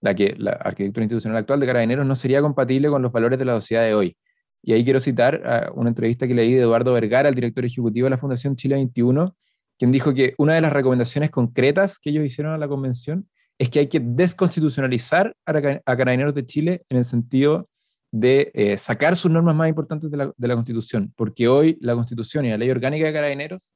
la 0.00 0.14
que 0.14 0.34
la 0.36 0.52
arquitectura 0.52 1.04
institucional 1.04 1.38
actual 1.38 1.60
de 1.60 1.66
carabineros 1.66 2.04
no 2.04 2.16
sería 2.16 2.40
compatible 2.40 2.88
con 2.88 3.02
los 3.02 3.12
valores 3.12 3.38
de 3.38 3.44
la 3.44 3.54
sociedad 3.54 3.84
de 3.84 3.94
hoy. 3.94 4.16
Y 4.62 4.72
ahí 4.72 4.84
quiero 4.84 5.00
citar 5.00 5.72
una 5.74 5.88
entrevista 5.88 6.26
que 6.26 6.34
leí 6.34 6.52
de 6.54 6.62
Eduardo 6.62 6.92
Vergara, 6.92 7.28
el 7.28 7.34
director 7.34 7.64
ejecutivo 7.64 8.06
de 8.06 8.10
la 8.10 8.18
Fundación 8.18 8.56
Chile 8.56 8.74
21, 8.74 9.36
quien 9.78 9.92
dijo 9.92 10.12
que 10.12 10.34
una 10.38 10.54
de 10.54 10.60
las 10.60 10.72
recomendaciones 10.72 11.30
concretas 11.30 11.98
que 11.98 12.10
ellos 12.10 12.24
hicieron 12.24 12.52
a 12.52 12.58
la 12.58 12.68
convención 12.68 13.28
es 13.58 13.70
que 13.70 13.78
hay 13.80 13.88
que 13.88 14.00
desconstitucionalizar 14.00 15.34
a, 15.46 15.52
Carabineros 15.52 16.34
de 16.34 16.46
Chile 16.46 16.82
en 16.88 16.98
el 16.98 17.04
sentido 17.04 17.68
de 18.10 18.50
eh, 18.54 18.78
sacar 18.78 19.16
sus 19.16 19.30
normas 19.30 19.54
más 19.54 19.68
importantes 19.68 20.10
de 20.10 20.16
la, 20.16 20.54
Constitución, 20.54 21.12
porque 21.16 21.48
hoy 21.48 21.76
la 21.80 21.94
Constitución 21.94 22.46
y 22.46 22.50
la 22.50 22.58
Ley 22.58 22.70
Orgánica 22.70 23.06
de 23.06 23.12
Carabineros, 23.12 23.72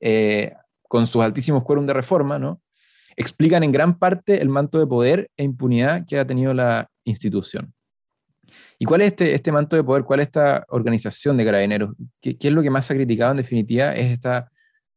eh, 0.00 0.52
con 0.82 1.06
sus 1.06 1.22
altísimos 1.22 1.64
quórum 1.64 1.86
de 1.86 1.92
reforma, 1.92 2.38
¿no? 2.38 2.60
explican 3.16 3.64
en 3.64 3.72
gran 3.72 3.98
parte 3.98 4.40
el 4.40 4.48
manto 4.48 4.78
de 4.78 4.86
poder 4.86 5.30
e 5.36 5.44
impunidad 5.44 6.06
que 6.06 6.18
ha 6.18 6.26
tenido 6.26 6.52
la 6.52 6.88
institución. 7.04 7.72
¿Y 8.78 8.84
cuál 8.84 9.00
es 9.00 9.08
este, 9.08 9.34
este 9.34 9.52
manto 9.52 9.76
de 9.76 9.84
poder? 9.84 10.04
¿Cuál 10.04 10.20
es 10.20 10.28
esta 10.28 10.64
organización 10.68 11.36
de 11.36 11.44
carabineros? 11.44 11.94
¿Qué, 12.20 12.36
¿Qué, 12.36 12.48
es 12.48 12.54
lo 12.54 12.62
que 12.62 12.70
más 12.70 12.90
ha 12.90 12.94
criticado 12.94 13.30
en 13.30 13.38
definitiva? 13.38 13.92
Es 13.94 14.12
esta 14.12 14.50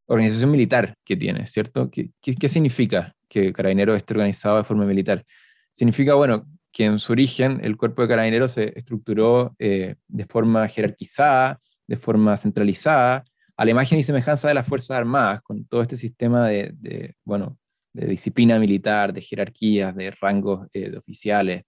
organización 0.05 0.51
militar 0.51 0.95
que 1.05 1.15
tiene, 1.15 1.45
¿cierto? 1.45 1.89
¿Qué, 1.89 2.11
qué, 2.21 2.49
significa 2.49 3.15
que 3.29 3.53
Carabineros 3.53 3.95
esté 3.95 4.13
organizado 4.13 4.57
de 4.57 4.63
forma 4.63 4.85
militar? 4.85 5.23
Significa, 5.71 6.15
bueno, 6.15 6.47
que 6.71 6.85
en 6.85 6.99
su 6.99 7.13
origen 7.13 7.59
el 7.63 7.77
cuerpo 7.77 8.01
de 8.01 8.07
Carabineros 8.07 8.51
se 8.53 8.73
estructuró 8.75 9.55
eh, 9.59 9.95
de 10.07 10.25
forma 10.25 10.67
jerarquizada, 10.67 11.59
de 11.87 11.97
forma 11.97 12.37
centralizada, 12.37 13.23
a 13.55 13.65
la 13.65 13.71
imagen 13.71 13.99
y 13.99 14.03
semejanza 14.03 14.47
de 14.47 14.53
las 14.53 14.67
Fuerzas 14.67 14.97
Armadas, 14.97 15.41
con 15.41 15.65
todo 15.65 15.81
este 15.81 15.97
sistema 15.97 16.47
de, 16.47 17.15
bueno, 17.23 17.57
de 17.93 18.07
disciplina 18.07 18.57
militar, 18.57 19.13
de 19.13 19.21
jerarquías, 19.21 19.95
de 19.95 20.11
rangos 20.11 20.67
eh, 20.73 20.89
de 20.89 20.97
oficiales, 20.97 21.63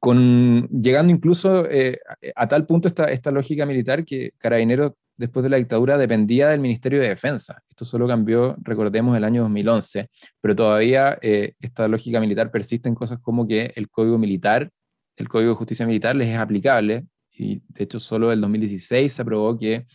con, 0.00 0.66
llegando 0.68 1.12
incluso 1.12 1.68
eh, 1.70 2.00
a, 2.34 2.48
tal 2.48 2.66
punto 2.66 2.88
esta, 2.88 3.30
lógica 3.30 3.66
militar 3.66 4.04
que 4.04 4.32
Carabineros 4.38 4.92
después 5.18 5.44
de 5.44 5.50
la 5.50 5.58
dictadura 5.58 5.98
dependía 5.98 6.48
del 6.48 6.60
Ministerio 6.60 7.00
de 7.00 7.08
Defensa. 7.08 7.62
Esto 7.68 7.84
solo 7.84 8.08
cambió, 8.08 8.56
recordemos, 8.62 9.14
el 9.14 9.24
año 9.24 9.42
2011, 9.42 10.08
pero 10.40 10.56
todavía 10.56 11.18
eh, 11.20 11.52
esta 11.60 11.86
lógica 11.86 12.18
militar 12.18 12.50
persiste 12.50 12.88
en 12.88 12.94
cosas 12.94 13.18
como 13.20 13.46
que 13.46 13.74
el 13.76 13.90
Código 13.90 14.16
Militar, 14.16 14.70
el 15.16 15.28
Código 15.28 15.50
de 15.50 15.56
Justicia 15.56 15.86
Militar 15.86 16.16
les 16.16 16.28
es 16.28 16.38
aplicable, 16.38 17.04
y 17.30 17.62
de 17.68 17.84
hecho 17.84 18.00
solo 18.00 18.32
en 18.32 18.40
2016 18.40 19.12
se 19.12 19.22
aprobó 19.22 19.58
que 19.58 19.86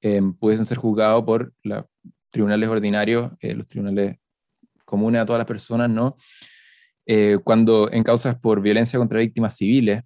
eh, 0.00 0.22
pudiesen 0.38 0.64
ser 0.64 0.78
juzgados 0.78 1.22
por 1.24 1.52
los 1.62 1.84
tribunales 2.30 2.68
ordinarios, 2.70 3.32
eh, 3.40 3.54
los 3.54 3.68
tribunales 3.68 4.16
comunes 4.86 5.20
a 5.20 5.26
todas 5.26 5.40
las 5.40 5.46
personas, 5.46 5.90
¿no? 5.90 6.16
Eh, 7.12 7.38
cuando 7.42 7.90
en 7.90 8.04
causas 8.04 8.38
por 8.38 8.60
violencia 8.60 8.96
contra 8.96 9.18
víctimas 9.18 9.56
civiles, 9.56 10.04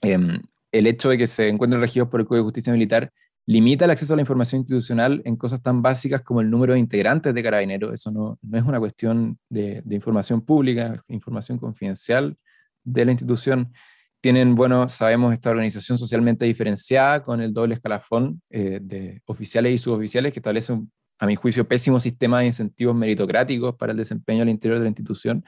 em, 0.00 0.40
el 0.72 0.86
hecho 0.86 1.10
de 1.10 1.18
que 1.18 1.26
se 1.26 1.46
encuentren 1.48 1.82
regidos 1.82 2.08
por 2.08 2.20
el 2.20 2.26
Código 2.26 2.44
de 2.44 2.46
Justicia 2.46 2.72
Militar 2.72 3.10
limita 3.44 3.84
el 3.84 3.90
acceso 3.90 4.14
a 4.14 4.16
la 4.16 4.22
información 4.22 4.60
institucional 4.60 5.20
en 5.26 5.36
cosas 5.36 5.60
tan 5.60 5.82
básicas 5.82 6.22
como 6.22 6.40
el 6.40 6.48
número 6.48 6.72
de 6.72 6.78
integrantes 6.78 7.34
de 7.34 7.42
carabineros. 7.42 7.92
Eso 7.92 8.10
no, 8.10 8.38
no 8.40 8.58
es 8.58 8.64
una 8.64 8.80
cuestión 8.80 9.38
de, 9.50 9.82
de, 9.84 9.94
información 9.94 10.40
pública, 10.40 11.04
información 11.08 11.58
confidencial 11.58 12.34
de 12.82 13.04
la 13.04 13.12
institución 13.12 13.70
tienen, 14.22 14.54
bueno, 14.54 14.88
sabemos, 14.88 15.34
esta 15.34 15.50
organización 15.50 15.98
socialmente 15.98 16.46
diferenciada 16.46 17.22
con 17.22 17.42
el 17.42 17.52
doble 17.52 17.74
escalafón 17.74 18.40
eh, 18.48 18.78
de 18.80 19.20
oficiales 19.26 19.74
y 19.74 19.78
suboficiales 19.78 20.32
que 20.32 20.38
establece, 20.38 20.72
un, 20.72 20.90
a 21.18 21.26
mi 21.26 21.36
juicio, 21.36 21.68
pésimo 21.68 22.00
sistema 22.00 22.40
de 22.40 22.46
incentivos 22.46 22.94
meritocráticos 22.94 23.74
para 23.74 23.92
el 23.92 23.98
desempeño 23.98 24.42
al 24.42 24.48
interior 24.48 24.78
de 24.78 24.84
la 24.84 24.88
institución. 24.88 25.44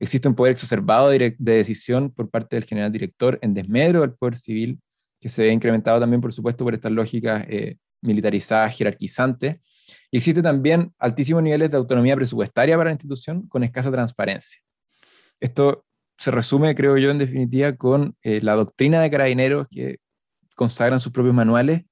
Existe 0.00 0.28
un 0.28 0.34
poder 0.34 0.52
exacerbado 0.52 1.10
de, 1.10 1.36
decisión 1.38 2.10
por 2.10 2.30
parte 2.30 2.56
del 2.56 2.64
general 2.64 2.92
director 2.92 3.38
en 3.42 3.54
desmedro 3.54 4.02
del 4.02 4.12
poder 4.12 4.36
civil, 4.36 4.80
que 5.20 5.28
se 5.28 5.42
ve 5.42 5.52
incrementado 5.52 5.98
también, 5.98 6.20
por 6.20 6.32
supuesto, 6.32 6.64
por 6.64 6.74
estas 6.74 6.92
lógicas 6.92 7.44
eh, 7.48 7.76
militarizadas, 8.00 8.76
jerarquizantes. 8.76 9.56
Y 10.10 10.18
existe 10.18 10.42
también 10.42 10.92
altísimos 10.98 11.42
niveles 11.42 11.70
de 11.70 11.76
autonomía 11.76 12.14
presupuestaria 12.14 12.76
para 12.76 12.90
la 12.90 12.92
institución 12.92 13.48
con 13.48 13.64
escasa 13.64 13.90
transparencia. 13.90 14.60
Esto 15.40 15.84
se 16.16 16.30
resume, 16.30 16.74
creo 16.74 16.96
yo, 16.98 17.10
en 17.10 17.18
definitiva, 17.18 17.74
con 17.74 18.16
eh, 18.22 18.40
la 18.42 18.54
doctrina 18.54 19.00
de 19.00 19.10
carabineros 19.10 19.66
que 19.70 19.98
consagran 20.54 21.00
sus 21.00 21.12
propios 21.12 21.34
manuales, 21.34 21.82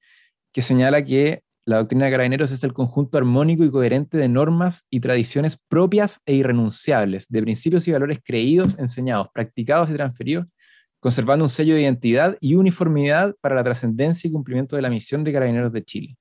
que 0.52 0.62
señala 0.62 1.04
que 1.04 1.42
la 1.66 1.78
doctrina 1.78 2.06
de 2.06 2.12
carabineros 2.12 2.52
es 2.52 2.64
el 2.64 2.72
conjunto 2.72 3.18
armónico 3.18 3.64
y 3.64 3.70
coherente 3.70 4.16
de 4.16 4.28
normas 4.28 4.86
y 4.88 5.00
tradiciones 5.00 5.58
propias 5.68 6.20
e 6.24 6.34
irrenunciables, 6.34 7.26
de 7.28 7.42
principios 7.42 7.86
y 7.86 7.92
valores 7.92 8.20
creídos, 8.24 8.78
enseñados, 8.78 9.28
practicados 9.34 9.90
y 9.90 9.94
transferidos, 9.94 10.46
conservando 11.00 11.44
un 11.44 11.48
sello 11.48 11.74
de 11.74 11.82
identidad 11.82 12.38
y 12.40 12.54
uniformidad 12.54 13.34
para 13.40 13.54
la 13.54 13.64
trascendencia 13.64 14.28
y 14.28 14.32
cumplimiento 14.32 14.76
de 14.76 14.82
la 14.82 14.90
misión 14.90 15.24
de 15.24 15.32
carabineros 15.32 15.72
de 15.72 15.84
Chile. 15.84 16.16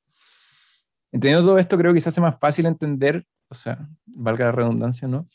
Entendiendo 1.11 1.47
todo 1.47 1.59
esto, 1.59 1.77
creo 1.77 1.93
que 1.93 2.01
se 2.01 2.09
hace 2.09 2.19
más 2.19 2.37
fácil 2.39 2.65
entender, 2.65 3.23
o 3.47 3.55
sea, 3.55 3.87
valga 4.05 4.45
la 4.45 4.51
redundancia, 4.51 5.07
¿no? 5.07 5.29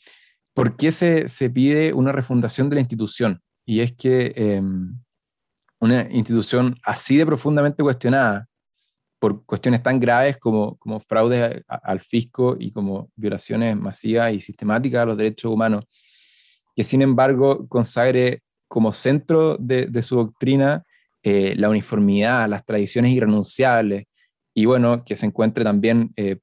¿por 0.53 0.75
qué 0.75 0.91
se, 0.91 1.49
pide 1.49 1.93
una 1.93 2.11
refundación 2.11 2.69
de 2.69 2.75
la 2.75 2.81
institución? 2.81 3.41
Y 3.65 3.81
es 3.81 3.93
que 3.93 4.33
em, 4.35 4.99
una 5.79 6.09
institución 6.11 6.75
así 6.83 7.17
de 7.17 7.25
profundamente 7.25 7.83
cuestionada 7.83 8.47
por 9.21 9.45
cuestiones 9.45 9.83
tan 9.83 9.99
graves 9.99 10.37
como, 10.37 10.77
como 10.79 10.99
fraudes 10.99 11.63
al 11.67 11.99
fisco 11.99 12.57
y 12.59 12.71
como 12.71 13.11
violaciones 13.15 13.77
masivas 13.77 14.33
y 14.33 14.39
sistemáticas 14.39 15.03
a 15.03 15.05
los 15.05 15.15
derechos 15.15 15.53
humanos, 15.53 15.85
que 16.75 16.83
sin 16.83 17.03
embargo 17.03 17.67
consagre 17.67 18.41
como 18.67 18.91
centro 18.93 19.57
de, 19.59 20.01
su 20.01 20.15
doctrina 20.15 20.83
eh, 21.21 21.53
la 21.55 21.69
uniformidad, 21.69 22.49
las 22.49 22.65
tradiciones 22.65 23.11
irrenunciables, 23.11 24.05
y 24.55 24.65
bueno, 24.65 25.03
que 25.05 25.15
se 25.15 25.27
encuentre 25.27 25.63
también 25.63 26.11
eh, 26.15 26.37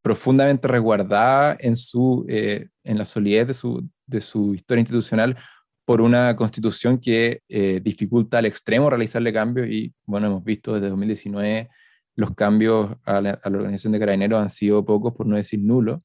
profundamente 0.00 0.68
resguardada 0.68 1.54
en, 1.60 1.76
su, 1.76 2.24
eh, 2.30 2.68
en 2.82 2.96
la 2.96 3.04
solidez 3.04 3.46
de 3.48 3.54
su, 3.54 3.86
de 4.06 4.22
su 4.22 4.54
historia 4.54 4.80
institucional 4.80 5.36
por 5.84 6.00
una 6.00 6.34
constitución 6.34 6.98
que 6.98 7.42
eh, 7.46 7.78
dificulta 7.84 8.38
al 8.38 8.46
extremo 8.46 8.88
realizarle 8.88 9.34
cambios 9.34 9.68
y, 9.68 9.92
bueno, 10.06 10.28
hemos 10.28 10.44
visto 10.44 10.72
desde 10.72 10.88
2019 10.88 11.68
los 12.14 12.34
cambios 12.34 12.96
a 13.04 13.20
la, 13.20 13.40
organización 13.44 13.92
de 13.92 13.98
carabineros 13.98 14.42
han 14.42 14.50
sido 14.50 14.84
pocos, 14.84 15.14
por 15.14 15.26
no 15.26 15.36
decir 15.36 15.60
nulos. 15.60 16.00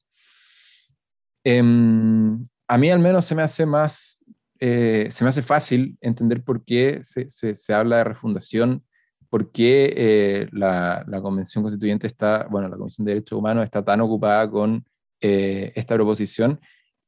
Em, 1.44 2.46
a 2.66 2.78
mí 2.78 2.90
al 2.90 2.98
menos 2.98 3.24
se 3.24 3.34
me 3.34 3.42
hace 3.42 3.66
más, 3.66 4.24
eh, 4.60 5.08
se 5.10 5.24
me 5.24 5.30
hace 5.30 5.42
fácil 5.42 5.96
entender 6.00 6.42
por 6.42 6.64
qué 6.64 7.00
se, 7.02 7.74
habla 7.74 7.98
de 7.98 8.04
refundación 8.04 8.84
por 9.30 9.52
qué 9.52 9.92
eh, 9.96 10.48
la, 10.52 11.04
Convención 11.22 11.62
Constituyente 11.62 12.06
está, 12.06 12.46
bueno, 12.50 12.68
la 12.68 12.76
Comisión 12.76 13.04
de 13.04 13.12
Derechos 13.12 13.38
Humanos 13.38 13.64
está 13.64 13.84
tan 13.84 14.00
ocupada 14.00 14.50
con 14.50 14.84
eh, 15.20 15.72
esta 15.74 15.94
proposición. 15.94 16.60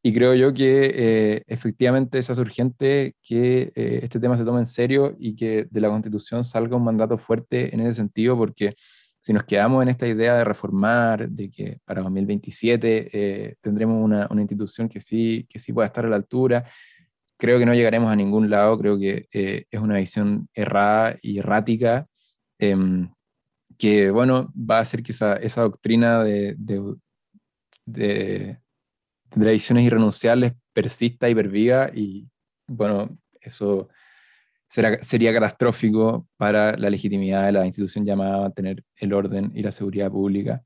Y 0.02 0.14
creo 0.14 0.34
yo 0.34 0.54
que 0.54 0.92
eh, 0.94 1.44
efectivamente 1.46 2.18
es 2.18 2.30
urgente 2.30 3.16
que 3.22 3.72
este 3.74 4.18
tema 4.18 4.36
se 4.38 4.44
tome 4.44 4.60
en 4.60 4.66
serio 4.66 5.14
y 5.18 5.36
que 5.36 5.66
de 5.70 5.80
la 5.80 5.88
Constitución 5.88 6.42
salga 6.44 6.76
un 6.76 6.84
mandato 6.84 7.18
fuerte 7.18 7.74
en 7.74 7.80
ese 7.80 7.94
sentido, 7.96 8.36
porque 8.36 8.74
si 9.20 9.34
nos 9.34 9.44
quedamos 9.44 9.82
en 9.82 9.90
esta 9.90 10.06
idea 10.06 10.36
de 10.36 10.44
reformar, 10.44 11.28
de 11.28 11.50
que 11.50 11.78
para 11.84 12.02
2027 12.02 13.58
tendremos 13.60 14.02
una, 14.02 14.26
una, 14.30 14.40
institución 14.40 14.88
que 14.88 15.02
sí, 15.02 15.46
que 15.50 15.58
sí 15.58 15.72
pueda 15.74 15.88
estar 15.88 16.06
a 16.06 16.08
la 16.08 16.16
altura, 16.16 16.64
creo 17.36 17.58
que 17.58 17.66
no 17.66 17.74
llegaremos 17.74 18.10
a 18.10 18.16
ningún 18.16 18.48
lado, 18.48 18.78
creo 18.78 18.98
que 18.98 19.28
es 19.30 19.80
una 19.80 19.98
visión 19.98 20.48
errada 20.54 21.18
y 21.20 21.38
errática 21.38 22.06
Em, 22.60 23.10
que, 23.78 24.10
bueno, 24.10 24.52
va 24.54 24.78
a 24.78 24.80
hacer 24.82 25.02
que 25.02 25.12
esa, 25.12 25.34
esa 25.36 25.62
doctrina 25.62 26.22
de, 26.22 26.54
de, 26.58 26.94
de, 27.86 28.58
tradiciones 29.30 29.84
irrenunciables 29.84 30.52
persista 30.72 31.28
y 31.28 31.34
perviva 31.34 31.90
y, 31.94 32.28
bueno, 32.66 33.18
eso 33.40 33.88
será, 34.68 35.02
sería 35.02 35.32
catastrófico 35.32 36.28
para 36.36 36.76
la 36.76 36.90
legitimidad 36.90 37.46
de 37.46 37.52
la 37.52 37.66
institución 37.66 38.04
llamada 38.04 38.46
a 38.46 38.50
tener 38.50 38.84
el 38.96 39.12
orden 39.12 39.52
y 39.54 39.62
la 39.62 39.72
seguridad 39.72 40.10
pública. 40.10 40.62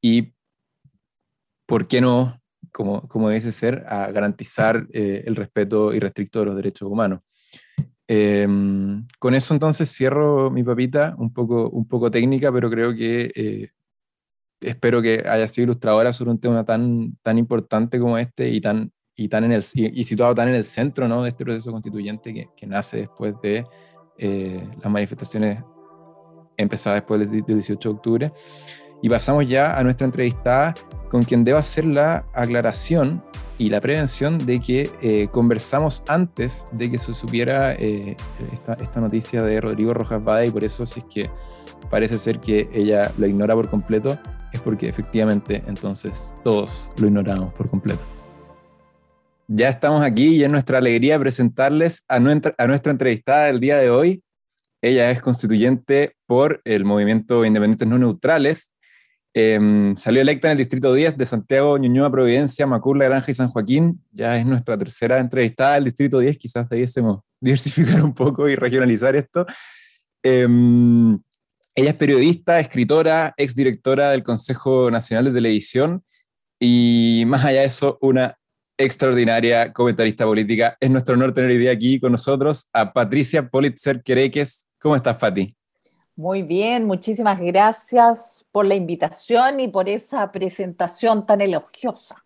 Y, 0.00 0.34
¿por 1.66 1.86
qué 1.86 2.00
no, 2.00 2.40
como, 2.72 3.08
como 3.08 3.28
debe 3.28 3.40
ser, 3.40 3.84
a 3.88 4.10
garantizar 4.10 4.86
eh, 4.92 5.22
el 5.26 5.36
respeto 5.36 5.94
irrestricto 5.94 6.40
de 6.40 6.46
los 6.46 6.56
derechos 6.56 6.88
humanos? 6.88 7.20
Em, 8.08 9.06
con 9.18 9.34
eso 9.34 9.54
entonces 9.54 9.90
cierro 9.90 10.50
mi 10.50 10.62
papita, 10.62 11.14
un 11.16 11.32
poco, 11.32 11.70
un 11.70 11.88
poco 11.88 12.10
técnica, 12.10 12.52
pero 12.52 12.68
creo 12.68 12.94
que 12.94 13.32
eh, 13.34 13.70
espero 14.62 15.02
que 15.02 15.24
haya 15.28 15.46
sido 15.48 15.64
ilustradora 15.64 16.12
sobre 16.12 16.30
un 16.30 16.38
tema 16.38 16.64
tan, 16.64 17.16
tan 17.22 17.38
importante 17.38 17.98
como 17.98 18.18
este 18.18 18.48
y, 18.48 18.60
tan, 18.60 18.92
y, 19.16 19.28
tan 19.28 19.44
en 19.44 19.52
el, 19.52 19.64
y, 19.74 20.04
situado 20.04 20.34
tan 20.34 20.48
en 20.48 20.54
el 20.54 20.64
centro 20.64 21.08
¿no? 21.08 21.22
de 21.22 21.30
este 21.30 21.44
proceso 21.44 21.70
constituyente 21.70 22.32
que, 22.32 22.48
que 22.56 22.66
nace 22.66 22.98
después 22.98 23.34
de 23.42 23.64
eh, 24.18 24.68
las 24.82 24.92
manifestaciones 24.92 25.62
empezadas 26.56 26.98
después 26.98 27.30
del 27.30 27.44
18 27.44 27.88
de 27.88 27.94
octubre. 27.94 28.32
Y 29.02 29.08
pasamos 29.08 29.48
ya 29.48 29.76
a 29.76 29.82
nuestra 29.82 30.04
entrevistada 30.04 30.74
con 31.10 31.22
quien 31.22 31.42
debo 31.42 31.58
hacer 31.58 31.84
la 31.84 32.24
aclaración 32.32 33.22
y 33.58 33.68
la 33.68 33.80
prevención 33.80 34.38
de 34.38 34.60
que 34.60 34.88
eh, 35.02 35.28
conversamos 35.28 36.02
antes 36.08 36.64
de 36.72 36.90
que 36.90 36.98
se 36.98 37.14
supiera 37.14 37.74
eh, 37.74 38.16
esta, 38.52 38.74
esta, 38.74 39.00
noticia 39.00 39.42
de 39.42 39.60
Rodrigo 39.60 39.92
Rojas 39.92 40.22
Bade 40.22 40.46
y 40.46 40.50
por 40.50 40.64
eso 40.64 40.86
si 40.86 41.00
es 41.00 41.06
que 41.06 41.30
parece 41.90 42.16
ser 42.18 42.38
que 42.38 42.68
ella 42.72 43.10
lo 43.18 43.26
ignora 43.26 43.54
por 43.54 43.68
completo, 43.68 44.18
es 44.52 44.60
porque 44.60 44.88
efectivamente 44.88 45.62
entonces 45.66 46.34
todos 46.44 46.92
lo 46.98 47.06
ignoramos 47.06 47.52
por 47.52 47.68
completo. 47.68 48.00
Ya 49.48 49.68
estamos 49.68 50.02
aquí 50.02 50.36
y 50.36 50.44
es 50.44 50.50
nuestra 50.50 50.78
alegría 50.78 51.18
presentarles 51.18 52.02
a 52.08 52.20
nuestra, 52.20 52.54
a 52.56 52.66
nuestra 52.66 52.92
entrevistada 52.92 53.46
del 53.46 53.60
día 53.60 53.78
de 53.78 53.90
hoy. 53.90 54.22
Ella 54.80 55.10
es 55.10 55.20
constituyente 55.20 56.16
por 56.26 56.60
el 56.64 56.84
movimiento 56.84 57.44
Independientes 57.44 57.86
No 57.86 57.98
Neutrales, 57.98 58.72
Em, 59.34 59.96
salió 59.96 60.20
electa 60.20 60.48
en 60.48 60.52
el 60.52 60.58
Distrito 60.58 60.92
10 60.92 61.16
de 61.16 61.24
Santiago, 61.24 61.78
Ñuñoa, 61.78 62.10
Providencia, 62.10 62.66
Macurla, 62.66 63.06
Granja 63.06 63.30
y 63.30 63.34
San 63.34 63.48
Joaquín. 63.48 64.02
Ya 64.12 64.36
es 64.36 64.44
nuestra 64.44 64.76
tercera 64.76 65.18
entrevistada 65.18 65.74
del 65.74 65.84
Distrito 65.84 66.18
10. 66.18 66.36
Quizás 66.36 66.68
debiésemos 66.68 67.20
diversificar 67.40 68.02
un 68.02 68.14
poco 68.14 68.48
y 68.48 68.56
regionalizar 68.56 69.16
esto. 69.16 69.46
Em, 70.22 71.18
ella 71.74 71.90
es 71.90 71.96
periodista, 71.96 72.60
escritora, 72.60 73.34
exdirectora 73.36 74.10
del 74.10 74.22
Consejo 74.22 74.90
Nacional 74.90 75.26
de 75.26 75.32
Televisión 75.32 76.04
y 76.60 77.24
más 77.26 77.44
allá 77.44 77.60
de 77.60 77.66
eso, 77.66 77.98
una 78.00 78.38
extraordinaria 78.76 79.72
comentarista 79.72 80.24
política. 80.24 80.76
Es 80.80 80.90
nuestro 80.90 81.14
honor 81.14 81.32
tener 81.32 81.50
hoy 81.50 81.58
día 81.58 81.72
aquí 81.72 81.98
con 81.98 82.12
nosotros 82.12 82.68
a 82.72 82.92
Patricia 82.92 83.48
Politzer 83.48 84.02
Quereques. 84.02 84.68
¿Cómo 84.80 84.96
estás, 84.96 85.16
Pati? 85.16 85.54
Muy 86.14 86.42
bien, 86.42 86.84
muchísimas 86.84 87.40
gracias 87.40 88.44
por 88.52 88.66
la 88.66 88.74
invitación 88.74 89.60
y 89.60 89.68
por 89.68 89.88
esa 89.88 90.30
presentación 90.30 91.24
tan 91.24 91.40
elogiosa. 91.40 92.22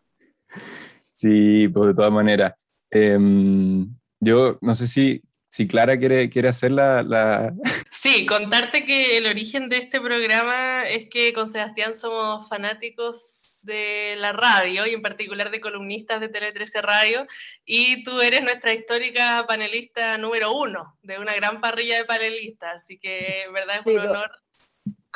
Sí, 1.11 1.68
pues 1.68 1.88
de 1.88 1.94
todas 1.94 2.12
maneras. 2.12 2.55
Em, 2.90 3.94
yo 4.20 4.59
no 4.61 4.74
sé 4.74 4.86
si, 4.86 5.22
si 5.49 5.66
Clara 5.66 5.99
quiere, 5.99 6.28
quiere 6.28 6.49
hacer 6.49 6.70
la, 6.72 7.53
Sí, 7.90 8.26
contarte 8.26 8.84
que 8.84 9.16
el 9.16 9.26
origen 9.26 9.68
de 9.68 9.78
este 9.78 10.01
programa 10.01 10.82
es 10.82 11.09
que 11.09 11.32
con 11.32 11.51
Sebastián 11.51 11.97
somos 11.97 12.49
fanáticos 12.49 13.61
de 13.62 14.14
la 14.16 14.32
radio 14.32 14.86
y 14.86 14.94
en 14.94 15.03
particular 15.03 15.51
de 15.51 15.61
columnistas 15.61 16.20
de 16.20 16.28
Tele 16.28 16.53
13 16.53 16.82
Radio 16.82 17.26
y 17.64 18.05
tú 18.05 18.20
eres 18.20 18.42
nuestra 18.42 18.72
histórica 18.72 19.44
panelista 19.49 20.16
número 20.18 20.55
uno 20.55 20.97
de 21.03 21.18
una 21.18 21.34
gran 21.34 21.61
parrilla 21.61 21.99
de 21.99 22.05
panelistas, 22.05 22.84
así 22.84 22.99
que 22.99 23.47
verdad 23.53 23.80
es 23.84 23.86
un 23.86 23.99
honor. 23.99 24.30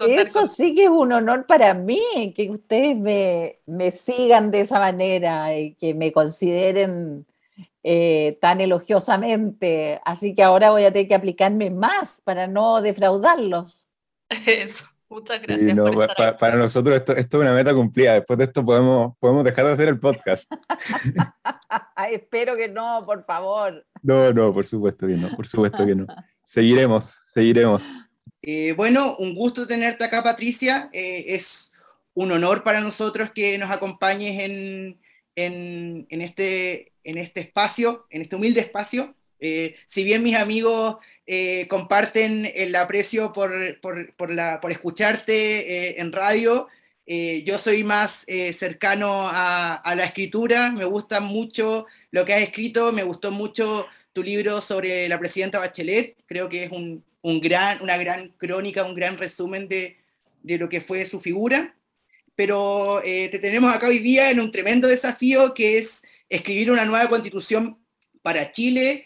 Eso 0.09 0.47
sí 0.47 0.75
que 0.75 0.85
es 0.85 0.91
un 0.91 1.13
honor 1.13 1.47
para 1.47 1.75
mí, 1.75 2.33
que 2.35 2.51
ustedes 2.51 2.97
me, 2.97 3.61
me 3.67 3.91
sigan 3.91 4.51
de 4.51 4.63
esa 4.63 4.79
manera 4.79 5.57
y 5.57 5.75
que 5.75 5.93
me 5.95 6.11
consideren 6.11 7.27
eh, 7.83 8.39
tan 8.41 8.61
elogiosamente. 8.61 10.01
Así 10.05 10.35
que 10.35 10.43
ahora 10.43 10.71
voy 10.71 10.85
a 10.85 10.93
tener 10.93 11.09
que 11.09 11.15
aplicarme 11.15 11.71
más 11.71 12.21
para 12.25 12.47
no 12.47 12.83
defraudarlos. 12.83 13.85
Eso. 14.47 14.85
Muchas 15.11 15.43
gracias. 15.43 15.77
para 16.39 16.55
nosotros 16.55 16.95
esto, 16.95 17.17
esto, 17.17 17.39
es 17.39 17.43
una 17.43 17.53
meta 17.53 17.75
cumplida. 17.75 18.15
Después 18.15 18.39
de 18.39 18.45
esto 18.45 18.65
podemos, 18.65 19.17
podemos 19.19 19.43
dejar 19.43 19.67
de 19.67 19.73
hacer 19.73 19.89
el 19.89 19.99
podcast. 19.99 20.49
Espero 22.13 22.55
que 22.55 22.69
no, 22.69 23.03
por 23.05 23.25
favor. 23.25 23.85
No, 24.03 24.33
no, 24.33 24.53
por 24.53 24.69
supuesto 24.69 25.09
que 25.09 25.15
no, 25.15 25.35
por 25.35 25.49
supuesto 25.49 25.85
que 25.85 25.97
no. 25.97 26.07
Seguiremos, 26.45 27.07
seguiremos. 27.25 27.85
Eh, 28.41 28.73
bueno, 28.77 29.17
un 29.17 29.35
gusto 29.35 29.67
tenerte 29.67 30.05
acá, 30.05 30.23
Patricia. 30.23 30.89
Eh, 30.93 31.25
es 31.27 31.73
un 32.15 32.31
honor 32.31 32.63
para 32.63 32.81
nosotros 32.81 33.33
que 33.35 33.59
nos 33.59 33.71
acompañes 33.73 34.41
en, 34.45 35.01
en, 35.45 36.07
en, 36.11 36.21
este, 36.23 36.93
en 37.05 37.19
este 37.19 37.41
espacio, 37.41 38.07
en 38.11 38.23
este 38.23 38.37
humilde 38.37 38.61
espacio. 38.61 39.15
Eh, 39.41 39.77
si 39.87 40.05
bien 40.05 40.23
mis 40.23 40.37
amigos 40.37 40.97
eh, 41.33 41.69
comparten 41.69 42.51
el 42.57 42.75
aprecio 42.75 43.33
por, 43.33 43.81
por, 43.81 44.13
por, 44.15 44.33
la, 44.33 44.61
por 44.61 44.73
escucharte 44.73 45.93
eh, 45.93 46.01
en 46.01 46.11
radio. 46.11 46.67
Eh, 47.07 47.45
yo 47.45 47.57
soy 47.57 47.85
más 47.85 48.27
cercano 48.53 49.29
a, 49.29 49.75
a, 49.75 49.95
la 49.95 50.07
escritura, 50.07 50.73
me 50.73 50.85
gusta 50.85 51.21
mucho 51.21 51.87
lo 52.11 52.25
que 52.25 52.35
has 52.35 52.43
escrito, 52.43 52.91
me 52.91 53.05
gustó 53.05 53.31
mucho 53.31 53.87
tu 54.13 54.25
libro 54.25 54.61
sobre 54.61 55.09
la 55.09 55.21
presidenta 55.21 55.61
Bachelet, 55.61 56.17
creo 56.27 56.49
que 56.49 56.65
es 56.65 56.73
un, 56.73 57.05
un 57.23 57.41
gran, 57.41 57.81
una 57.81 57.97
gran 57.97 58.31
crónica, 58.31 58.85
un 58.85 58.97
gran 58.97 59.17
resumen 59.17 59.69
de, 59.69 59.99
de 60.43 60.59
lo 60.59 60.69
que 60.69 60.81
fue 60.81 61.05
su 61.07 61.21
figura. 61.21 61.77
Pero 62.41 63.03
te 63.05 63.39
tenemos 63.39 63.71
acá 63.75 63.89
hoy 63.89 63.99
día 63.99 64.31
en 64.31 64.41
un 64.41 64.51
tremendo 64.51 64.89
desafío 64.89 65.53
que 65.53 65.77
es 65.77 66.03
escribir 66.31 66.71
una 66.71 66.87
nueva 66.87 67.11
constitución 67.11 67.79
para 68.23 68.51
Chile 68.51 69.05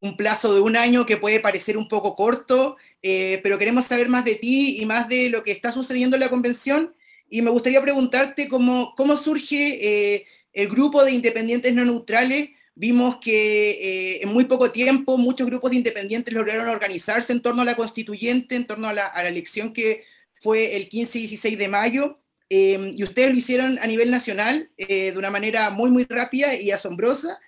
un 0.00 0.16
plazo 0.16 0.54
de 0.54 0.60
un 0.60 0.76
año 0.76 1.06
que 1.06 1.16
puede 1.16 1.40
parecer 1.40 1.76
un 1.76 1.88
poco 1.88 2.14
corto, 2.14 2.76
eh, 3.02 3.40
pero 3.42 3.58
queremos 3.58 3.86
saber 3.86 4.08
más 4.08 4.24
de 4.24 4.36
ti 4.36 4.80
y 4.80 4.86
más 4.86 5.08
de 5.08 5.28
lo 5.28 5.42
que 5.42 5.52
está 5.52 5.72
sucediendo 5.72 6.16
en 6.16 6.20
la 6.20 6.30
convención. 6.30 6.94
Y 7.28 7.42
me 7.42 7.50
gustaría 7.50 7.82
preguntarte 7.82 8.48
cómo, 8.48 8.94
cómo 8.96 9.16
surge 9.16 10.14
eh, 10.14 10.26
el 10.52 10.68
grupo 10.68 11.04
de 11.04 11.12
independientes 11.12 11.74
no 11.74 11.84
neutrales. 11.84 12.50
Vimos 12.74 13.16
que 13.16 13.70
eh, 13.70 14.22
en 14.22 14.28
muy 14.28 14.44
poco 14.44 14.70
tiempo 14.70 15.18
muchos 15.18 15.48
grupos 15.48 15.72
de 15.72 15.78
independientes 15.78 16.32
lograron 16.32 16.68
organizarse 16.68 17.32
en 17.32 17.42
torno 17.42 17.62
a 17.62 17.64
la 17.64 17.74
constituyente, 17.74 18.54
en 18.54 18.66
torno 18.66 18.88
a 18.88 18.92
la 18.92 19.08
elección 19.26 19.72
que 19.72 20.04
fue 20.40 20.76
el 20.76 20.88
15 20.88 21.18
y 21.18 21.22
16 21.22 21.58
de 21.58 21.68
mayo. 21.68 22.20
y 22.50 23.02
ustedes 23.02 23.30
lo 23.32 23.38
hicieron 23.38 23.78
a 23.78 23.86
nivel 23.86 24.10
nacional 24.10 24.70
de 24.78 25.14
una 25.16 25.30
manera 25.30 25.70
muy, 25.70 25.90
muy 25.90 26.04
rápida 26.04 26.54
y 26.54 26.70
asombrosa. 26.70 27.38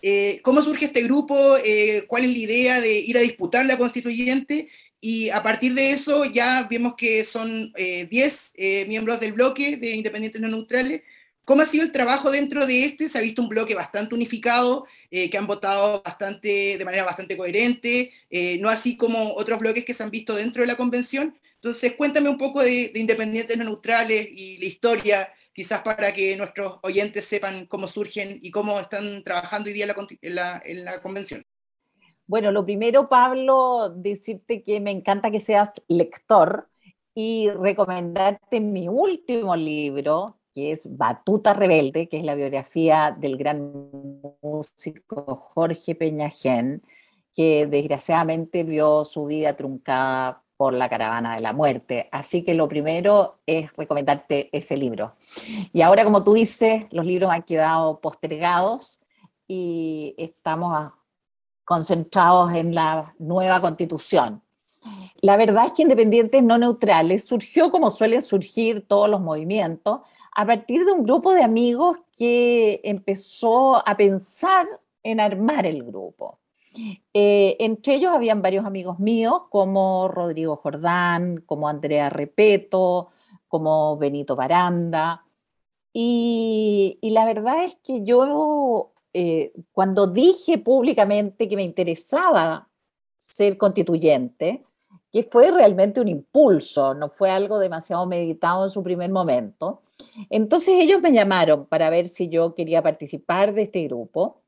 Eh, 0.00 0.40
¿Cómo 0.42 0.62
surge 0.62 0.86
este 0.86 1.02
grupo? 1.02 1.56
Eh, 1.64 2.04
¿Cuál 2.06 2.24
es 2.24 2.32
la 2.32 2.38
idea 2.38 2.80
de 2.80 2.98
ir 3.00 3.18
a 3.18 3.22
disputar 3.22 3.66
la 3.66 3.76
constituyente? 3.76 4.68
Y 5.00 5.30
a 5.30 5.42
partir 5.42 5.74
de 5.74 5.92
eso 5.92 6.24
ya 6.24 6.66
vemos 6.68 6.94
que 6.96 7.24
son 7.24 7.72
10 7.72 8.52
eh, 8.56 8.84
miembros 8.88 9.20
del 9.20 9.32
bloque 9.32 9.76
de 9.76 9.90
Independientes 9.90 10.40
No 10.40 10.48
Neutrales. 10.48 11.02
¿Cómo 11.44 11.62
ha 11.62 11.66
sido 11.66 11.84
el 11.84 11.92
trabajo 11.92 12.30
dentro 12.30 12.66
de 12.66 12.84
este? 12.84 13.08
Se 13.08 13.18
ha 13.18 13.22
visto 13.22 13.40
un 13.40 13.48
bloque 13.48 13.74
bastante 13.74 14.14
unificado, 14.14 14.84
que 15.10 15.38
han 15.38 15.46
votado 15.46 16.02
bastante, 16.04 16.76
de 16.76 16.84
manera 16.84 17.04
bastante 17.04 17.38
coherente, 17.38 18.12
no 18.60 18.68
así 18.68 18.98
como 18.98 19.32
otros 19.32 19.58
bloques 19.58 19.84
que 19.86 19.94
se 19.94 20.02
han 20.02 20.10
visto 20.10 20.34
dentro 20.34 20.60
de 20.60 20.66
la 20.66 20.76
convención. 20.76 21.38
Entonces, 21.60 21.94
cuéntame 21.96 22.28
un 22.28 22.38
poco 22.38 22.60
de, 22.60 22.90
de 22.94 23.00
Independientes 23.00 23.56
No 23.56 23.64
Neutrales 23.64 24.28
y 24.30 24.58
la 24.58 24.66
historia 24.66 25.28
quizás 25.58 25.82
para 25.82 26.12
que 26.12 26.36
nuestros 26.36 26.78
oyentes 26.84 27.24
sepan 27.24 27.66
cómo 27.66 27.88
surgen 27.88 28.38
y 28.40 28.52
cómo 28.52 28.78
están 28.78 29.24
trabajando 29.24 29.66
hoy 29.66 29.74
día 29.74 29.86
en 30.22 30.34
la, 30.36 30.62
la, 30.64 31.02
convención. 31.02 31.42
Bueno, 32.28 32.52
lo 32.52 32.64
primero, 32.64 33.08
Pablo, 33.08 33.90
decirte 33.90 34.62
que 34.62 34.78
me 34.78 34.92
encanta 34.92 35.32
que 35.32 35.40
seas 35.40 35.82
lector 35.88 36.68
y 37.12 37.50
recomendarte 37.50 38.60
mi 38.60 38.86
último 38.86 39.56
libro, 39.56 40.38
que 40.54 40.70
es 40.70 40.96
Batuta 40.96 41.54
Rebelde, 41.54 42.08
que 42.08 42.18
es 42.18 42.24
la 42.24 42.36
biografía 42.36 43.16
del 43.18 43.36
gran 43.36 43.72
músico 44.40 45.34
Jorge 45.34 45.96
Peñajén, 45.96 46.84
que 47.34 47.66
desgraciadamente 47.66 48.62
vio 48.62 49.04
su 49.04 49.24
vida 49.24 49.56
truncada 49.56 50.44
por 50.58 50.74
la 50.74 50.88
caravana 50.88 51.36
de 51.36 51.40
la 51.40 51.52
muerte. 51.54 52.08
Así 52.10 52.42
que 52.42 52.52
lo 52.52 52.68
primero 52.68 53.38
es 53.46 53.72
recomendarte 53.76 54.50
ese 54.52 54.76
libro. 54.76 55.12
Y 55.72 55.80
ahora, 55.82 56.02
como 56.04 56.24
tú 56.24 56.34
dices, 56.34 56.84
los 56.90 57.06
libros 57.06 57.30
han 57.30 57.44
quedado 57.44 58.00
postergados 58.00 58.98
y 59.46 60.14
estamos 60.18 60.92
concentrados 61.64 62.52
en 62.52 62.74
la 62.74 63.14
nueva 63.18 63.60
constitución. 63.60 64.42
La 65.20 65.36
verdad 65.36 65.66
es 65.66 65.72
que 65.74 65.82
Independientes 65.82 66.42
No 66.42 66.58
Neutrales 66.58 67.24
surgió 67.24 67.70
como 67.70 67.92
suelen 67.92 68.20
surgir 68.20 68.84
todos 68.86 69.08
los 69.08 69.20
movimientos, 69.20 70.00
a 70.34 70.44
partir 70.44 70.84
de 70.84 70.92
un 70.92 71.04
grupo 71.04 71.32
de 71.32 71.44
amigos 71.44 71.98
que 72.16 72.80
empezó 72.82 73.76
a 73.76 73.96
pensar 73.96 74.66
en 75.04 75.20
armar 75.20 75.66
el 75.66 75.84
grupo. 75.84 76.40
Eh, 77.14 77.56
entre 77.60 77.94
ellos 77.94 78.12
habían 78.14 78.42
varios 78.42 78.64
amigos 78.64 78.98
míos, 78.98 79.42
como 79.50 80.08
Rodrigo 80.08 80.56
Jordán, 80.56 81.42
como 81.46 81.68
Andrea 81.68 82.10
Repeto, 82.10 83.08
como 83.48 83.96
Benito 83.96 84.36
Baranda. 84.36 85.24
Y, 85.92 86.98
la 87.02 87.24
verdad 87.24 87.64
es 87.64 87.76
que 87.82 88.04
yo, 88.04 88.92
eh, 89.12 89.52
cuando 89.72 90.06
dije 90.06 90.58
públicamente 90.58 91.48
que 91.48 91.56
me 91.56 91.64
interesaba 91.64 92.68
ser 93.18 93.58
constituyente, 93.58 94.64
que 95.10 95.22
fue 95.24 95.50
realmente 95.50 96.00
un 96.00 96.08
impulso, 96.08 96.94
no 96.94 97.08
fue 97.08 97.30
algo 97.30 97.58
demasiado 97.58 98.06
meditado 98.06 98.64
en 98.64 98.70
su 98.70 98.82
primer 98.82 99.10
momento. 99.10 99.82
Entonces 100.30 100.74
ellos 100.78 101.00
me 101.00 101.12
llamaron 101.12 101.66
para 101.66 101.90
ver 101.90 102.08
si 102.08 102.28
yo 102.28 102.54
quería 102.54 102.82
participar 102.82 103.54
de 103.54 103.62
este 103.62 103.84
grupo 103.84 104.42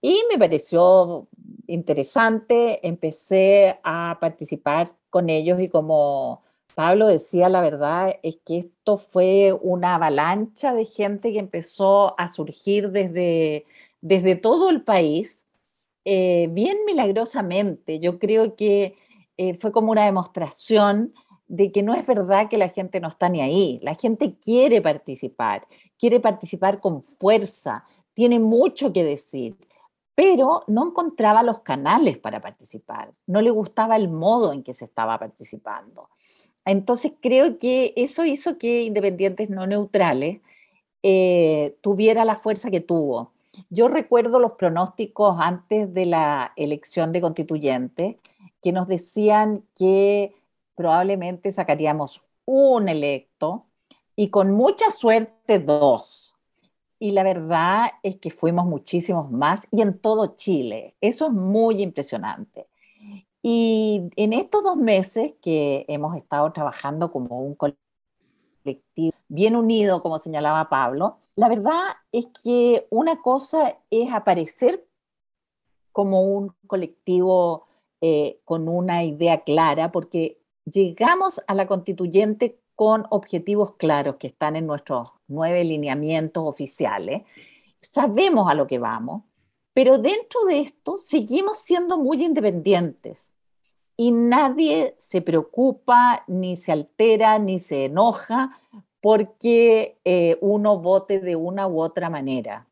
y 0.00 0.20
me 0.30 0.38
pareció 0.38 1.28
interesante, 1.70 2.86
empecé 2.86 3.78
a 3.84 4.18
participar 4.20 4.96
con 5.08 5.30
ellos 5.30 5.60
y 5.60 5.68
como 5.68 6.42
Pablo 6.74 7.06
decía, 7.06 7.48
la 7.48 7.60
verdad 7.60 8.16
es 8.22 8.38
que 8.44 8.58
esto 8.58 8.96
fue 8.96 9.52
una 9.60 9.94
avalancha 9.94 10.72
de 10.72 10.84
gente 10.84 11.32
que 11.32 11.38
empezó 11.38 12.18
a 12.18 12.28
surgir 12.28 12.90
desde, 12.90 13.66
desde 14.00 14.36
todo 14.36 14.70
el 14.70 14.82
país, 14.82 15.46
eh, 16.04 16.48
bien 16.50 16.78
milagrosamente. 16.86 18.00
Yo 18.00 18.18
creo 18.18 18.56
que 18.56 18.96
eh, 19.36 19.54
fue 19.58 19.72
como 19.72 19.92
una 19.92 20.06
demostración 20.06 21.12
de 21.46 21.72
que 21.72 21.82
no 21.82 21.94
es 21.94 22.06
verdad 22.06 22.48
que 22.48 22.58
la 22.58 22.68
gente 22.68 23.00
no 23.00 23.08
está 23.08 23.28
ni 23.28 23.40
ahí. 23.40 23.80
La 23.82 23.94
gente 23.94 24.36
quiere 24.38 24.80
participar, 24.80 25.66
quiere 25.98 26.20
participar 26.20 26.80
con 26.80 27.02
fuerza, 27.02 27.84
tiene 28.14 28.38
mucho 28.38 28.92
que 28.92 29.04
decir 29.04 29.56
pero 30.20 30.64
no 30.66 30.88
encontraba 30.88 31.42
los 31.42 31.60
canales 31.60 32.18
para 32.18 32.42
participar, 32.42 33.10
no 33.26 33.40
le 33.40 33.48
gustaba 33.48 33.96
el 33.96 34.10
modo 34.10 34.52
en 34.52 34.62
que 34.62 34.74
se 34.74 34.84
estaba 34.84 35.18
participando. 35.18 36.10
Entonces 36.66 37.12
creo 37.22 37.58
que 37.58 37.94
eso 37.96 38.26
hizo 38.26 38.58
que 38.58 38.82
Independientes 38.82 39.48
No 39.48 39.66
Neutrales 39.66 40.42
eh, 41.02 41.74
tuviera 41.80 42.26
la 42.26 42.36
fuerza 42.36 42.70
que 42.70 42.82
tuvo. 42.82 43.32
Yo 43.70 43.88
recuerdo 43.88 44.40
los 44.40 44.52
pronósticos 44.52 45.38
antes 45.40 45.94
de 45.94 46.04
la 46.04 46.52
elección 46.56 47.12
de 47.12 47.22
constituyente 47.22 48.18
que 48.60 48.72
nos 48.72 48.88
decían 48.88 49.64
que 49.74 50.34
probablemente 50.74 51.50
sacaríamos 51.50 52.20
un 52.44 52.90
electo 52.90 53.64
y 54.16 54.28
con 54.28 54.50
mucha 54.50 54.90
suerte 54.90 55.60
dos 55.60 56.29
y 57.00 57.12
la 57.12 57.22
verdad 57.22 57.86
es 58.02 58.16
que 58.18 58.30
fuimos 58.30 58.66
muchísimos 58.66 59.30
más 59.30 59.66
y 59.70 59.80
en 59.80 59.98
todo 59.98 60.34
Chile. 60.36 60.94
Eso 61.00 61.26
es 61.26 61.32
muy 61.32 61.82
impresionante. 61.82 62.68
Y 63.42 64.10
en 64.16 64.34
estos 64.34 64.62
dos 64.62 64.76
meses 64.76 65.32
que 65.42 65.86
hemos 65.88 66.14
estado 66.14 66.52
trabajando 66.52 67.10
como 67.10 67.40
un 67.40 67.54
colectivo 67.54 69.16
bien 69.28 69.56
unido, 69.56 70.02
como 70.02 70.18
señalaba 70.18 70.68
Pablo, 70.68 71.16
la 71.36 71.48
verdad 71.48 71.80
es 72.12 72.26
que 72.44 72.86
una 72.90 73.22
cosa 73.22 73.78
es 73.90 74.12
aparecer 74.12 74.86
como 75.92 76.22
un 76.22 76.54
colectivo 76.66 77.66
eh, 78.02 78.40
con 78.44 78.68
una 78.68 79.04
idea 79.04 79.42
clara, 79.42 79.90
porque 79.90 80.38
llegamos 80.66 81.40
a 81.46 81.54
la 81.54 81.66
constituyente 81.66 82.59
con 82.80 83.06
objetivos 83.10 83.74
claros 83.76 84.16
que 84.16 84.28
están 84.28 84.56
en 84.56 84.66
nuestros 84.66 85.12
nueve 85.28 85.62
lineamientos 85.64 86.44
oficiales, 86.46 87.24
sabemos 87.82 88.50
a 88.50 88.54
lo 88.54 88.66
que 88.66 88.78
vamos, 88.78 89.24
pero 89.74 89.98
dentro 89.98 90.46
de 90.46 90.60
esto 90.60 90.96
seguimos 90.96 91.58
siendo 91.58 91.98
muy 91.98 92.24
independientes 92.24 93.30
y 93.98 94.12
nadie 94.12 94.94
se 94.96 95.20
preocupa, 95.20 96.24
ni 96.26 96.56
se 96.56 96.72
altera, 96.72 97.38
ni 97.38 97.60
se 97.60 97.84
enoja 97.84 98.58
porque 99.02 99.98
eh, 100.06 100.38
uno 100.40 100.78
vote 100.78 101.20
de 101.20 101.36
una 101.36 101.68
u 101.68 101.82
otra 101.82 102.08
manera. 102.08 102.66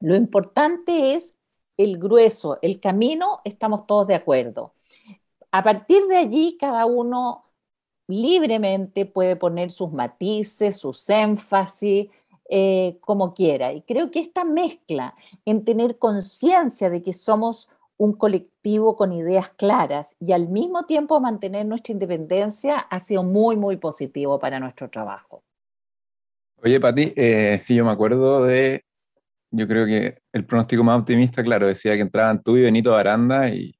Lo 0.00 0.14
importante 0.14 1.14
es 1.14 1.34
el 1.76 1.98
grueso, 1.98 2.58
el 2.62 2.80
camino, 2.80 3.42
estamos 3.44 3.86
todos 3.86 4.06
de 4.06 4.14
acuerdo. 4.14 4.72
A 5.50 5.62
partir 5.62 6.06
de 6.06 6.16
allí, 6.16 6.56
cada 6.58 6.86
uno 6.86 7.45
libremente 8.08 9.06
puede 9.06 9.36
poner 9.36 9.70
sus 9.70 9.92
matices, 9.92 10.76
sus 10.76 11.08
énfasis, 11.10 12.08
eh, 12.48 12.98
como 13.00 13.34
quiera. 13.34 13.72
Y 13.72 13.82
creo 13.82 14.10
que 14.10 14.20
esta 14.20 14.44
mezcla 14.44 15.14
en 15.44 15.64
tener 15.64 15.98
conciencia 15.98 16.90
de 16.90 17.02
que 17.02 17.12
somos 17.12 17.68
un 17.98 18.12
colectivo 18.12 18.94
con 18.94 19.12
ideas 19.12 19.50
claras 19.50 20.16
y 20.20 20.32
al 20.32 20.48
mismo 20.48 20.84
tiempo 20.84 21.18
mantener 21.18 21.66
nuestra 21.66 21.92
independencia 21.92 22.78
ha 22.78 23.00
sido 23.00 23.22
muy, 23.22 23.56
muy 23.56 23.78
positivo 23.78 24.38
para 24.38 24.60
nuestro 24.60 24.90
trabajo. 24.90 25.42
Oye, 26.62 26.78
Pati, 26.78 27.12
eh, 27.16 27.58
sí, 27.60 27.74
yo 27.74 27.84
me 27.84 27.90
acuerdo 27.90 28.44
de 28.44 28.84
yo 29.50 29.66
creo 29.66 29.86
que 29.86 30.18
el 30.32 30.44
pronóstico 30.44 30.84
más 30.84 31.00
optimista, 31.00 31.42
claro, 31.42 31.66
decía 31.66 31.94
que 31.94 32.00
entraban 32.00 32.42
tú 32.42 32.56
y 32.56 32.62
Benito 32.62 32.94
Aranda 32.94 33.48
y, 33.48 33.74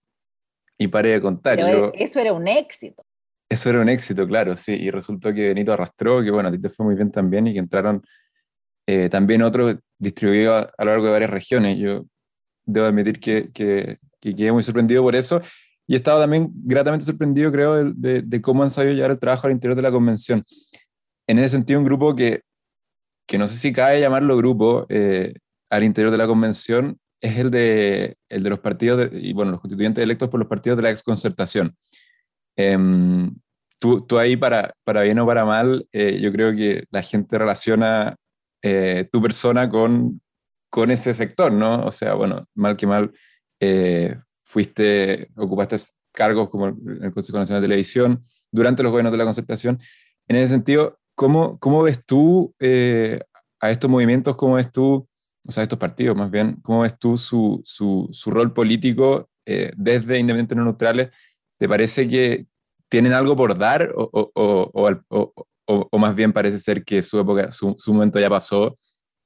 y 0.79 0.89
paré 0.89 1.11
de 1.11 1.21
contar. 1.21 1.57
Pero 1.57 1.93
eso 1.95 2.21
era 2.21 2.33
un 2.33 2.49
éxito. 2.49 3.06
Eso 3.49 3.71
era 3.71 3.81
un 3.81 3.89
éxito, 3.89 4.27
claro, 4.27 4.57
sí. 4.57 4.73
Y 4.73 4.91
resultó 4.91 5.33
que 5.33 5.49
Benito 5.49 5.73
arrastró, 5.73 6.23
que 6.23 6.31
bueno, 6.31 6.49
a 6.49 6.53
ti 6.53 6.59
te 6.61 6.69
fue 6.69 6.87
muy 6.87 6.95
bien 6.97 7.13
también 7.13 7.47
y 7.47 7.53
que 7.53 7.61
entraron 7.61 8.03
eh, 8.87 9.09
también 9.09 9.43
otros 9.43 9.77
distribuidos 9.99 10.69
a, 10.77 10.85
lo 10.85 10.91
largo 10.91 11.07
de 11.07 11.13
varias 11.13 11.31
regiones. 11.31 11.79
Yo 11.79 12.07
debo 12.65 12.87
admitir 12.87 13.21
que, 13.21 13.51
que, 13.53 13.99
quedé 14.21 14.53
muy 14.53 14.63
sorprendido 14.63 15.03
por 15.03 15.15
eso. 15.15 15.41
Y 15.87 15.95
he 15.95 15.97
estado 15.99 16.21
también 16.21 16.51
gratamente 16.53 17.07
sorprendido, 17.07 17.53
creo, 17.53 17.93
de, 17.95 18.23
de, 18.23 18.43
cómo 18.43 18.65
han 18.65 18.71
sabido 18.71 18.95
llevar 18.95 19.13
el 19.13 19.21
trabajo 19.21 19.47
al 19.47 19.53
interior 19.53 19.77
de 19.77 19.83
la 19.83 19.93
convención. 19.93 20.45
En 21.29 21.39
ese 21.39 21.51
sentido, 21.51 21.79
un 21.79 21.87
grupo 21.87 22.17
que, 22.17 22.43
que 23.27 23.39
no 23.39 23.47
sé 23.47 23.57
si 23.57 23.73
cabe 23.73 24.01
llamarlo 24.01 24.37
grupo, 24.37 24.87
eh, 24.89 25.35
al 25.71 25.85
interior 25.85 26.11
de 26.11 26.19
la 26.19 26.27
convención 26.27 26.99
es 27.21 27.39
el 27.39 27.51
de, 27.51 28.17
el 28.29 28.43
de 28.43 28.51
los 28.51 28.61
partidos, 28.61 29.09
y 29.13 29.33
bueno, 29.33 29.53
los 29.53 29.61
constituyentes 29.61 30.03
electos 30.03 30.29
por 30.29 30.41
los 30.41 30.49
partidos 30.49 30.77
de 30.77 30.83
la 30.83 30.91
exconcertación. 30.91 31.77
Em, 32.57 33.35
tú, 33.79 34.01
tú, 34.07 34.19
ahí, 34.19 34.37
para, 34.37 34.75
para 34.85 35.03
bien 35.03 35.19
o 35.19 35.27
para 35.27 35.45
mal, 35.45 35.87
eh, 35.93 36.19
yo 36.21 36.33
creo 36.33 36.55
que 36.57 36.85
la 36.91 37.03
gente 37.03 37.39
relaciona 37.39 38.17
eh, 38.63 39.09
tu 39.13 39.21
persona 39.21 39.69
con, 39.69 40.21
con 40.71 40.91
ese 40.91 41.15
sector, 41.15 41.53
¿no? 41.53 41.85
O 41.85 41.93
sea, 41.93 42.15
bueno, 42.15 42.47
mal 42.55 42.77
que 42.77 42.87
mal, 42.87 43.13
eh, 43.61 44.17
fuiste, 44.43 45.29
ocupaste 45.37 45.77
cargos 46.13 46.49
como 46.49 46.69
el 46.69 47.13
Consejo 47.13 47.39
Nacional 47.39 47.61
de 47.61 47.69
Televisión 47.69 48.25
durante 48.51 48.83
los 48.83 48.91
gobiernos 48.91 49.13
de 49.13 49.19
la 49.19 49.25
concertación. 49.25 49.79
En 50.29 50.37
ese 50.37 50.49
sentido, 50.49 50.99
¿cómo, 51.15 51.59
cómo 51.59 51.83
ves 51.83 52.01
tú 52.07 52.55
a 52.59 53.71
estos 53.71 53.91
movimientos? 53.91 54.35
¿Cómo 54.37 54.55
ves 54.55 54.73
tú 54.73 55.07
o 55.49 55.53
sea, 55.53 55.63
estos 55.63 55.79
partidos 55.79 56.17
más 56.17 56.31
bien, 56.31 56.57
¿cómo 56.63 56.81
ves 56.81 56.99
tú 56.99 57.17
su, 57.17 57.61
su, 57.65 58.09
su 58.11 58.31
rol 58.33 58.53
político 58.53 59.29
desde 59.45 60.19
Independientes 60.19 60.57
No 60.57 60.65
Neutrales? 60.65 61.11
¿Te 61.59 61.69
parece 61.69 62.09
que 62.09 62.47
tienen 62.89 63.13
algo 63.13 63.37
por 63.37 63.57
dar 63.57 63.93
o, 63.97 64.11
o, 64.13 64.71
o, 65.65 65.89
o 65.91 65.99
más 65.99 66.15
bien 66.15 66.33
parece 66.33 66.59
ser 66.59 66.85
que 66.85 67.03
su 67.03 67.19
época, 67.19 67.51
su, 67.51 67.75
su 67.79 67.93
momento 67.93 68.21
ya 68.21 68.31
pasó 68.31 68.79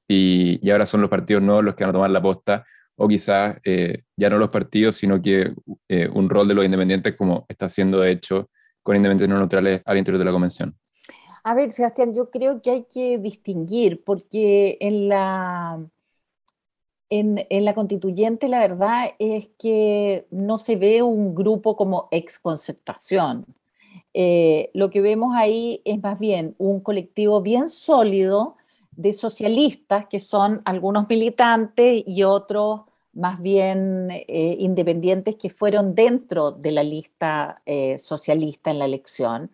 y, 0.07 0.59
y, 0.65 0.71
ahora 0.71 0.85
son 0.85 1.01
los 1.01 1.09
partidos 1.09 1.43
nuevos 1.43 1.63
los 1.63 1.75
que 1.75 1.83
van 1.83 1.91
a 1.91 1.93
tomar 1.93 2.09
la 2.09 2.21
posta? 2.21 2.65
O 2.95 3.07
quizás 3.07 3.57
eh, 3.63 4.03
ya 4.17 4.29
no 4.29 4.37
los 4.37 4.49
partidos, 4.49 4.95
sino 4.95 5.21
que 5.21 5.53
eh, 5.87 6.09
un 6.13 6.29
rol 6.29 6.47
de 6.47 6.53
los 6.53 6.65
independientes 6.65 7.15
como 7.15 7.45
está 7.47 7.69
siendo 7.69 8.03
hecho 8.03 8.49
con 8.83 8.95
Independientes 8.95 9.29
No 9.29 9.39
Neutrales 9.39 9.81
al 9.85 9.97
interior 9.97 10.19
de 10.19 10.25
la 10.25 10.31
convención. 10.31 10.75
A 11.43 11.55
ver, 11.55 11.71
Sebastián, 11.71 12.13
yo 12.13 12.29
creo 12.29 12.61
que 12.61 12.71
hay 12.71 12.85
que 12.91 13.17
distinguir, 13.17 14.03
porque 14.03 14.77
en 14.79 15.07
la, 15.07 15.79
en, 17.11 17.45
la 17.65 17.75
constituyente 17.75 18.47
la 18.47 18.59
verdad 18.59 19.11
es 19.19 19.49
que 19.59 20.25
no 20.31 20.57
se 20.57 20.77
ve 20.77 21.03
un 21.03 21.35
grupo 21.35 21.75
como 21.75 22.07
exconcertación. 22.09 23.45
Eh, 24.13 24.71
lo 24.73 24.89
que 24.89 25.01
vemos 25.01 25.35
ahí 25.35 25.81
es 25.85 26.01
más 26.01 26.17
bien 26.17 26.55
un 26.57 26.79
colectivo 26.79 27.41
bien 27.41 27.69
sólido 27.69 28.55
de 28.95 29.13
socialistas, 29.13 30.05
que 30.07 30.19
son 30.19 30.61
algunos 30.63 31.07
militantes 31.09 32.03
y 32.07 32.23
otros 32.23 32.81
más 33.13 33.41
bien 33.41 34.09
eh, 34.09 34.55
independientes 34.59 35.35
que 35.35 35.49
fueron 35.49 35.93
dentro 35.93 36.51
de 36.51 36.71
la 36.71 36.83
lista 36.83 37.61
eh, 37.65 37.99
socialista 37.99 38.71
en 38.71 38.79
la 38.79 38.85
elección. 38.85 39.51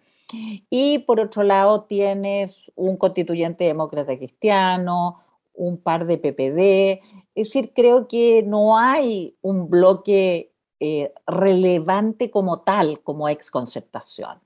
Y 0.70 1.00
por 1.00 1.20
otro 1.20 1.42
lado 1.42 1.84
tienes 1.84 2.72
un 2.76 2.98
constituyente 2.98 3.64
demócrata 3.64 4.16
cristiano, 4.18 5.22
un 5.58 5.78
par 5.78 6.06
de 6.06 6.18
PPD, 6.18 7.02
es 7.36 7.50
decir, 7.50 7.74
creo 7.76 8.08
que 8.08 8.44
no 8.44 8.78
hay 8.78 9.36
un 9.42 9.70
bloque 9.70 10.54
eh, 10.80 11.12
relevante 11.26 12.32
como 12.32 12.62
tal, 12.62 13.02
como 13.02 13.28
exconcertación. 13.30 14.40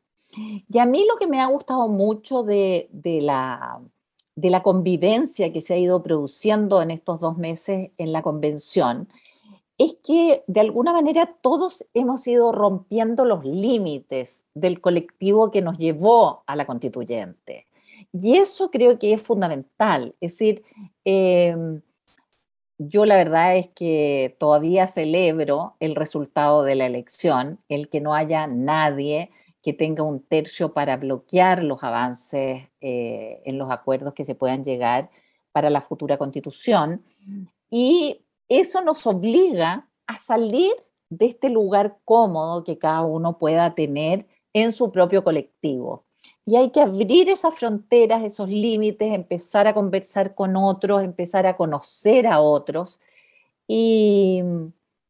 Y 0.69 0.79
a 0.79 0.85
mí 0.85 1.05
lo 1.07 1.17
que 1.17 1.27
me 1.27 1.41
ha 1.41 1.45
gustado 1.47 1.87
mucho 1.87 2.43
de, 2.43 2.89
la, 3.21 3.81
de 4.35 4.49
la 4.49 4.63
convivencia 4.63 5.51
que 5.51 5.61
se 5.61 5.73
ha 5.73 5.77
ido 5.77 6.01
produciendo 6.03 6.81
en 6.81 6.91
estos 6.91 7.19
dos 7.19 7.37
meses 7.37 7.91
en 7.97 8.13
la 8.13 8.21
convención 8.21 9.09
es 9.77 9.95
que 10.03 10.43
de 10.47 10.59
alguna 10.59 10.93
manera 10.93 11.35
todos 11.41 11.85
hemos 11.93 12.27
ido 12.27 12.51
rompiendo 12.51 13.25
los 13.25 13.43
límites 13.43 14.45
del 14.53 14.79
colectivo 14.79 15.49
que 15.49 15.61
nos 15.61 15.77
llevó 15.77 16.43
a 16.45 16.55
la 16.55 16.65
constituyente. 16.65 17.65
Y 18.13 18.37
eso 18.37 18.71
creo 18.71 18.99
que 18.99 19.13
es 19.13 19.21
fundamental. 19.21 20.15
Es 20.19 20.33
decir, 20.33 20.63
em, 21.05 21.81
yo 22.77 23.05
la 23.05 23.15
verdad 23.15 23.55
es 23.57 23.69
que 23.69 24.35
todavía 24.39 24.87
celebro 24.87 25.75
el 25.79 25.95
resultado 25.95 26.63
de 26.63 26.75
la 26.75 26.87
elección, 26.87 27.59
el 27.69 27.89
que 27.89 28.01
no 28.01 28.13
haya 28.13 28.47
nadie 28.47 29.31
que 29.61 29.73
tenga 29.73 30.03
un 30.03 30.23
tercio 30.23 30.73
para 30.73 30.97
bloquear 30.97 31.63
los 31.63 31.83
avances 31.83 32.67
eh, 32.81 33.41
en 33.45 33.57
los 33.57 33.69
acuerdos 33.71 34.13
que 34.13 34.25
se 34.25 34.35
puedan 34.35 34.65
llegar 34.65 35.11
para 35.51 35.69
la 35.69 35.81
futura 35.81 36.17
constitución. 36.17 37.03
Y 37.69 38.25
eso 38.49 38.81
nos 38.81 39.05
obliga 39.05 39.87
a 40.07 40.19
salir 40.19 40.73
de 41.09 41.27
este 41.27 41.49
lugar 41.49 41.99
cómodo 42.05 42.63
que 42.63 42.77
cada 42.77 43.03
uno 43.03 43.37
pueda 43.37 43.75
tener 43.75 44.25
en 44.53 44.73
su 44.73 44.91
propio 44.91 45.23
colectivo. 45.23 46.05
Y 46.45 46.55
hay 46.55 46.71
que 46.71 46.81
abrir 46.81 47.29
esas 47.29 47.55
fronteras, 47.55 48.23
esos 48.23 48.49
límites, 48.49 49.13
empezar 49.13 49.67
a 49.67 49.73
conversar 49.73 50.33
con 50.33 50.55
otros, 50.55 51.03
empezar 51.03 51.45
a 51.45 51.55
conocer 51.55 52.27
a 52.27 52.39
otros. 52.39 52.99
Y, 53.67 54.41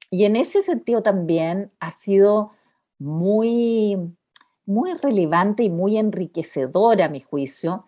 y 0.09 0.25
en 0.25 0.35
ese 0.35 0.61
sentido 0.61 1.01
también 1.01 1.71
ha 1.79 1.91
sido 1.91 2.51
muy, 2.99 3.97
muy 4.65 4.93
relevante 4.93 5.63
y 5.63 5.69
muy 5.69 5.97
enriquecedor 5.97 7.01
a 7.01 7.09
mi 7.09 7.21
juicio 7.21 7.85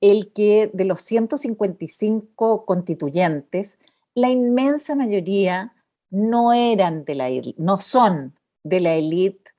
el 0.00 0.32
que 0.32 0.70
de 0.74 0.84
los 0.84 1.00
155 1.00 2.66
constituyentes, 2.66 3.78
la 4.14 4.30
inmensa 4.30 4.94
mayoría 4.94 5.74
no 6.10 6.52
eran 6.52 7.06
de 7.06 7.14
la 7.14 7.28
no 7.56 7.78
son 7.78 8.38
de 8.62 8.80
la 8.80 8.94
élite 8.96 9.50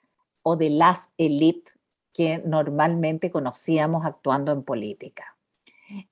o 0.43 0.55
de 0.55 0.69
las 0.69 1.11
élites 1.17 1.74
que 2.15 2.41
normalmente 2.45 3.29
conocíamos 3.29 4.05
actuando 4.05 4.53
en 4.53 4.63
política. 4.63 5.35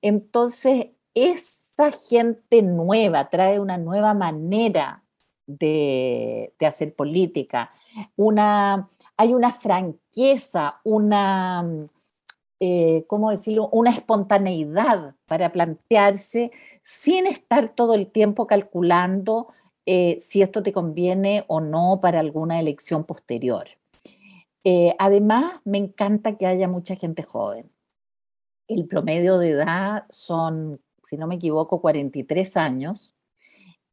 Entonces, 0.02 0.88
esa 1.14 1.90
gente 1.92 2.60
nueva 2.60 3.30
trae 3.30 3.58
una 3.58 3.78
nueva 3.78 4.12
manera 4.12 5.02
de, 5.46 6.52
hacer 6.60 6.94
política, 6.94 7.72
una, 8.16 8.90
hay 9.16 9.32
una 9.32 9.52
franqueza, 9.54 10.80
una, 10.84 11.88
eh, 12.60 13.04
¿cómo 13.06 13.30
decirlo?, 13.30 13.70
una 13.72 13.90
espontaneidad 13.90 15.14
para 15.24 15.52
plantearse 15.52 16.52
sin 16.82 17.26
estar 17.26 17.74
todo 17.74 17.94
el 17.94 18.08
tiempo 18.08 18.46
calculando 18.46 19.48
eh, 19.86 20.18
si 20.20 20.42
esto 20.42 20.62
te 20.62 20.72
conviene 20.72 21.44
o 21.46 21.60
no 21.60 22.00
para 22.02 22.20
alguna 22.20 22.60
elección 22.60 23.04
posterior. 23.04 23.68
Eh, 24.64 24.94
además, 24.98 25.60
me 25.64 25.78
encanta 25.78 26.36
que 26.36 26.46
haya 26.46 26.68
mucha 26.68 26.96
gente 26.96 27.22
joven. 27.22 27.70
El 28.66 28.88
promedio 28.88 29.38
de 29.38 29.50
edad 29.50 30.04
son, 30.08 30.80
si 31.06 31.18
no 31.18 31.26
me 31.26 31.34
equivoco, 31.34 31.82
43 31.82 32.56
años. 32.56 33.14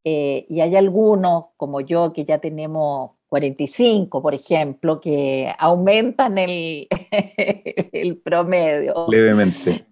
Eh, 0.05 0.45
y 0.49 0.61
hay 0.61 0.75
algunos, 0.77 1.47
como 1.57 1.81
yo, 1.81 2.13
que 2.13 2.23
ya 2.23 2.39
tenemos 2.39 3.11
45, 3.27 4.21
por 4.21 4.33
ejemplo, 4.33 5.01
que 5.01 5.53
aumentan 5.59 6.37
el, 6.37 6.87
el 7.91 8.17
promedio. 8.19 9.07
Levemente. 9.09 9.85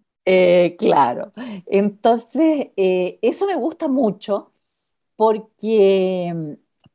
claro. 0.77 1.33
Entonces, 1.65 2.69
eso 2.75 3.45
me 3.45 3.55
gusta 3.55 3.89
mucho 3.89 4.53
porque, 5.19 6.33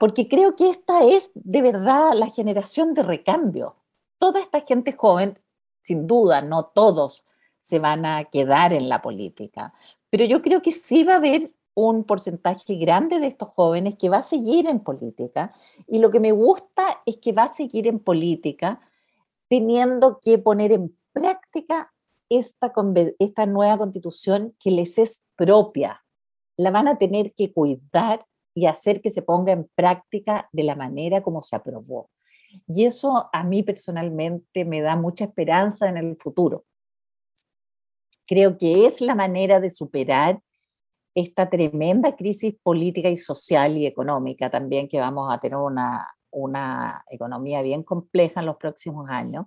porque 0.04 0.28
creo 0.28 0.54
que 0.54 0.68
esta 0.68 1.02
es 1.02 1.30
de 1.32 1.62
verdad 1.62 2.12
la 2.12 2.28
generación 2.28 2.92
de 2.92 3.02
recambio. 3.02 3.76
Toda 4.18 4.38
esta 4.38 4.60
gente 4.60 4.92
joven, 4.92 5.38
sin 5.80 6.06
duda, 6.06 6.42
no 6.42 6.66
todos 6.66 7.24
se 7.58 7.78
van 7.78 8.04
a 8.04 8.24
quedar 8.24 8.74
en 8.74 8.90
la 8.90 9.00
política, 9.00 9.72
pero 10.10 10.26
yo 10.26 10.42
creo 10.42 10.60
que 10.60 10.72
sí 10.72 11.04
va 11.04 11.14
a 11.14 11.16
haber 11.16 11.54
un 11.72 12.04
porcentaje 12.04 12.74
grande 12.74 13.18
de 13.18 13.28
estos 13.28 13.48
jóvenes 13.48 13.96
que 13.96 14.10
va 14.10 14.18
a 14.18 14.22
seguir 14.22 14.68
en 14.68 14.80
política 14.80 15.54
y 15.86 16.00
lo 16.00 16.10
que 16.10 16.20
me 16.20 16.32
gusta 16.32 17.00
es 17.06 17.16
que 17.16 17.32
va 17.32 17.44
a 17.44 17.48
seguir 17.48 17.86
en 17.86 17.98
política 17.98 18.82
teniendo 19.48 20.18
que 20.20 20.36
poner 20.36 20.72
en 20.72 20.94
práctica 21.14 21.94
esta, 22.28 22.74
esta 23.18 23.46
nueva 23.46 23.78
constitución 23.78 24.54
que 24.60 24.70
les 24.70 24.98
es 24.98 25.22
propia, 25.34 26.04
la 26.58 26.70
van 26.70 26.88
a 26.88 26.98
tener 26.98 27.32
que 27.32 27.50
cuidar 27.54 28.26
y 28.54 28.66
hacer 28.66 29.00
que 29.00 29.10
se 29.10 29.22
ponga 29.22 29.52
en 29.52 29.68
práctica 29.74 30.48
de 30.52 30.62
la 30.62 30.76
manera 30.76 31.22
como 31.22 31.42
se 31.42 31.56
aprobó. 31.56 32.10
Y 32.68 32.84
eso 32.84 33.28
a 33.32 33.42
mí 33.42 33.62
personalmente 33.62 34.64
me 34.64 34.80
da 34.80 34.96
mucha 34.96 35.24
esperanza 35.24 35.88
en 35.88 35.96
el 35.96 36.16
futuro. 36.16 36.64
Creo 38.26 38.56
que 38.56 38.86
es 38.86 39.00
la 39.00 39.14
manera 39.14 39.60
de 39.60 39.70
superar 39.70 40.40
esta 41.14 41.50
tremenda 41.50 42.16
crisis 42.16 42.54
política 42.62 43.08
y 43.08 43.16
social 43.16 43.76
y 43.76 43.86
económica 43.86 44.50
también, 44.50 44.88
que 44.88 44.98
vamos 44.98 45.32
a 45.32 45.38
tener 45.38 45.58
una, 45.58 46.08
una 46.30 47.04
economía 47.10 47.62
bien 47.62 47.82
compleja 47.82 48.40
en 48.40 48.46
los 48.46 48.56
próximos 48.56 49.08
años. 49.10 49.46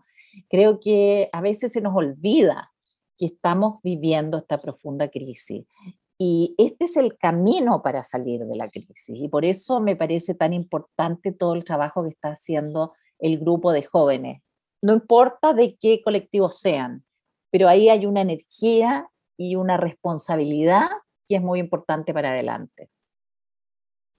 Creo 0.50 0.80
que 0.80 1.30
a 1.32 1.42
veces 1.42 1.74
se 1.74 1.82
nos 1.82 1.96
olvida 1.96 2.72
que 3.18 3.26
estamos 3.26 3.82
viviendo 3.82 4.38
esta 4.38 4.62
profunda 4.62 5.10
crisis 5.10 5.66
y 6.20 6.56
este 6.58 6.86
es 6.86 6.98
el 6.98 7.18
camino 7.18 7.84
para 7.84 8.04
salir 8.04 8.46
de 8.46 8.56
la 8.56 8.70
crisis. 8.70 9.16
Y 9.22 9.28
por 9.28 9.46
eso 9.46 9.80
me 9.80 9.96
parece 9.96 10.34
tan 10.34 10.54
importante 10.54 11.32
todo 11.32 11.54
el 11.54 11.64
trabajo 11.64 12.04
que 12.04 12.10
está 12.10 12.30
haciendo 12.30 12.94
el 13.20 13.40
grupo 13.40 13.72
de 13.72 13.84
jóvenes. 13.84 14.42
No 14.82 14.94
importa 14.94 15.54
de 15.54 15.76
qué 15.76 16.02
colectivo 16.04 16.50
sean, 16.50 17.06
pero 17.52 17.68
ahí 17.68 17.90
hay 17.90 18.06
una 18.06 18.22
energía 18.22 19.10
y 19.38 19.56
una 19.56 19.78
responsabilidad 19.78 20.88
que 21.28 21.36
es 21.36 21.42
muy 21.42 21.60
importante 21.60 22.14
para 22.14 22.30
adelante. 22.30 22.90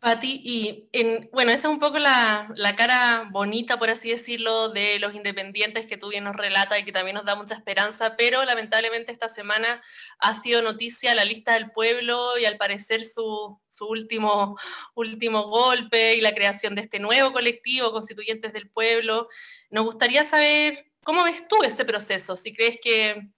Pati, 0.01 0.41
y 0.45 0.89
en, 0.93 1.29
bueno, 1.33 1.51
esa 1.51 1.67
es 1.67 1.75
un 1.75 1.81
poco 1.81 1.99
la, 1.99 2.55
cara 2.77 3.29
bonita, 3.33 3.81
por 3.81 3.91
así 3.91 4.11
decirlo, 4.11 4.69
de 4.69 5.01
los 5.01 5.13
independientes 5.13 5.87
que 5.87 5.97
tú 5.97 6.09
bien 6.11 6.23
nos 6.23 6.37
relata 6.37 6.79
y 6.79 6.85
que 6.85 6.93
también 6.93 7.17
nos 7.17 7.25
da 7.25 7.35
mucha 7.35 7.55
esperanza, 7.55 8.15
pero 8.17 8.45
lamentablemente 8.45 9.11
esta 9.11 9.29
semana 9.29 9.83
ha 10.21 10.41
sido 10.41 10.63
noticia 10.63 11.17
la 11.17 11.25
lista 11.25 11.55
del 11.55 11.73
pueblo 11.73 12.39
y 12.39 12.45
al 12.45 12.57
parecer 12.59 13.05
su, 13.05 13.61
su 13.67 13.87
último, 13.87 14.57
último 14.95 15.49
golpe 15.49 16.15
y 16.15 16.21
la 16.21 16.33
creación 16.33 16.77
de 16.77 16.83
este 16.83 17.01
nuevo 17.01 17.33
colectivo, 17.33 17.91
Constituyentes 17.91 18.53
del 18.53 18.71
Pueblo. 18.71 19.29
Nos 19.71 19.85
gustaría 19.85 20.23
saber 20.23 20.93
cómo 21.03 21.25
ves 21.25 21.49
tú 21.49 21.57
ese 21.65 21.85
proceso, 21.85 22.37
si 22.37 22.55
crees 22.55 22.79
que 22.81 23.31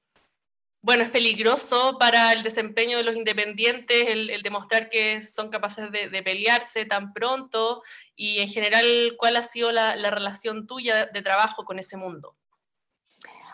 bueno, 0.83 1.03
es 1.03 1.11
peligroso 1.11 1.97
para 1.99 2.33
el 2.33 2.43
desempeño 2.43 2.97
de 2.97 3.05
los 3.05 3.15
independientes 3.15 4.05
el, 4.07 4.43
demostrar 4.43 4.89
que 4.89 5.23
son 5.23 5.51
capaces 5.51 5.91
de, 5.93 6.23
pelearse 6.23 6.87
tan 6.87 7.13
pronto 7.13 7.83
y 8.17 8.41
en 8.41 8.49
general, 8.49 9.15
¿cuál 9.19 9.37
ha 9.37 9.43
sido 9.43 9.73
la, 9.73 9.95
relación 10.11 10.67
tuya 10.67 11.07
de 11.07 11.23
trabajo 11.23 11.65
con 11.65 11.79
ese 11.79 11.97
mundo? 11.97 12.35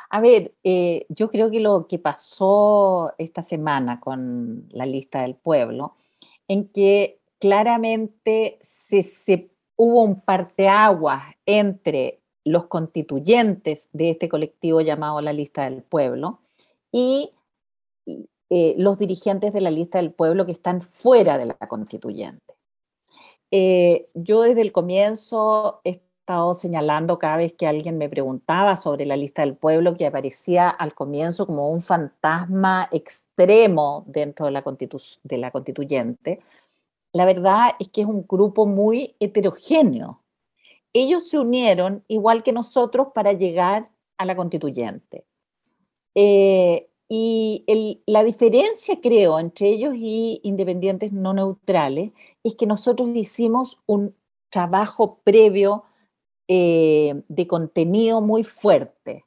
A 0.09 0.21
ver, 0.21 0.55
eh, 0.63 1.05
yo 1.09 1.29
creo 1.31 1.51
que 1.51 1.59
lo 1.59 1.89
que 1.89 1.99
pasó 1.99 3.13
esta 3.19 3.43
semana 3.43 3.99
con 3.99 4.69
la 4.71 4.87
lista 4.87 5.23
del 5.23 5.35
pueblo, 5.35 5.97
en 6.47 6.69
que 6.69 7.19
claramente 7.41 8.61
se, 8.63 9.51
hubo 9.75 10.03
un 10.03 10.21
parteaguas 10.21 11.25
entre 11.45 12.21
los 12.45 12.67
constituyentes 12.67 13.89
de 13.93 14.11
este 14.11 14.29
colectivo 14.29 14.81
llamado 14.81 15.21
la 15.21 15.33
lista 15.33 15.65
del 15.65 15.83
pueblo, 15.83 16.41
y 16.93 17.33
eh, 18.49 18.75
los 18.79 18.99
dirigentes 18.99 19.53
de 19.53 19.61
la 19.61 19.71
lista 19.71 19.99
del 19.99 20.13
pueblo 20.13 20.47
que 20.47 20.53
están 20.53 20.81
fuera 20.81 21.37
de 21.37 21.47
la 21.47 21.55
constituyente. 21.55 22.55
Eh, 23.51 24.09
yo 24.15 24.43
desde 24.43 24.61
el 24.63 24.73
comienzo 24.73 25.81
he 25.85 26.01
estado 26.27 26.55
señalando 26.55 27.19
cada 27.19 27.37
vez 27.37 27.53
que 27.55 27.67
alguien 27.67 27.99
me 27.99 28.09
preguntaba 28.09 28.77
sobre 28.77 29.07
la 29.07 29.17
lista 29.17 29.43
del 29.43 29.57
pueblo 29.57 29.97
que 29.97 30.07
aparecía 30.07 30.69
al 30.69 30.95
comienzo 30.95 31.47
como 31.47 31.71
un 31.71 31.81
fantasma 31.81 32.89
extremo 32.91 34.05
dentro 34.07 34.47
de 34.47 34.53
la, 34.53 34.65
de 35.23 35.39
la 35.39 35.51
constituyente. 35.51 36.41
La 37.13 37.25
verdad 37.25 37.71
es 37.79 37.89
que 37.89 38.03
es 38.03 38.07
un 38.07 38.27
grupo 38.29 38.67
muy 38.67 39.17
heterogéneo. 39.21 40.21
Ellos 40.93 41.29
se 41.29 41.39
unieron 41.39 42.05
igual 42.09 42.43
que 42.43 42.53
nosotros 42.53 43.09
para 43.15 43.33
llegar 43.33 43.89
a 44.19 44.25
la 44.25 44.37
constituyente. 44.37 45.25
Eh, 46.17 46.89
y 47.09 48.03
la 48.07 48.25
diferencia, 48.25 49.01
creo, 49.01 49.39
entre 49.39 49.69
ellos 49.69 49.95
y 49.97 50.41
independientes 50.43 51.13
no 51.13 51.35
neutrales 51.35 52.11
es 52.43 52.57
que 52.57 52.67
nosotros 52.67 53.11
hicimos 53.15 53.79
un 53.87 54.17
trabajo 54.51 55.21
previo 55.23 55.85
eh, 56.49 57.23
de 57.29 57.47
contenido 57.47 58.21
muy 58.21 58.43
fuerte. 58.43 59.25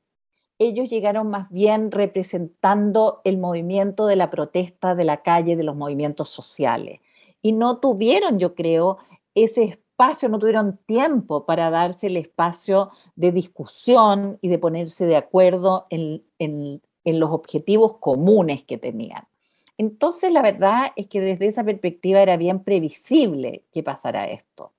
Ellos 0.58 0.90
llegaron 0.90 1.30
más 1.30 1.50
bien 1.52 1.92
representando 1.92 3.22
el 3.24 3.38
movimiento 3.38 4.08
de 4.08 4.18
la 4.18 4.30
protesta 4.30 4.96
de 4.96 5.06
la 5.06 5.22
calle, 5.22 5.56
de 5.56 5.64
los 5.64 5.76
movimientos 5.76 6.30
sociales. 6.30 7.00
Y 7.42 7.54
no 7.54 7.78
tuvieron, 7.78 8.40
yo 8.40 8.56
creo, 8.56 8.98
ese 9.36 9.80
no 10.30 10.40
tuvieron 10.40 10.78
tiempo 10.86 11.46
para 11.46 11.70
darse 11.70 12.08
el 12.08 12.18
espacio 12.18 12.92
de 13.16 13.32
discusión 13.32 14.38
y 14.42 14.50
de 14.50 14.58
ponerse 14.58 15.06
de 15.06 15.18
acuerdo 15.18 15.88
en 15.90 16.82
los 17.06 17.32
objetivos 17.32 17.98
comunes 17.98 18.64
que 18.64 18.78
tenían. 18.78 19.28
Entonces, 19.78 20.34
la 20.34 20.42
verdad 20.42 20.92
es 20.98 21.08
que 21.08 21.22
desde 21.22 21.48
esa 21.48 21.64
perspectiva 21.64 22.22
era 22.22 22.36
bien 22.36 22.64
previsible 22.64 23.64
que 23.72 23.82
pasara 23.82 24.30
esto. 24.30 24.74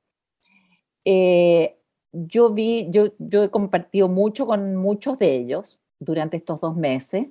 Eh, 1.06 1.78
yo 2.12 2.50
vi, 2.50 2.86
yo, 2.90 3.06
yo 3.18 3.44
he 3.44 3.50
compartido 3.50 4.08
mucho 4.08 4.46
con 4.46 4.76
muchos 4.76 5.18
de 5.18 5.36
ellos 5.36 5.80
durante 5.98 6.36
estos 6.36 6.60
dos 6.60 6.76
meses, 6.76 7.28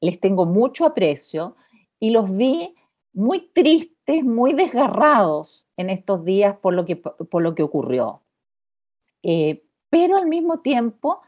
les 0.00 0.20
tengo 0.20 0.44
mucho 0.44 0.84
aprecio 0.84 1.56
y 1.98 2.10
los 2.10 2.36
vi 2.36 2.74
muy 3.16 3.50
tristes, 3.54 4.24
muy 4.24 4.52
desgarrados 4.52 5.66
en 5.78 5.88
estos 5.88 6.22
días 6.22 6.54
por 6.58 6.74
lo 6.74 6.84
que, 6.84 6.96
por 6.96 7.42
lo 7.42 7.54
que 7.54 7.62
ocurrió. 7.62 8.20
Eh, 9.22 9.64
pero 9.88 10.18
al 10.18 10.26
mismo 10.26 10.60
tiempo 10.60 11.22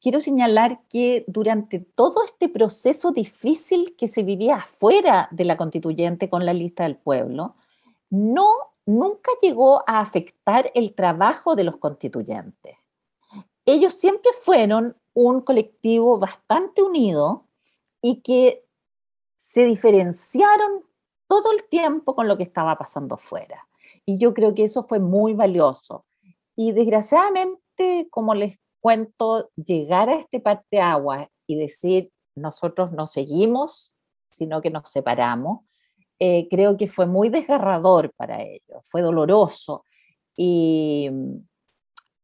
quiero 0.00 0.18
señalar 0.18 0.80
que 0.88 1.26
durante 1.28 1.78
todo 1.78 2.24
este 2.24 2.48
proceso 2.48 3.12
difícil 3.12 3.96
que 3.96 4.08
se 4.08 4.22
vivía 4.22 4.56
afuera 4.56 5.28
de 5.30 5.44
la 5.44 5.58
constituyente 5.58 6.30
con 6.30 6.46
la 6.46 6.54
lista 6.54 6.84
del 6.84 6.96
pueblo, 6.96 7.54
no, 8.08 8.48
nunca 8.86 9.30
llegó 9.42 9.84
a 9.86 10.00
afectar 10.00 10.72
el 10.74 10.94
trabajo 10.94 11.54
de 11.54 11.64
los 11.64 11.76
constituyentes. 11.76 12.78
Ellos 13.66 13.92
siempre 13.92 14.30
fueron 14.32 14.96
un 15.12 15.42
colectivo 15.42 16.18
bastante 16.18 16.82
unido 16.82 17.44
y 18.00 18.22
que 18.22 18.64
se 19.36 19.64
diferenciaron 19.64 20.85
todo 21.28 21.52
el 21.52 21.68
tiempo 21.68 22.14
con 22.14 22.28
lo 22.28 22.36
que 22.36 22.44
estaba 22.44 22.76
pasando 22.76 23.16
fuera. 23.16 23.66
Y 24.04 24.18
yo 24.18 24.34
creo 24.34 24.54
que 24.54 24.64
eso 24.64 24.84
fue 24.84 25.00
muy 25.00 25.34
valioso. 25.34 26.04
Y 26.54 26.72
desgraciadamente, 26.72 28.08
como 28.10 28.34
les 28.34 28.58
cuento 28.80 29.50
llegar 29.56 30.08
a 30.08 30.16
este 30.16 30.40
parte 30.40 30.80
agua 30.80 31.28
y 31.46 31.56
decir, 31.56 32.10
nosotros 32.36 32.92
no 32.92 33.06
seguimos, 33.06 33.96
sino 34.30 34.60
que 34.60 34.70
nos 34.70 34.90
separamos, 34.90 35.60
eh, 36.18 36.48
creo 36.48 36.76
que 36.76 36.88
fue 36.88 37.06
muy 37.06 37.28
desgarrador 37.28 38.12
para 38.14 38.42
ellos, 38.42 38.78
fue 38.82 39.02
doloroso. 39.02 39.84
Y, 40.36 41.10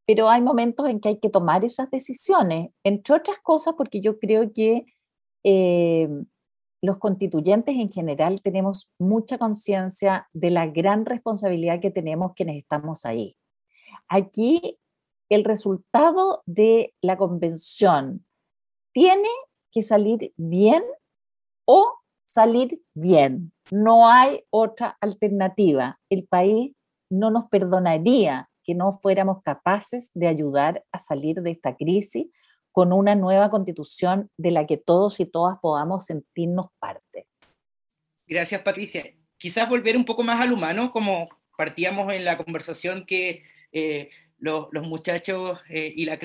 pero 0.06 0.28
hay 0.28 0.40
momentos 0.40 0.88
en 0.88 1.00
que 1.00 1.10
hay 1.10 1.18
que 1.18 1.30
tomar 1.30 1.64
esas 1.64 1.90
decisiones, 1.90 2.70
entre 2.84 3.16
otras 3.16 3.38
cosas 3.42 3.74
porque 3.76 4.00
yo 4.00 4.18
creo 4.18 4.52
que 4.52 4.86
eh, 5.44 6.08
los 6.82 6.98
constituyentes 6.98 7.76
en 7.76 7.90
general 7.90 8.42
tenemos 8.42 8.90
mucha 8.98 9.38
conciencia 9.38 10.28
de 10.32 10.50
la 10.50 10.66
gran 10.66 11.06
responsabilidad 11.06 11.80
que 11.80 11.92
tenemos 11.92 12.32
quienes 12.34 12.56
estamos 12.56 13.06
ahí. 13.06 13.36
Aquí 14.08 14.78
el 15.28 15.44
resultado 15.44 16.42
de 16.44 16.92
la 17.00 17.16
convención 17.16 18.26
tiene 18.92 19.28
que 19.70 19.82
salir 19.82 20.34
bien 20.36 20.82
o 21.64 21.94
salir 22.26 22.82
bien. 22.94 23.52
No 23.70 24.10
hay 24.10 24.44
otra 24.50 24.98
alternativa. 25.00 26.00
El 26.10 26.26
país 26.26 26.74
no 27.08 27.30
nos 27.30 27.48
perdonaría 27.48 28.50
que 28.64 28.74
no 28.74 28.92
fuéramos 28.92 29.42
capaces 29.42 30.10
de 30.14 30.26
ayudar 30.26 30.84
a 30.90 30.98
salir 30.98 31.42
de 31.42 31.52
esta 31.52 31.76
crisis 31.76 32.26
con 32.72 32.92
una 32.92 33.14
nueva 33.14 33.50
constitución 33.50 34.30
de 34.36 34.50
la 34.50 34.66
que 34.66 34.78
todos 34.78 35.20
y 35.20 35.26
todas 35.26 35.58
podamos 35.60 36.06
sentirnos 36.06 36.66
parte. 36.78 37.26
Gracias, 38.26 38.62
Patricia. 38.62 39.04
Quizás 39.36 39.68
volver 39.68 39.96
un 39.96 40.04
poco 40.04 40.22
más 40.22 40.40
al 40.40 40.52
humano, 40.52 40.90
como 40.90 41.28
partíamos 41.56 42.12
en 42.12 42.24
la 42.24 42.38
conversación 42.38 43.04
que 43.04 43.44
eh, 43.72 44.08
los, 44.38 44.68
muchachos 44.72 45.60
eh, 45.68 45.92
y 45.94 46.06
la 46.06 46.18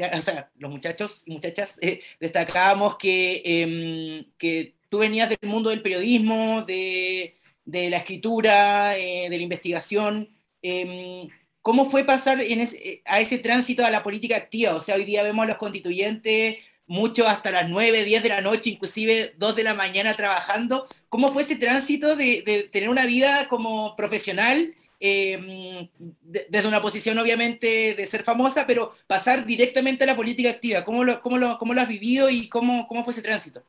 muchachas 1.28 1.80
eh, 1.82 2.02
destacábamos 2.20 2.98
que, 2.98 3.42
em, 3.44 4.32
que 4.38 4.78
tú 4.90 5.00
venías 5.00 5.30
del 5.30 5.50
mundo 5.50 5.70
del 5.70 5.82
periodismo, 5.82 6.64
de, 6.64 7.38
de 7.66 7.90
la 7.90 7.98
escritura, 7.98 8.92
de 8.92 9.30
la 9.30 9.36
investigación. 9.36 10.30
¿Cómo 11.68 11.90
fue 11.90 12.06
pasar 12.06 12.40
eh, 12.40 13.02
a 13.04 13.20
ese 13.20 13.40
tránsito 13.40 13.86
a 13.86 13.90
la 13.90 14.02
política 14.02 14.38
activa? 14.38 14.74
O 14.74 14.80
sea, 14.80 14.96
hoy 14.96 15.04
día 15.04 15.22
vemos 15.22 15.44
a 15.44 15.50
los 15.50 15.58
constituyentes 15.58 16.60
mucho 16.86 17.28
hasta 17.28 17.52
las 17.52 17.68
9, 17.68 18.06
10 18.06 18.24
de 18.24 18.30
la 18.30 18.40
noche, 18.40 18.70
inclusive 18.70 19.34
2 19.38 19.54
de 19.58 19.64
la 19.66 19.74
mañana 19.74 20.16
trabajando. 20.16 20.88
¿Cómo 21.10 21.28
fue 21.34 21.42
ese 21.42 21.58
tránsito 21.58 22.16
de, 22.16 22.70
tener 22.72 22.88
una 22.88 23.06
vida 23.06 23.50
como 23.50 23.98
profesional, 23.98 24.74
em, 25.02 25.90
desde 26.22 26.70
una 26.70 26.82
posición 26.82 27.20
obviamente 27.20 27.96
de 27.96 28.08
ser 28.08 28.24
famosa, 28.24 28.66
pero 28.66 28.94
pasar 29.06 29.46
directamente 29.46 30.06
a 30.06 30.08
la 30.08 30.16
política 30.16 30.50
activa? 30.50 30.86
¿Cómo 30.86 31.04
lo, 31.04 31.82
has 31.82 31.88
vivido 31.90 32.30
y 32.30 32.48
cómo 32.48 32.88
fue 33.04 33.12
ese 33.12 33.22
tránsito? 33.22 33.62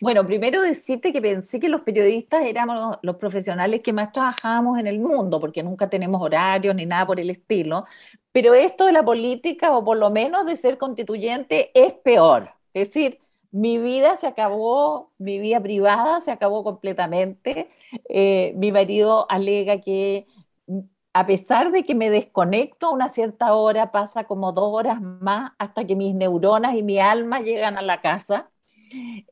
Bueno, 0.00 0.24
primero 0.24 0.62
decirte 0.62 1.12
que 1.12 1.20
pensé 1.20 1.60
que 1.60 1.68
los 1.68 1.82
periodistas 1.82 2.44
éramos 2.44 2.98
los 3.02 3.16
profesionales 3.16 3.82
que 3.82 3.92
más 3.92 4.12
trabajábamos 4.12 4.78
en 4.78 4.86
el 4.86 4.98
mundo, 4.98 5.40
porque 5.40 5.62
nunca 5.62 5.88
tenemos 5.88 6.20
horarios 6.20 6.74
ni 6.74 6.86
nada 6.86 7.06
por 7.06 7.20
el 7.20 7.30
estilo, 7.30 7.84
pero 8.32 8.54
esto 8.54 8.86
de 8.86 8.92
la 8.92 9.04
política, 9.04 9.76
o 9.76 9.84
por 9.84 9.96
lo 9.96 10.10
menos 10.10 10.46
de 10.46 10.56
ser 10.56 10.78
constituyente, 10.78 11.70
es 11.74 11.92
peor. 11.94 12.50
Es 12.72 12.88
decir, 12.88 13.18
mi 13.52 13.78
vida 13.78 14.16
se 14.16 14.26
acabó, 14.26 15.12
mi 15.18 15.38
vida 15.38 15.60
privada 15.60 16.20
se 16.20 16.32
acabó 16.32 16.64
completamente. 16.64 17.70
Eh, 18.08 18.52
mi 18.56 18.72
marido 18.72 19.26
alega 19.30 19.80
que 19.80 20.26
a 21.14 21.26
pesar 21.26 21.70
de 21.70 21.84
que 21.84 21.94
me 21.94 22.10
desconecto 22.10 22.88
a 22.88 22.90
una 22.90 23.08
cierta 23.08 23.54
hora, 23.54 23.92
pasa 23.92 24.24
como 24.24 24.52
dos 24.52 24.70
horas 24.72 25.00
más 25.00 25.52
hasta 25.58 25.86
que 25.86 25.94
mis 25.94 26.14
neuronas 26.14 26.74
y 26.74 26.82
mi 26.82 26.98
alma 26.98 27.40
llegan 27.40 27.78
a 27.78 27.82
la 27.82 28.00
casa. 28.00 28.50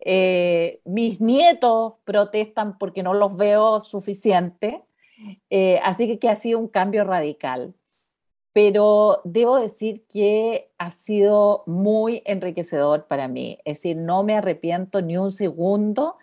Eh, 0.00 0.80
mis 0.84 1.20
nietos 1.20 1.94
protestan 2.04 2.78
porque 2.78 3.02
no 3.02 3.14
los 3.14 3.36
veo 3.36 3.80
suficiente, 3.80 4.82
eh, 5.50 5.78
así 5.82 6.18
que, 6.18 6.28
ha 6.28 6.36
sido 6.36 6.58
un 6.58 6.68
cambio 6.68 7.04
radical. 7.04 7.74
Pero 8.52 9.22
debo 9.24 9.56
decir 9.56 10.04
que 10.08 10.70
ha 10.76 10.90
sido 10.90 11.62
muy 11.66 12.22
enriquecedor 12.26 13.06
para 13.06 13.26
mí. 13.26 13.58
Es 13.64 13.78
decir, 13.78 13.96
no 13.96 14.22
me 14.24 14.34
arrepiento 14.34 15.00
ni 15.00 15.16
un 15.16 15.32
segundo 15.32 16.16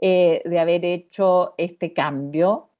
eh, 0.00 0.40
de 0.46 0.58
haber 0.58 0.84
hecho 0.84 1.54
este 1.58 1.92
cambio, 1.92 2.70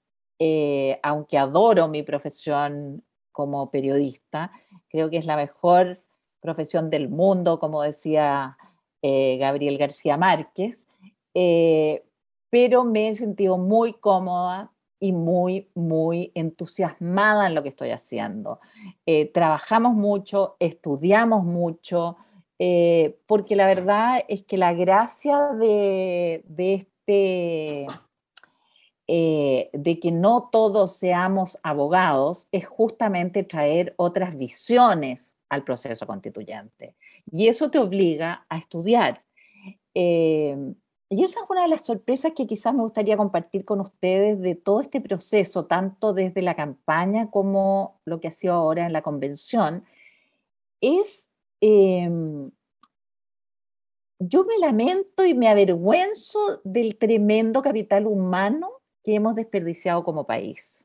aunque 1.03 1.39
adoro 1.39 1.89
mi 1.89 2.03
profesión 2.03 3.03
como 3.33 3.71
periodista. 3.71 4.53
Creo 4.89 5.11
que 5.11 5.19
es 5.19 5.27
la 5.27 5.37
mejor 5.37 6.01
profesión 6.41 6.91
del 6.91 7.09
mundo, 7.09 7.59
como 7.59 7.83
decía 7.83 8.57
eh, 9.07 9.37
Gabriel 9.37 9.77
García 9.77 10.17
Márquez, 10.17 10.89
eh, 11.35 12.07
pero 12.49 12.85
me 12.85 13.09
he 13.09 13.15
sentido 13.15 13.59
muy 13.59 13.93
cómoda 13.93 14.73
y 14.99 15.13
muy, 15.13 15.69
muy 15.75 16.33
entusiasmada 16.35 17.47
en 17.47 17.55
lo 17.55 17.63
que 17.63 17.69
estoy 17.69 17.91
haciendo. 17.91 18.61
Eh, 19.05 19.27
trabajamos 19.27 19.93
mucho, 19.93 20.57
estudiamos 20.59 21.45
mucho, 21.45 22.17
porque 23.27 23.57
la 23.57 23.67
verdad 23.67 24.25
es 24.27 24.43
que 24.45 24.57
la 24.57 24.73
gracia 24.73 25.49
de, 25.49 26.43
este... 26.57 27.87
de 29.07 30.01
que 30.01 30.13
no 30.13 30.49
todos 30.51 30.97
seamos 30.97 31.59
abogados 31.63 32.49
es 32.53 32.67
justamente 32.67 33.43
traer 33.43 33.93
otras 33.99 34.39
visiones 34.39 35.37
al 35.51 35.63
proceso 35.63 36.07
constituyente. 36.07 36.95
Y 37.31 37.49
eso 37.49 37.71
te 37.71 37.79
obliga 37.79 38.47
a 38.49 38.59
estudiar. 38.59 39.25
Eh, 39.95 40.57
y 41.09 41.23
esa 41.23 41.41
es 41.41 41.47
una 41.49 41.63
de 41.63 41.69
las 41.69 41.85
sorpresas 41.85 42.33
que 42.35 42.47
quizás 42.47 42.75
me 42.75 42.83
gustaría 42.83 43.17
compartir 43.17 43.65
con 43.65 43.81
ustedes 43.81 44.41
de 44.41 44.55
todo 44.57 44.81
este 44.81 45.01
proceso, 45.01 45.67
tanto 45.67 46.13
desde 46.13 46.43
la 46.43 46.57
campaña 46.57 47.31
como 47.31 48.01
lo 48.05 48.21
que 48.21 48.29
ha 48.29 48.33
sido 48.33 48.55
ahora 48.55 48.87
en 48.87 48.93
la 48.93 49.03
convención, 49.03 49.85
es, 50.81 51.29
em, 51.61 52.51
yo 54.19 54.45
me 54.45 54.59
lamento 54.59 55.25
y 55.25 55.35
me 55.35 55.49
avergüenzo 55.49 56.61
del 56.65 56.97
tremendo 56.99 57.63
capital 57.63 58.07
humano 58.07 58.71
que 59.03 59.15
hemos 59.15 59.35
desperdiciado 59.35 60.03
como 60.05 60.27
país. 60.27 60.85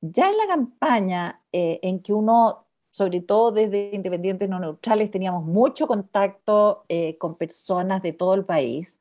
Ya 0.00 0.30
en 0.30 0.38
la 0.38 0.46
campaña 0.46 1.42
eh, 1.52 1.80
en 1.82 2.00
que 2.00 2.12
uno 2.12 2.66
sobre 2.94 3.20
todo 3.22 3.50
desde 3.50 3.90
Independientes 3.92 4.48
No 4.48 4.60
Neutrales, 4.60 5.10
teníamos 5.10 5.44
mucho 5.44 5.88
contacto 5.88 6.82
eh, 6.88 7.18
con 7.18 7.36
personas 7.36 8.00
de 8.02 8.12
todo 8.12 8.34
el 8.34 8.44
país. 8.44 9.00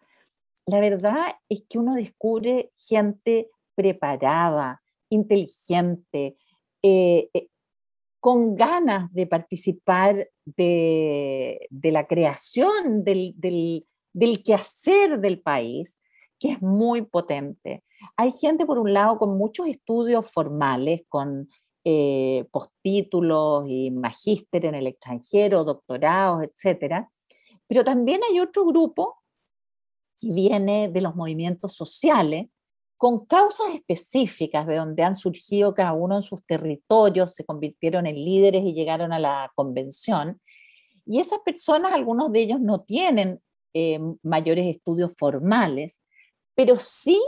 La 0.65 0.79
verdad 0.79 1.35
es 1.47 1.61
que 1.69 1.77
uno 1.77 1.93
descubre 1.93 2.71
gente 2.75 3.51
preparada, 3.75 4.81
inteligente, 5.09 6.37
eh, 6.81 7.29
eh, 7.35 7.47
con 8.19 8.55
ganas 8.55 9.13
de 9.13 9.27
participar 9.27 10.27
de, 10.43 11.67
la 11.69 12.07
creación 12.07 13.03
del, 13.03 13.35
del, 13.37 13.85
del 14.11 14.41
quehacer 14.41 15.19
del 15.19 15.39
país, 15.39 15.99
que 16.39 16.53
es 16.53 16.61
muy 16.63 17.03
potente. 17.03 17.83
Hay 18.17 18.31
gente, 18.31 18.65
por 18.65 18.79
un 18.79 18.91
lado, 18.91 19.19
con 19.19 19.37
muchos 19.37 19.67
estudios 19.67 20.31
formales, 20.31 21.01
con 21.09 21.47
eh, 21.85 22.45
postítulos 22.51 23.65
y 23.67 23.91
magíster 23.91 24.65
en 24.65 24.75
el 24.75 24.87
extranjero, 24.87 25.63
doctorados, 25.63 26.43
etcétera. 26.43 27.09
Pero 27.67 27.83
también 27.83 28.21
hay 28.29 28.39
otro 28.39 28.65
grupo 28.65 29.17
que 30.19 30.33
viene 30.33 30.89
de 30.89 31.01
los 31.01 31.15
movimientos 31.15 31.73
sociales, 31.73 32.47
con 32.97 33.25
causas 33.25 33.67
específicas 33.73 34.65
de 34.65 34.77
donde 34.77 35.03
han 35.03 35.15
surgido 35.15 35.73
cada 35.73 35.91
uno 35.91 36.15
en 36.15 36.21
sus 36.21 36.41
territorios, 36.45 37.33
se 37.33 37.43
convirtieron 37.43 38.07
en 38.07 38.15
líderes 38.15 38.63
y 38.63 38.73
llegaron 38.73 39.11
a 39.11 39.19
la 39.19 39.51
convención. 39.55 40.39
Y 41.05 41.19
esas 41.19 41.39
personas, 41.39 41.91
algunos 41.91 42.31
de 42.31 42.39
ellos 42.39 42.61
no 42.61 42.81
tienen 42.81 43.41
eh, 43.73 43.99
mayores 44.21 44.73
estudios 44.73 45.13
formales, 45.17 46.01
pero 46.55 46.77
sí 46.77 47.21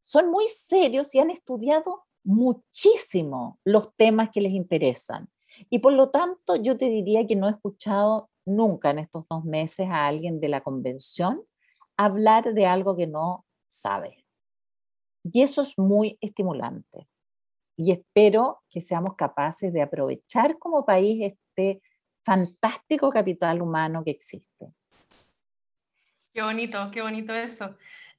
son 0.00 0.30
muy 0.30 0.48
serios 0.48 1.14
y 1.14 1.20
han 1.20 1.30
estudiado 1.30 2.02
muchísimo 2.24 3.58
los 3.64 3.94
temas 3.96 4.30
que 4.30 4.40
les 4.40 4.52
interesan. 4.52 5.28
Y 5.68 5.80
por 5.80 5.92
lo 5.92 6.10
tanto, 6.10 6.56
yo 6.56 6.76
te 6.76 6.88
diría 6.88 7.26
que 7.26 7.36
no 7.36 7.48
he 7.48 7.52
escuchado 7.52 8.30
nunca 8.46 8.90
en 8.90 9.00
estos 9.00 9.26
dos 9.28 9.44
meses 9.44 9.88
a 9.90 10.06
alguien 10.06 10.40
de 10.40 10.48
la 10.48 10.62
convención 10.62 11.42
hablar 11.96 12.54
de 12.54 12.66
algo 12.66 12.96
que 12.96 13.06
no 13.06 13.44
sabe. 13.68 14.24
Y 15.22 15.42
eso 15.42 15.60
es 15.60 15.78
muy 15.78 16.16
estimulante. 16.20 17.08
Y 17.76 17.92
espero 17.92 18.62
que 18.70 18.80
seamos 18.80 19.16
capaces 19.16 19.72
de 19.72 19.82
aprovechar 19.82 20.58
como 20.58 20.84
país 20.84 21.32
este 21.32 21.82
fantástico 22.24 23.10
capital 23.10 23.60
humano 23.62 24.02
que 24.04 24.10
existe. 24.12 24.72
Qué 26.32 26.42
bonito, 26.42 26.90
qué 26.90 27.02
bonito 27.02 27.34
eso. 27.34 27.70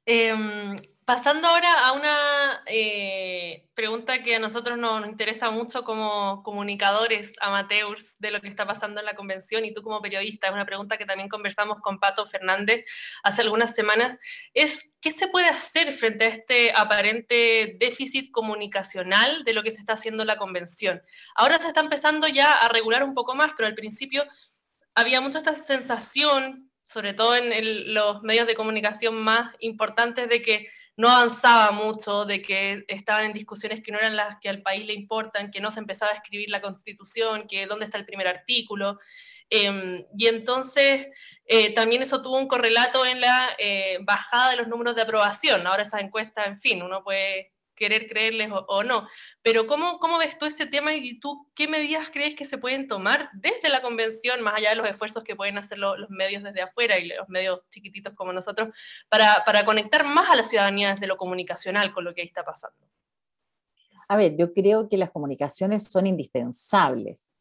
Em, 0.05 0.75
Pasando 1.03 1.47
ahora 1.47 1.73
a 1.73 1.93
una 1.93 2.63
eh, 2.67 3.65
pregunta 3.73 4.21
que 4.21 4.35
a 4.35 4.39
nosotros 4.39 4.77
nos, 4.77 5.05
interesa 5.07 5.49
mucho 5.49 5.83
como 5.83 6.43
comunicadores 6.43 7.33
amateurs 7.41 8.15
de 8.19 8.29
lo 8.29 8.39
que 8.39 8.47
está 8.47 8.67
pasando 8.67 8.99
en 8.99 9.07
la 9.07 9.15
convención 9.15 9.65
y 9.65 9.73
tú 9.73 9.81
como 9.81 9.99
periodista, 9.99 10.47
es 10.47 10.53
una 10.53 10.65
pregunta 10.65 10.97
que 10.97 11.07
también 11.07 11.27
conversamos 11.27 11.79
con 11.81 11.99
Pato 11.99 12.27
Fernández 12.27 12.85
hace 13.23 13.41
algunas 13.41 13.73
semanas, 13.73 14.19
es 14.53 14.95
¿qué 15.01 15.09
se 15.09 15.27
puede 15.27 15.47
hacer 15.47 15.91
frente 15.93 16.25
a 16.25 16.29
este 16.29 16.71
aparente 16.71 17.77
déficit 17.79 18.31
comunicacional 18.31 19.43
de 19.43 19.53
lo 19.53 19.63
que 19.63 19.71
se 19.71 19.79
está 19.79 19.93
haciendo 19.93 20.21
en 20.21 20.27
la 20.27 20.37
convención? 20.37 21.01
Ahora 21.33 21.59
se 21.59 21.67
está 21.67 21.81
empezando 21.81 22.27
ya 22.27 22.53
a 22.53 22.69
regular 22.69 23.03
un 23.03 23.15
poco 23.15 23.33
más, 23.33 23.53
pero 23.57 23.67
al 23.67 23.75
principio 23.75 24.23
había 24.93 25.19
mucha 25.19 25.39
esta 25.39 25.55
sensación 25.55 26.71
sobre 26.83 27.13
todo 27.13 27.35
en 27.35 27.93
los 27.93 28.21
medios 28.21 28.47
de 28.47 28.55
comunicación 28.55 29.15
más 29.15 29.55
importantes, 29.59 30.27
de 30.27 30.41
que 30.41 30.67
no 30.97 31.09
avanzaba 31.09 31.71
mucho, 31.71 32.25
de 32.25 32.41
que 32.41 32.83
estaban 32.87 33.25
en 33.25 33.33
discusiones 33.33 33.81
que 33.81 33.91
no 33.91 33.97
eran 33.97 34.15
las 34.15 34.37
que 34.39 34.49
al 34.49 34.61
país 34.61 34.85
le 34.85 34.93
importan, 34.93 35.51
que 35.51 35.61
no 35.61 35.71
se 35.71 35.79
empezaba 35.79 36.11
a 36.11 36.15
escribir 36.15 36.49
la 36.49 36.61
constitución, 36.61 37.47
que 37.47 37.65
dónde 37.65 37.85
está 37.85 37.97
el 37.97 38.05
primer 38.05 38.27
artículo. 38.27 38.99
Em, 39.49 40.05
y 40.17 40.27
entonces 40.27 41.07
eh, 41.45 41.73
también 41.73 42.01
eso 42.01 42.21
tuvo 42.21 42.37
un 42.37 42.47
correlato 42.47 43.05
en 43.05 43.19
la 43.19 43.49
eh, 43.57 43.97
bajada 44.01 44.51
de 44.51 44.57
los 44.57 44.67
números 44.67 44.95
de 44.95 45.01
aprobación. 45.01 45.67
Ahora 45.67 45.83
esa 45.83 45.99
encuesta, 45.99 46.43
en 46.43 46.57
fin, 46.57 46.81
uno 46.81 47.03
puede 47.03 47.50
querer 47.81 48.07
creerles 48.07 48.51
o, 48.51 48.83
no. 48.83 49.07
Pero 49.41 49.65
¿cómo, 49.65 49.97
¿cómo, 49.97 50.19
ves 50.19 50.37
tú 50.37 50.45
ese 50.45 50.67
tema 50.67 50.93
y 50.93 51.19
tú 51.19 51.49
qué 51.55 51.67
medidas 51.67 52.11
crees 52.11 52.35
que 52.35 52.45
se 52.45 52.59
pueden 52.59 52.87
tomar 52.87 53.31
desde 53.33 53.69
la 53.69 53.81
convención, 53.81 54.41
más 54.43 54.53
allá 54.57 54.69
de 54.69 54.75
los 54.75 54.87
esfuerzos 54.87 55.23
que 55.23 55.35
pueden 55.35 55.57
hacer 55.57 55.79
los 55.79 56.09
medios 56.11 56.43
desde 56.43 56.61
afuera 56.61 56.99
y 56.99 57.07
los 57.07 57.27
medios 57.27 57.61
chiquititos 57.71 58.13
como 58.13 58.31
nosotros, 58.31 58.69
para, 59.09 59.43
para 59.45 59.65
conectar 59.65 60.05
más 60.05 60.29
a 60.29 60.35
la 60.35 60.43
ciudadanía 60.43 60.91
desde 60.91 61.07
lo 61.07 61.17
comunicacional 61.17 61.91
con 61.91 62.03
lo 62.03 62.13
que 62.13 62.21
ahí 62.21 62.27
está 62.27 62.45
pasando? 62.45 62.77
A 64.07 64.15
ver, 64.15 64.37
yo 64.37 64.53
creo 64.53 64.87
que 64.87 64.97
las 64.97 65.09
comunicaciones 65.09 65.85
son 65.85 66.05
indispensables 66.05 67.31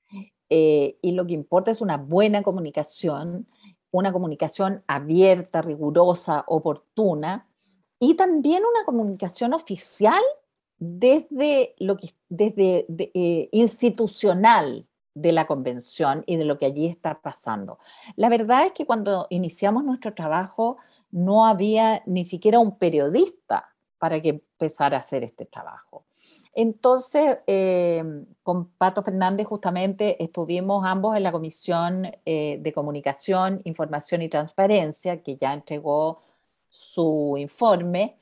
eh, 0.48 0.96
y 1.02 1.12
lo 1.12 1.26
que 1.26 1.34
importa 1.34 1.70
es 1.70 1.82
una 1.82 1.98
buena 1.98 2.42
comunicación, 2.42 3.46
una 3.90 4.10
comunicación 4.10 4.82
abierta, 4.86 5.60
rigurosa, 5.60 6.44
oportuna, 6.46 7.49
y 8.00 8.14
también 8.14 8.62
una 8.64 8.84
comunicación 8.84 9.52
oficial 9.52 10.22
desde 10.78 11.74
lo 11.78 11.96
que 11.96 12.14
desde 12.30 12.86
eh, 13.14 13.48
institucional 13.52 14.86
de 15.14 15.32
la 15.32 15.46
convención 15.46 16.24
y 16.26 16.36
de 16.36 16.46
lo 16.46 16.56
que 16.58 16.66
allí 16.66 16.86
está 16.86 17.20
pasando. 17.20 17.78
La 18.16 18.30
verdad 18.30 18.64
es 18.66 18.72
que 18.72 18.86
cuando 18.86 19.26
iniciamos 19.28 19.84
nuestro 19.84 20.14
trabajo 20.14 20.78
no 21.10 21.46
había 21.46 22.02
ni 22.06 22.24
siquiera 22.24 22.58
un 22.58 22.78
periodista 22.78 23.68
para 23.98 24.20
que 24.22 24.30
empezara 24.30 24.96
a 24.96 25.00
hacer 25.00 25.22
este 25.22 25.44
trabajo. 25.44 26.04
Entonces, 26.52 27.38
eh, 27.46 28.02
con 28.42 28.70
Pato 28.70 29.02
Fernández 29.02 29.46
justamente 29.46 30.22
estuvimos 30.22 30.84
ambos 30.84 31.16
en 31.16 31.22
la 31.22 31.32
Comisión 31.32 32.10
eh, 32.24 32.58
de 32.60 32.72
Comunicación, 32.72 33.60
Información 33.64 34.22
y 34.22 34.28
Transparencia, 34.28 35.22
que 35.22 35.36
ya 35.36 35.52
entregó 35.52 36.20
su 36.70 37.36
informe. 37.38 38.16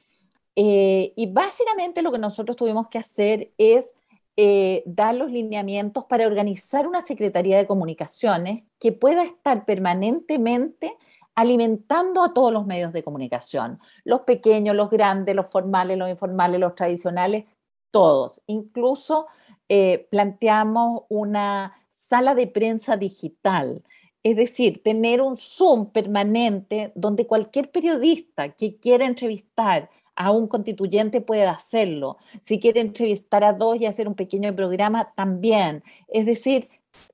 Eh, 0.56 1.12
y 1.14 1.26
básicamente 1.30 2.02
lo 2.02 2.10
que 2.10 2.18
nosotros 2.18 2.56
tuvimos 2.56 2.88
que 2.88 2.98
hacer 2.98 3.52
es 3.58 3.94
eh, 4.36 4.82
dar 4.86 5.14
los 5.14 5.30
lineamientos 5.30 6.04
para 6.06 6.26
organizar 6.26 6.86
una 6.86 7.02
Secretaría 7.02 7.58
de 7.58 7.66
Comunicaciones 7.66 8.64
que 8.80 8.92
pueda 8.92 9.22
estar 9.22 9.64
permanentemente 9.64 10.96
alimentando 11.34 12.24
a 12.24 12.34
todos 12.34 12.52
los 12.52 12.66
medios 12.66 12.92
de 12.92 13.04
comunicación, 13.04 13.78
los 14.02 14.22
pequeños, 14.22 14.74
los 14.74 14.90
grandes, 14.90 15.36
los 15.36 15.46
formales, 15.46 15.96
los 15.96 16.10
informales, 16.10 16.58
los 16.58 16.74
tradicionales, 16.74 17.44
todos. 17.92 18.40
Incluso 18.46 19.28
eh, 19.68 20.08
planteamos 20.10 21.02
una 21.08 21.76
sala 21.90 22.34
de 22.34 22.48
prensa 22.48 22.96
digital 22.96 23.84
es 24.22 24.36
decir, 24.36 24.82
tener 24.82 25.20
un 25.20 25.36
Zoom 25.36 25.90
permanente 25.90 26.92
donde 26.94 27.26
cualquier 27.26 27.70
periodista 27.70 28.50
que 28.50 28.76
quiera 28.76 29.04
entrevistar 29.04 29.90
a 30.16 30.32
un 30.32 30.48
constituyente 30.48 31.20
puede 31.20 31.44
hacerlo. 31.44 32.18
Si 32.42 32.58
quiere 32.58 32.80
entrevistar 32.80 33.44
a 33.44 33.52
dos 33.52 33.80
y 33.80 33.86
hacer 33.86 34.08
un 34.08 34.14
pequeño 34.14 34.54
programa, 34.54 35.12
también. 35.14 35.84
Es 36.08 36.26
decir, 36.26 36.68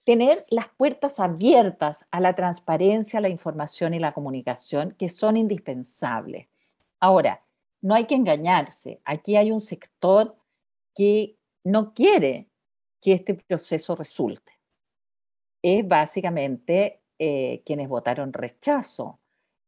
tener 0.05 0.46
las 0.48 0.68
puertas 0.68 1.20
abiertas 1.20 2.07
a 2.11 2.20
la 2.20 2.34
transparencia, 2.34 3.20
la 3.20 3.28
información 3.28 3.92
y 3.92 3.98
la 3.98 4.14
comunicación, 4.14 4.92
que 4.98 5.11
son 5.11 5.36
indispensables. 5.36 6.48
Ahora, 6.98 7.44
no 7.82 7.94
hay 7.94 8.07
que 8.07 8.14
engañarse. 8.14 9.02
Aquí 9.05 9.36
hay 9.36 9.50
un 9.50 9.61
sector 9.61 10.34
que 10.94 11.36
no 11.62 11.92
quiere 11.92 12.48
que 13.02 13.12
este 13.12 13.34
proceso 13.34 13.94
resulte 13.94 14.53
es 15.65 15.89
básicamente 15.89 17.01
eh, 17.19 17.62
quienes 17.65 17.89
votaron 17.89 18.35
rechazo 18.35 19.19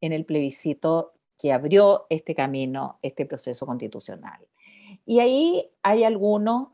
en 0.03 0.13
el 0.13 0.27
plebiscito 0.27 1.15
que 1.39 1.55
abrió 1.55 2.07
este 2.11 2.35
camino, 2.35 2.99
este 3.01 3.25
proceso 3.25 3.65
constitucional. 3.65 4.47
Y 5.07 5.21
ahí 5.21 5.71
hay 5.83 6.05
algunos, 6.05 6.69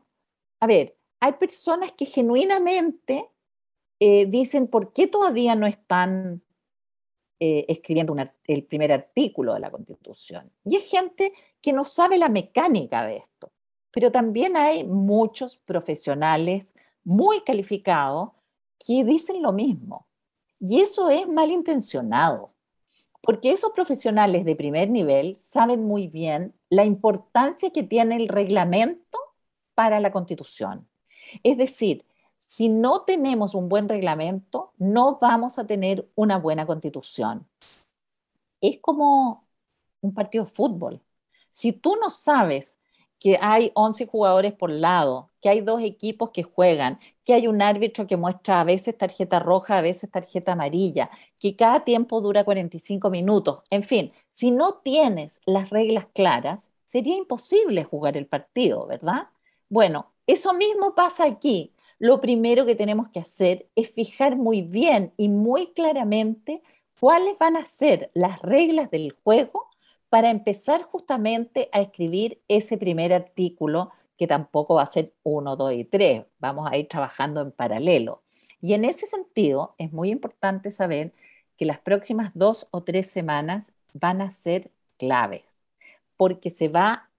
a 0.59 0.67
ver, 0.67 0.97
hay 1.21 1.33
personas 1.33 1.93
que 1.93 2.05
genuinamente 2.05 3.29
eh, 3.97 4.25
dicen 4.25 4.67
por 4.67 4.91
qué 4.91 5.07
todavía 5.07 5.55
no 5.55 5.67
están 5.67 6.43
eh, 7.39 7.65
escribiendo 7.69 8.13
el 8.47 8.65
primer 8.65 8.91
artículo 8.91 9.53
de 9.53 9.61
la 9.61 9.71
Constitución. 9.71 10.51
Y 10.65 10.75
es 10.75 10.89
gente 10.89 11.31
que 11.61 11.71
no 11.71 11.85
sabe 11.85 12.17
la 12.17 12.27
mecánica 12.27 13.05
de 13.05 13.17
esto. 13.17 13.53
Pero 13.89 14.11
también 14.11 14.57
hay 14.57 14.83
muchos 14.83 15.55
profesionales 15.55 16.73
muy 17.05 17.39
calificados 17.41 18.31
que 18.85 19.03
dicen 19.03 19.41
lo 19.41 19.51
mismo. 19.51 20.07
Y 20.59 20.81
eso 20.81 21.09
es 21.09 21.27
malintencionado, 21.27 22.53
porque 23.21 23.51
esos 23.51 23.71
profesionales 23.71 24.45
de 24.45 24.55
primer 24.55 24.89
nivel 24.89 25.37
saben 25.39 25.83
muy 25.83 26.07
bien 26.07 26.53
la 26.69 26.85
importancia 26.85 27.71
que 27.71 27.83
tiene 27.83 28.15
el 28.15 28.27
reglamento 28.27 29.17
para 29.75 29.99
la 29.99 30.11
constitución. 30.11 30.87
Es 31.43 31.57
decir, 31.57 32.05
si 32.37 32.69
no 32.69 33.01
tenemos 33.01 33.55
un 33.55 33.67
buen 33.67 33.89
reglamento, 33.89 34.73
no 34.77 35.17
vamos 35.19 35.57
a 35.57 35.65
tener 35.65 36.07
una 36.15 36.37
buena 36.37 36.65
constitución. 36.65 37.47
Es 38.61 38.79
como 38.79 39.47
un 40.01 40.13
partido 40.13 40.45
de 40.45 40.51
fútbol. 40.51 41.01
Si 41.51 41.71
tú 41.71 41.95
no 42.01 42.09
sabes 42.09 42.77
que 43.23 43.39
hay 43.41 43.71
11 43.73 44.05
jugadores 44.05 44.51
por 44.51 44.69
lado, 44.69 45.31
que 45.41 45.47
hay 45.47 45.61
dos 45.61 45.81
equipos 45.81 46.31
que 46.31 46.43
juegan, 46.43 46.99
que 47.23 47.33
hay 47.33 47.47
un 47.47 47.61
árbitro 47.61 48.05
que 48.05 48.17
muestra 48.17 48.59
a 48.59 48.65
veces 48.65 48.97
tarjeta 48.97 49.39
roja, 49.39 49.77
a 49.77 49.81
veces 49.81 50.11
tarjeta 50.11 50.51
amarilla, 50.51 51.09
que 51.39 51.55
cada 51.55 51.85
tiempo 51.85 52.19
dura 52.19 52.43
45 52.43 53.09
minutos. 53.09 53.63
En 53.69 53.83
fin, 53.83 54.11
si 54.29 54.51
no 54.51 54.73
tienes 54.83 55.39
las 55.45 55.69
reglas 55.69 56.05
claras, 56.13 56.69
sería 56.83 57.15
imposible 57.15 57.85
jugar 57.85 58.17
el 58.17 58.27
partido, 58.27 58.85
¿verdad? 58.87 59.29
Bueno, 59.69 60.11
eso 60.27 60.53
mismo 60.53 60.93
pasa 60.93 61.23
aquí. 61.23 61.71
Lo 61.99 62.19
primero 62.19 62.65
que 62.65 62.75
tenemos 62.75 63.07
que 63.07 63.21
hacer 63.21 63.69
es 63.77 63.89
fijar 63.89 64.35
muy 64.35 64.63
bien 64.63 65.13
y 65.15 65.29
muy 65.29 65.67
claramente 65.67 66.61
cuáles 66.99 67.37
van 67.39 67.55
a 67.55 67.63
ser 67.63 68.11
las 68.13 68.41
reglas 68.41 68.91
del 68.91 69.15
juego 69.23 69.69
para 70.13 70.29
empezar 70.29 70.83
justamente 70.83 71.69
a 71.71 71.81
escribir 71.81 72.39
ese 72.47 72.77
primer 72.77 73.15
artículo, 73.15 73.89
que 74.15 74.27
tampoco 74.27 74.75
va 74.75 74.83
a 74.83 74.85
ser 74.85 75.11
uno, 75.23 75.55
dos 75.55 75.73
y 75.73 75.85
tres, 75.85 76.23
vamos 76.37 76.69
a 76.71 76.77
ir 76.77 76.87
trabajando 76.87 77.41
en 77.41 77.51
paralelo. 77.51 78.21
Y 78.61 78.75
en 78.75 78.85
ese 78.85 79.07
sentido, 79.07 79.73
es 79.79 79.91
muy 79.91 80.11
importante 80.11 80.69
saber 80.69 81.15
que 81.57 81.65
las 81.65 81.79
próximas 81.79 82.29
dos 82.35 82.67
o 82.69 82.83
tres 82.83 83.09
semanas 83.09 83.71
van 83.93 84.21
a 84.21 84.29
ser 84.29 84.69
claves, 84.99 85.45
porque 86.15 86.51
se 86.51 86.67
va 86.67 87.09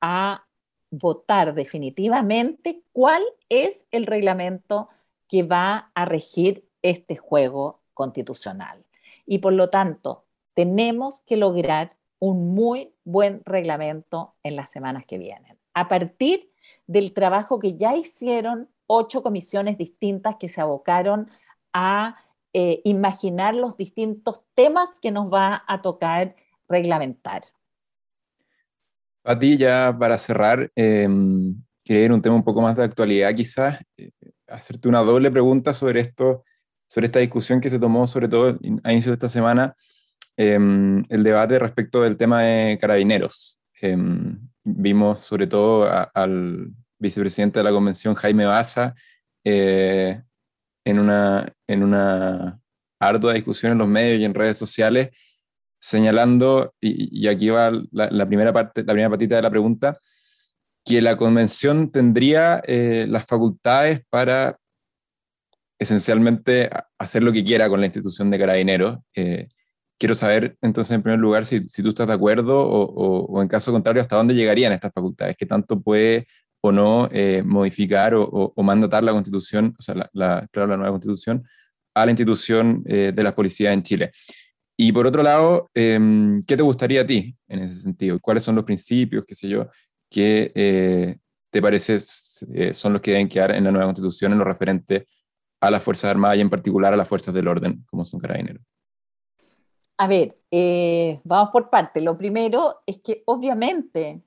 a 0.00 0.44
votar 0.90 1.54
definitivamente 1.54 2.82
cuál 2.92 3.22
es 3.48 3.86
el 3.92 4.06
reglamento 4.06 4.88
que 5.28 5.44
va 5.44 5.92
a 5.94 6.04
regir 6.04 6.68
este 6.82 7.14
juego 7.14 7.78
constitucional. 7.94 8.84
Y 9.24 9.38
por 9.38 9.52
lo 9.52 9.70
tanto, 9.70 10.24
tenemos 10.54 11.20
que 11.20 11.36
lograr 11.36 11.94
un 12.18 12.54
muy 12.54 12.94
buen 13.04 13.42
reglamento 13.44 14.34
en 14.42 14.56
las 14.56 14.70
semanas 14.70 15.04
que 15.06 15.18
vienen. 15.18 15.58
A 15.74 15.88
partir 15.88 16.50
del 16.86 17.12
trabajo 17.12 17.58
que 17.58 17.76
ya 17.76 17.96
hicieron 17.96 18.68
ocho 18.86 19.22
comisiones 19.22 19.78
distintas 19.78 20.36
que 20.36 20.48
se 20.48 20.60
abocaron 20.60 21.30
a 21.72 22.16
eh, 22.52 22.80
imaginar 22.84 23.54
los 23.54 23.76
distintos 23.76 24.40
temas 24.54 24.88
que 25.00 25.10
nos 25.10 25.32
va 25.32 25.64
a 25.66 25.82
tocar 25.82 26.36
reglamentar. 26.68 27.42
A 29.24 29.38
ti 29.38 29.56
ya 29.56 29.94
para 29.98 30.18
cerrar, 30.18 30.70
eh, 30.76 31.08
quería 31.82 32.04
ir 32.04 32.12
un 32.12 32.22
tema 32.22 32.36
un 32.36 32.44
poco 32.44 32.60
más 32.60 32.76
de 32.76 32.84
actualidad 32.84 33.34
quizás, 33.34 33.80
eh, 33.96 34.10
hacerte 34.46 34.88
una 34.88 35.00
doble 35.00 35.30
pregunta 35.30 35.74
sobre 35.74 36.00
esto, 36.00 36.44
sobre 36.86 37.06
esta 37.06 37.18
discusión 37.18 37.60
que 37.60 37.70
se 37.70 37.78
tomó 37.78 38.06
sobre 38.06 38.28
todo 38.28 38.58
a 38.84 38.92
inicio 38.92 39.10
de 39.10 39.14
esta 39.14 39.28
semana 39.28 39.74
Em, 40.36 41.04
el 41.10 41.22
debate 41.22 41.58
respecto 41.58 42.02
del 42.02 42.16
tema 42.16 42.42
de 42.42 42.78
carabineros. 42.80 43.60
Em, 43.80 44.38
vimos 44.64 45.22
sobre 45.22 45.46
todo 45.46 45.88
al 46.14 46.72
vicepresidente 46.98 47.60
de 47.60 47.64
la 47.64 47.70
convención, 47.70 48.14
Jaime 48.14 48.46
Baza, 48.46 48.94
eh, 49.44 50.20
en, 50.84 50.98
una, 50.98 51.52
en 51.68 51.82
una 51.84 52.60
ardua 52.98 53.34
discusión 53.34 53.72
en 53.72 53.78
los 53.78 53.88
medios 53.88 54.20
y 54.20 54.24
en 54.24 54.34
redes 54.34 54.56
sociales, 54.56 55.10
señalando, 55.78 56.74
y, 56.80 57.28
aquí 57.28 57.50
va 57.50 57.70
la, 57.92 58.26
primera 58.26 58.52
parte, 58.52 58.82
la 58.82 58.92
primera 58.92 59.10
patita 59.10 59.36
de 59.36 59.42
la 59.42 59.50
pregunta, 59.50 59.98
que 60.84 61.00
la 61.02 61.16
convención 61.16 61.92
tendría 61.92 62.62
eh, 62.66 63.06
las 63.08 63.26
facultades 63.26 64.00
para 64.10 64.58
esencialmente 65.78 66.70
hacer 66.98 67.22
lo 67.22 67.32
que 67.32 67.44
quiera 67.44 67.68
con 67.68 67.80
la 67.80 67.86
institución 67.86 68.30
de 68.30 68.38
carabineros, 68.38 68.98
eh, 69.14 69.48
quiero 69.98 70.14
saber 70.14 70.56
entonces 70.60 70.94
en 70.94 71.02
primer 71.02 71.20
lugar 71.20 71.44
si, 71.44 71.60
tú 71.60 71.88
estás 71.88 72.06
de 72.06 72.12
acuerdo 72.12 72.60
o, 72.60 73.24
o, 73.26 73.42
en 73.42 73.48
caso 73.48 73.72
contrario 73.72 74.02
hasta 74.02 74.16
dónde 74.16 74.34
llegarían 74.34 74.72
estas 74.72 74.92
facultades, 74.92 75.36
qué 75.36 75.46
tanto 75.46 75.80
puede 75.80 76.26
o 76.66 76.72
no 76.72 77.10
eh, 77.12 77.42
modificar 77.44 78.14
o, 78.16 78.54
mandatar 78.62 79.04
la 79.04 79.12
constitución, 79.12 79.74
o 79.78 79.82
sea, 79.82 79.94
la, 79.94 80.48
la, 80.54 80.66
nueva 80.66 80.92
constitución 80.92 81.44
a 81.94 82.06
la 82.06 82.10
institución 82.10 82.82
eh, 82.86 83.12
de 83.14 83.22
la 83.22 83.34
policía 83.34 83.72
en 83.74 83.82
Chile. 83.82 84.12
Y 84.74 84.90
por 84.90 85.06
otro 85.06 85.22
lado, 85.22 85.70
em, 85.74 86.42
¿qué 86.44 86.56
te 86.56 86.62
gustaría 86.62 87.02
a 87.02 87.06
ti 87.06 87.36
en 87.48 87.60
ese 87.60 87.74
sentido? 87.74 88.18
¿Cuáles 88.18 88.44
son 88.44 88.54
los 88.54 88.64
principios, 88.64 89.24
qué 89.26 89.34
sé 89.34 89.46
yo, 89.46 89.68
que 90.10 90.52
eh, 90.54 91.18
te 91.50 91.60
parece 91.60 92.00
son 92.00 92.94
los 92.94 93.02
que 93.02 93.10
deben 93.10 93.28
quedar 93.28 93.52
en 93.52 93.64
la 93.64 93.70
nueva 93.70 93.86
constitución 93.86 94.32
en 94.32 94.38
lo 94.38 94.44
referente 94.44 95.04
a 95.60 95.70
las 95.70 95.82
Fuerzas 95.82 96.10
Armadas 96.12 96.38
y 96.38 96.40
en 96.40 96.50
particular 96.50 96.94
a 96.94 96.96
las 96.96 97.08
Fuerzas 97.08 97.34
del 97.34 97.46
Orden, 97.46 97.84
como 97.86 98.06
son 98.06 98.20
carabineros? 98.20 98.62
A 99.96 100.08
ver, 100.08 100.38
eh, 100.50 101.20
vamos 101.24 101.50
por 101.50 101.70
parte. 101.70 102.00
Lo 102.00 102.18
primero 102.18 102.82
es 102.86 103.00
que 103.00 103.22
obviamente 103.26 104.22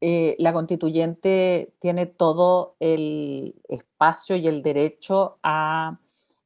eh, 0.00 0.34
la 0.38 0.52
constituyente 0.52 1.74
tiene 1.78 2.06
todo 2.06 2.76
el 2.80 3.54
espacio 3.68 4.36
y 4.36 4.48
el 4.48 4.62
derecho 4.62 5.38
a 5.42 6.00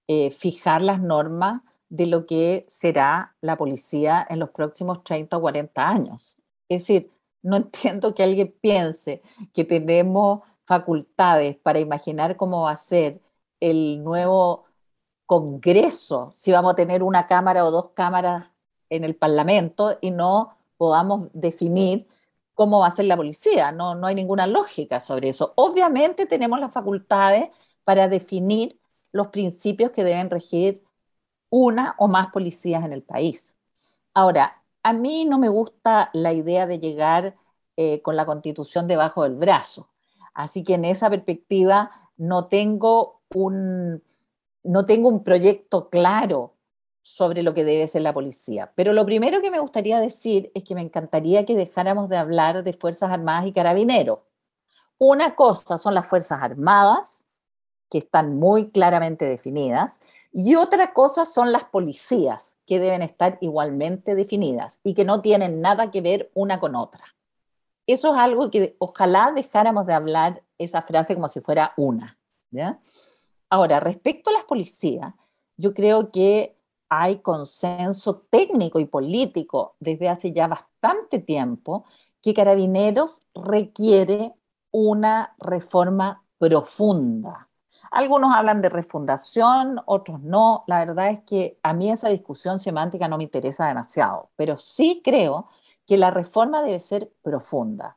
eh, 0.09 0.31
fijar 0.31 0.83
las 0.83 1.01
normas 1.01 1.63
de 1.89 2.07
lo 2.07 2.27
que 2.27 2.67
será 2.69 3.37
la 3.41 3.57
policía 3.57 4.27
en 4.29 4.41
los 4.41 4.51
próximos 4.51 5.03
30 5.05 5.37
o 5.39 5.41
40 5.41 5.89
años. 5.89 6.37
Es 6.69 6.83
decir, 6.83 7.11
no 7.43 7.57
entiendo 7.57 8.15
que 8.15 8.25
alguien 8.25 8.55
piense 8.61 9.23
que 9.55 9.65
tenemos 9.65 10.43
facultades 10.67 11.57
para 11.57 11.79
imaginar 11.81 12.37
cómo 12.37 12.63
va 12.63 12.73
a 12.73 12.77
ser 12.77 13.21
el 13.61 14.03
nuevo 14.05 14.67
Congreso, 15.27 16.33
si 16.35 16.53
vamos 16.53 16.73
a 16.73 16.77
tener 16.77 17.03
una 17.03 17.27
cámara 17.27 17.65
o 17.65 17.71
dos 17.73 17.91
cámaras 17.91 18.51
en 18.91 19.05
el 19.05 19.15
Parlamento 19.17 19.99
y 20.01 20.11
no 20.11 20.57
podamos 20.77 21.29
definir 21.33 22.07
cómo 22.55 22.81
va 22.81 22.89
a 22.89 22.91
ser 22.91 23.07
la 23.07 23.17
policía. 23.17 23.73
No, 23.73 23.95
no 23.95 24.07
hay 24.07 24.15
ninguna 24.15 24.47
lógica 24.47 25.01
sobre 25.01 25.29
eso. 25.29 25.53
Obviamente 25.57 26.27
tenemos 26.27 26.61
las 26.61 26.73
facultades 26.73 27.51
para 27.85 28.09
definir 28.09 28.81
los 29.13 29.29
principios 29.29 29.93
que 29.93 30.05
deben 30.05 30.31
regir 30.31 30.83
una 31.51 31.95
o 31.99 32.09
más 32.09 32.33
policías 32.33 32.85
en 32.85 32.93
el 32.93 33.03
país. 33.03 33.55
Ahora, 34.15 34.63
a 34.83 34.93
mí 34.93 35.25
no 35.25 35.39
me 35.39 35.49
gusta 35.49 36.11
la 36.13 36.33
idea 36.33 36.67
de 36.67 36.79
llegar 36.79 37.37
eh, 37.77 38.03
con 38.03 38.17
la 38.17 38.27
constitución 38.27 38.89
debajo 38.89 39.23
del 39.25 39.35
brazo. 39.35 39.89
Así 40.35 40.65
que 40.65 40.75
en 40.75 40.85
esa 40.85 41.11
perspectiva 41.11 41.91
no 42.17 42.47
tengo 42.49 43.21
un, 43.35 44.03
no 44.63 44.87
tengo 44.87 45.09
un 45.09 45.25
proyecto 45.25 45.89
claro 45.91 46.56
sobre 47.07 47.45
lo 47.45 47.55
que 47.55 47.65
debe 47.65 47.87
ser 47.87 48.03
la 48.03 48.13
policía. 48.13 48.73
Pero 48.75 48.93
lo 48.93 49.07
primero 49.07 49.41
que 49.41 49.53
me 49.53 49.61
gustaría 49.61 50.01
decir 50.01 50.51
es 50.55 50.65
que 50.65 50.75
me 50.75 50.81
encantaría 50.81 51.47
que 51.47 51.55
dejáramos 51.55 52.09
de 52.09 52.17
hablar 52.17 52.65
de 52.65 52.73
Fuerzas 52.73 53.13
Armadas 53.13 53.47
y 53.47 53.53
Carabineros. 53.53 54.19
Una 54.99 55.37
cosa 55.37 55.79
son 55.79 55.95
las 55.95 56.09
Fuerzas 56.09 56.43
Armadas, 56.43 57.29
que 57.89 57.99
están 57.99 58.37
muy 58.37 58.71
claramente 58.71 59.25
definidas, 59.27 60.01
y 60.33 60.57
otra 60.57 60.93
cosa 60.93 61.27
son 61.27 61.53
las 61.53 61.63
policías, 61.65 62.57
que 62.67 62.81
deben 62.81 63.03
estar 63.03 63.39
igualmente 63.41 64.17
definidas 64.17 64.81
y 64.83 64.95
que 64.95 65.05
no 65.05 65.21
tienen 65.23 65.61
nada 65.61 65.93
que 65.93 66.01
ver 66.01 66.33
una 66.35 66.59
con 66.59 66.75
otra. 66.75 67.05
Eso 67.87 68.15
es 68.15 68.19
algo 68.19 68.51
que 68.51 68.75
ojalá 68.81 69.31
dejáramos 69.33 69.87
de 69.87 69.95
hablar 69.95 70.43
esa 70.59 70.83
frase 70.83 71.15
como 71.15 71.29
si 71.29 71.41
fuera 71.41 71.73
una. 71.77 72.19
Ahora, 73.49 73.79
respecto 73.79 74.31
a 74.31 74.33
las 74.33 74.45
policías, 74.45 75.15
yo 75.57 75.73
creo 75.73 76.11
que 76.11 76.56
hay 76.89 77.19
consenso 77.21 78.27
técnico 78.31 78.79
y 78.79 78.87
político 78.87 79.77
desde 79.81 80.09
hace 80.09 80.33
ya 80.33 80.47
bastante 80.47 81.19
tiempo 81.19 81.85
que 82.23 82.35
Carabineros 82.35 83.23
requiere 83.35 84.35
una 84.71 85.35
reforma 85.39 86.25
profunda. 86.39 87.49
Algunos 87.91 88.35
hablan 88.35 88.63
de 88.63 88.69
refundación, 88.69 89.81
otros 89.87 90.21
no. 90.23 90.65
La 90.67 90.85
verdad 90.85 91.11
es 91.11 91.21
que 91.25 91.59
a 91.63 91.73
mí 91.73 91.91
esa 91.91 92.09
discusión 92.09 92.59
semántica 92.59 93.09
no 93.09 93.17
me 93.17 93.25
interesa 93.25 93.69
demasiado, 93.69 94.31
pero 94.37 94.57
sí 94.59 95.01
creo 95.05 95.49
que 95.87 95.97
la 95.97 96.11
reforma 96.11 96.63
debe 96.63 96.81
ser 96.81 97.13
profunda. 97.23 97.97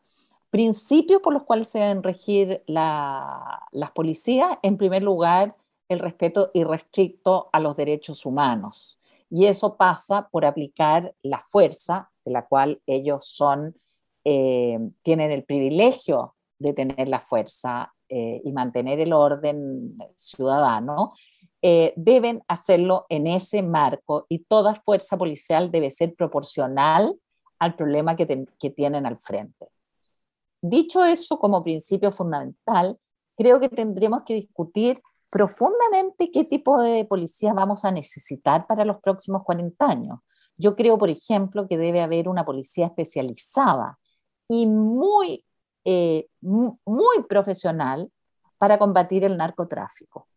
Principios 0.51 1.21
por 1.21 1.33
los 1.33 1.43
cuales 1.43 1.67
se 1.67 1.79
deben 1.79 2.03
regir 2.03 2.63
las 2.67 3.91
policías, 3.93 4.57
en 4.61 4.77
primer 4.77 5.03
lugar, 5.03 5.55
el 5.89 5.99
respeto 5.99 6.51
irrestricto 6.53 7.49
a 7.51 7.59
los 7.59 7.75
derechos 7.75 8.25
humanos. 8.25 8.99
Y 9.29 9.45
eso 9.45 9.75
pasa 9.75 10.29
por 10.31 10.45
aplicar 10.45 11.13
la 11.21 11.41
fuerza, 11.41 12.09
de 12.23 12.31
la 12.31 12.45
cual 12.45 12.81
ellos 12.87 13.25
son, 13.25 13.75
eh, 14.23 14.79
tienen 15.03 15.31
el 15.31 15.43
privilegio 15.43 16.35
de 16.57 16.73
tener 16.73 17.09
la 17.09 17.19
fuerza 17.19 17.93
eh, 18.07 18.41
y 18.43 18.51
mantener 18.51 18.99
el 18.99 19.13
orden 19.13 19.97
ciudadano, 20.17 21.13
eh, 21.61 21.93
deben 21.95 22.41
hacerlo 22.47 23.05
en 23.09 23.27
ese 23.27 23.61
marco 23.61 24.25
y 24.29 24.39
toda 24.39 24.75
fuerza 24.75 25.17
policial 25.17 25.71
debe 25.71 25.91
ser 25.91 26.15
proporcional 26.15 27.15
al 27.59 27.75
problema 27.75 28.15
que, 28.15 28.47
que 28.59 28.69
tienen 28.69 29.05
al 29.05 29.19
frente. 29.19 29.67
Dicho 30.61 31.03
eso 31.03 31.37
como 31.37 31.63
principio 31.63 32.11
fundamental, 32.11 32.97
creo 33.37 33.59
que 33.59 33.69
tendremos 33.69 34.23
que 34.23 34.35
discutir 34.35 35.01
profundamente 35.29 36.31
qué 36.31 36.43
tipo 36.43 36.81
de 36.81 37.05
policía 37.05 37.53
vamos 37.53 37.85
a 37.85 37.91
necesitar 37.91 38.65
para 38.67 38.85
los 38.85 38.99
próximos 38.99 39.43
40 39.43 39.85
años. 39.85 40.19
Yo 40.57 40.75
creo, 40.75 40.97
por 40.97 41.09
ejemplo, 41.09 41.67
que 41.67 41.77
debe 41.77 42.01
haber 42.01 42.27
una 42.27 42.45
policía 42.45 42.87
especializada 42.87 43.97
y 44.47 44.65
muy, 44.67 45.45
eh, 45.85 46.27
muy 46.41 47.23
profesional 47.27 48.11
para 48.57 48.77
combatir 48.77 49.23
el 49.23 49.37
narcotráfico. 49.37 50.27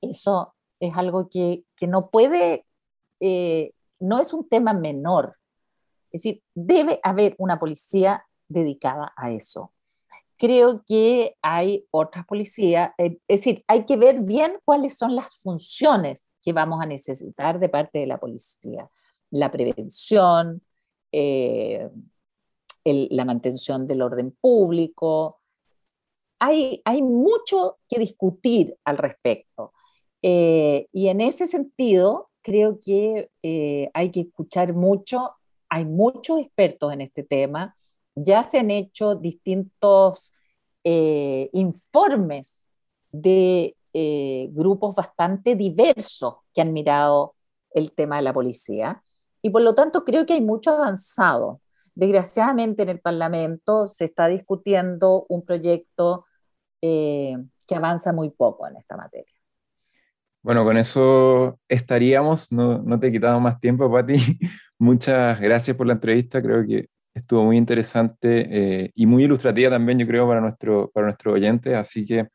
Eso 0.00 0.54
es 0.80 0.94
algo 0.96 1.28
que, 1.28 1.64
no 1.82 2.10
puede, 2.10 2.66
eh, 3.20 3.72
no 4.00 4.18
es 4.18 4.34
un 4.34 4.48
tema 4.48 4.74
menor. 4.74 5.36
Es 6.10 6.22
decir, 6.22 6.42
debe 6.54 7.00
haber 7.02 7.34
una 7.38 7.58
policía 7.58 8.26
dedicada 8.48 9.12
a 9.16 9.30
eso 9.30 9.72
creo 10.42 10.82
que 10.84 11.36
hay 11.40 11.86
otras 11.92 12.26
policías, 12.26 12.90
eh, 12.98 13.16
es 13.28 13.40
decir, 13.44 13.64
hay 13.68 13.86
que 13.86 13.96
ver 13.96 14.22
bien 14.22 14.58
cuáles 14.64 14.98
son 14.98 15.14
las 15.14 15.36
funciones 15.36 16.32
que 16.42 16.52
vamos 16.52 16.82
a 16.82 16.86
necesitar 16.86 17.60
de 17.60 17.68
parte 17.68 18.00
de 18.00 18.08
la 18.08 18.18
policía. 18.18 18.90
La 19.30 19.52
prevención, 19.52 20.60
eh, 21.12 21.88
la 22.84 23.24
mantención 23.24 23.86
del 23.86 24.02
orden 24.02 24.32
público. 24.32 25.38
Hay, 26.40 26.82
hay 26.84 27.02
mucho 27.02 27.78
que 27.88 28.00
discutir 28.00 28.76
al 28.84 28.98
respecto. 28.98 29.72
Eh, 30.22 30.88
y 30.92 31.06
en 31.06 31.20
ese 31.20 31.46
sentido, 31.46 32.30
creo 32.42 32.80
que 32.80 33.30
hay 33.94 34.10
que 34.10 34.22
escuchar 34.22 34.74
mucho. 34.74 35.36
Hay 35.68 35.84
muchos 35.84 36.40
expertos 36.40 36.92
en 36.92 37.02
este 37.02 37.22
tema 37.22 37.76
ya 38.14 38.42
se 38.42 38.58
han 38.58 38.70
hecho 38.70 39.14
distintos 39.14 40.32
eh, 40.84 41.50
informes 41.52 42.66
de 43.10 43.76
eh, 43.92 44.48
grupos 44.52 44.96
bastante 44.96 45.54
diversos 45.54 46.36
que 46.54 46.62
han 46.62 46.72
mirado 46.72 47.34
el 47.74 47.92
tema 47.92 48.16
de 48.16 48.22
la 48.22 48.32
policía 48.32 49.02
y 49.42 49.50
por 49.50 49.62
lo 49.62 49.74
tanto 49.74 50.04
creo 50.04 50.24
que 50.26 50.34
hay 50.34 50.40
mucho 50.40 50.70
avanzado. 50.70 51.60
Desgraciadamente 51.94 52.82
en 52.84 52.88
el 52.88 53.00
Parlamento 53.00 53.88
se 53.88 54.06
está 54.06 54.28
discutiendo 54.28 55.26
un 55.28 55.44
proyecto 55.44 56.24
eh, 56.80 57.36
que 57.66 57.74
avanza 57.74 58.12
muy 58.12 58.30
poco 58.30 58.66
en 58.66 58.76
esta 58.76 58.96
materia. 58.96 59.34
Bueno, 60.42 60.64
con 60.64 60.76
eso 60.76 61.60
estaríamos, 61.68 62.50
no, 62.50 62.78
no 62.78 62.98
te 62.98 63.08
he 63.08 63.12
quitado 63.12 63.38
más 63.40 63.60
tiempo, 63.60 63.90
Pati. 63.90 64.16
Muchas 64.78 65.38
gracias 65.40 65.76
por 65.76 65.86
la 65.86 65.92
entrevista, 65.92 66.42
creo 66.42 66.66
que 66.66 66.88
estuvo 67.14 67.44
muy 67.44 67.56
interesante 67.56 68.84
eh, 68.84 68.90
y 68.94 69.06
muy 69.06 69.24
ilustrativa 69.24 69.70
también, 69.70 69.98
yo 69.98 70.06
creo, 70.06 70.26
para 70.26 70.40
nuestro, 70.40 70.90
para 70.92 71.06
nuestros 71.06 71.34
oyentes. 71.34 71.74
Así 71.74 72.04
que 72.04 72.28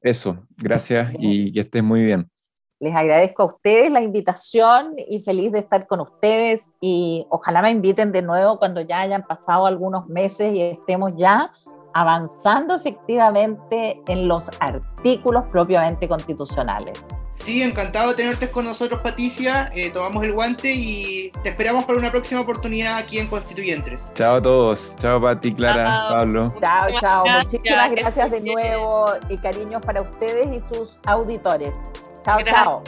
eso, 0.00 0.46
gracias 0.56 1.12
y 1.18 1.52
que 1.52 1.60
estés 1.60 1.82
muy 1.82 2.04
bien. 2.04 2.30
Les 2.78 2.94
agradezco 2.94 3.42
a 3.42 3.46
ustedes 3.46 3.90
la 3.90 4.02
invitación 4.02 4.90
y 5.08 5.20
feliz 5.20 5.50
de 5.50 5.60
estar 5.60 5.86
con 5.86 6.00
ustedes 6.00 6.74
y 6.80 7.26
ojalá 7.30 7.62
me 7.62 7.70
inviten 7.70 8.12
de 8.12 8.20
nuevo 8.20 8.58
cuando 8.58 8.82
ya 8.82 9.00
hayan 9.00 9.26
pasado 9.26 9.64
algunos 9.64 10.06
meses 10.08 10.52
y 10.52 10.60
estemos 10.60 11.12
ya 11.16 11.50
avanzando 11.94 12.74
efectivamente 12.74 14.02
en 14.06 14.28
los 14.28 14.50
artículos 14.60 15.44
propiamente 15.50 16.06
constitucionales. 16.06 17.02
Sí, 17.36 17.62
encantado 17.62 18.08
de 18.08 18.14
tenerte 18.14 18.50
con 18.50 18.64
nosotros, 18.64 19.00
Patricia. 19.02 19.70
Eh, 19.74 19.90
tomamos 19.90 20.24
el 20.24 20.32
guante 20.32 20.72
y 20.72 21.30
te 21.42 21.50
esperamos 21.50 21.84
para 21.84 21.98
una 21.98 22.10
próxima 22.10 22.40
oportunidad 22.40 22.96
aquí 22.96 23.18
en 23.18 23.28
Constituyentes. 23.28 24.12
Chao 24.14 24.36
a 24.36 24.42
todos. 24.42 24.94
Chao, 24.96 25.20
Pati, 25.20 25.54
Clara, 25.54 25.86
Pablo. 26.08 26.48
Chao, 26.60 26.88
chao. 26.98 27.24
Muchísimas 27.26 27.90
gracias 27.90 28.30
de 28.30 28.40
nuevo 28.40 29.12
y 29.28 29.36
cariños 29.36 29.84
para 29.84 30.00
ustedes 30.00 30.48
y 30.48 30.74
sus 30.74 30.98
auditores. 31.04 31.78
Chao, 32.24 32.40
chao. 32.42 32.82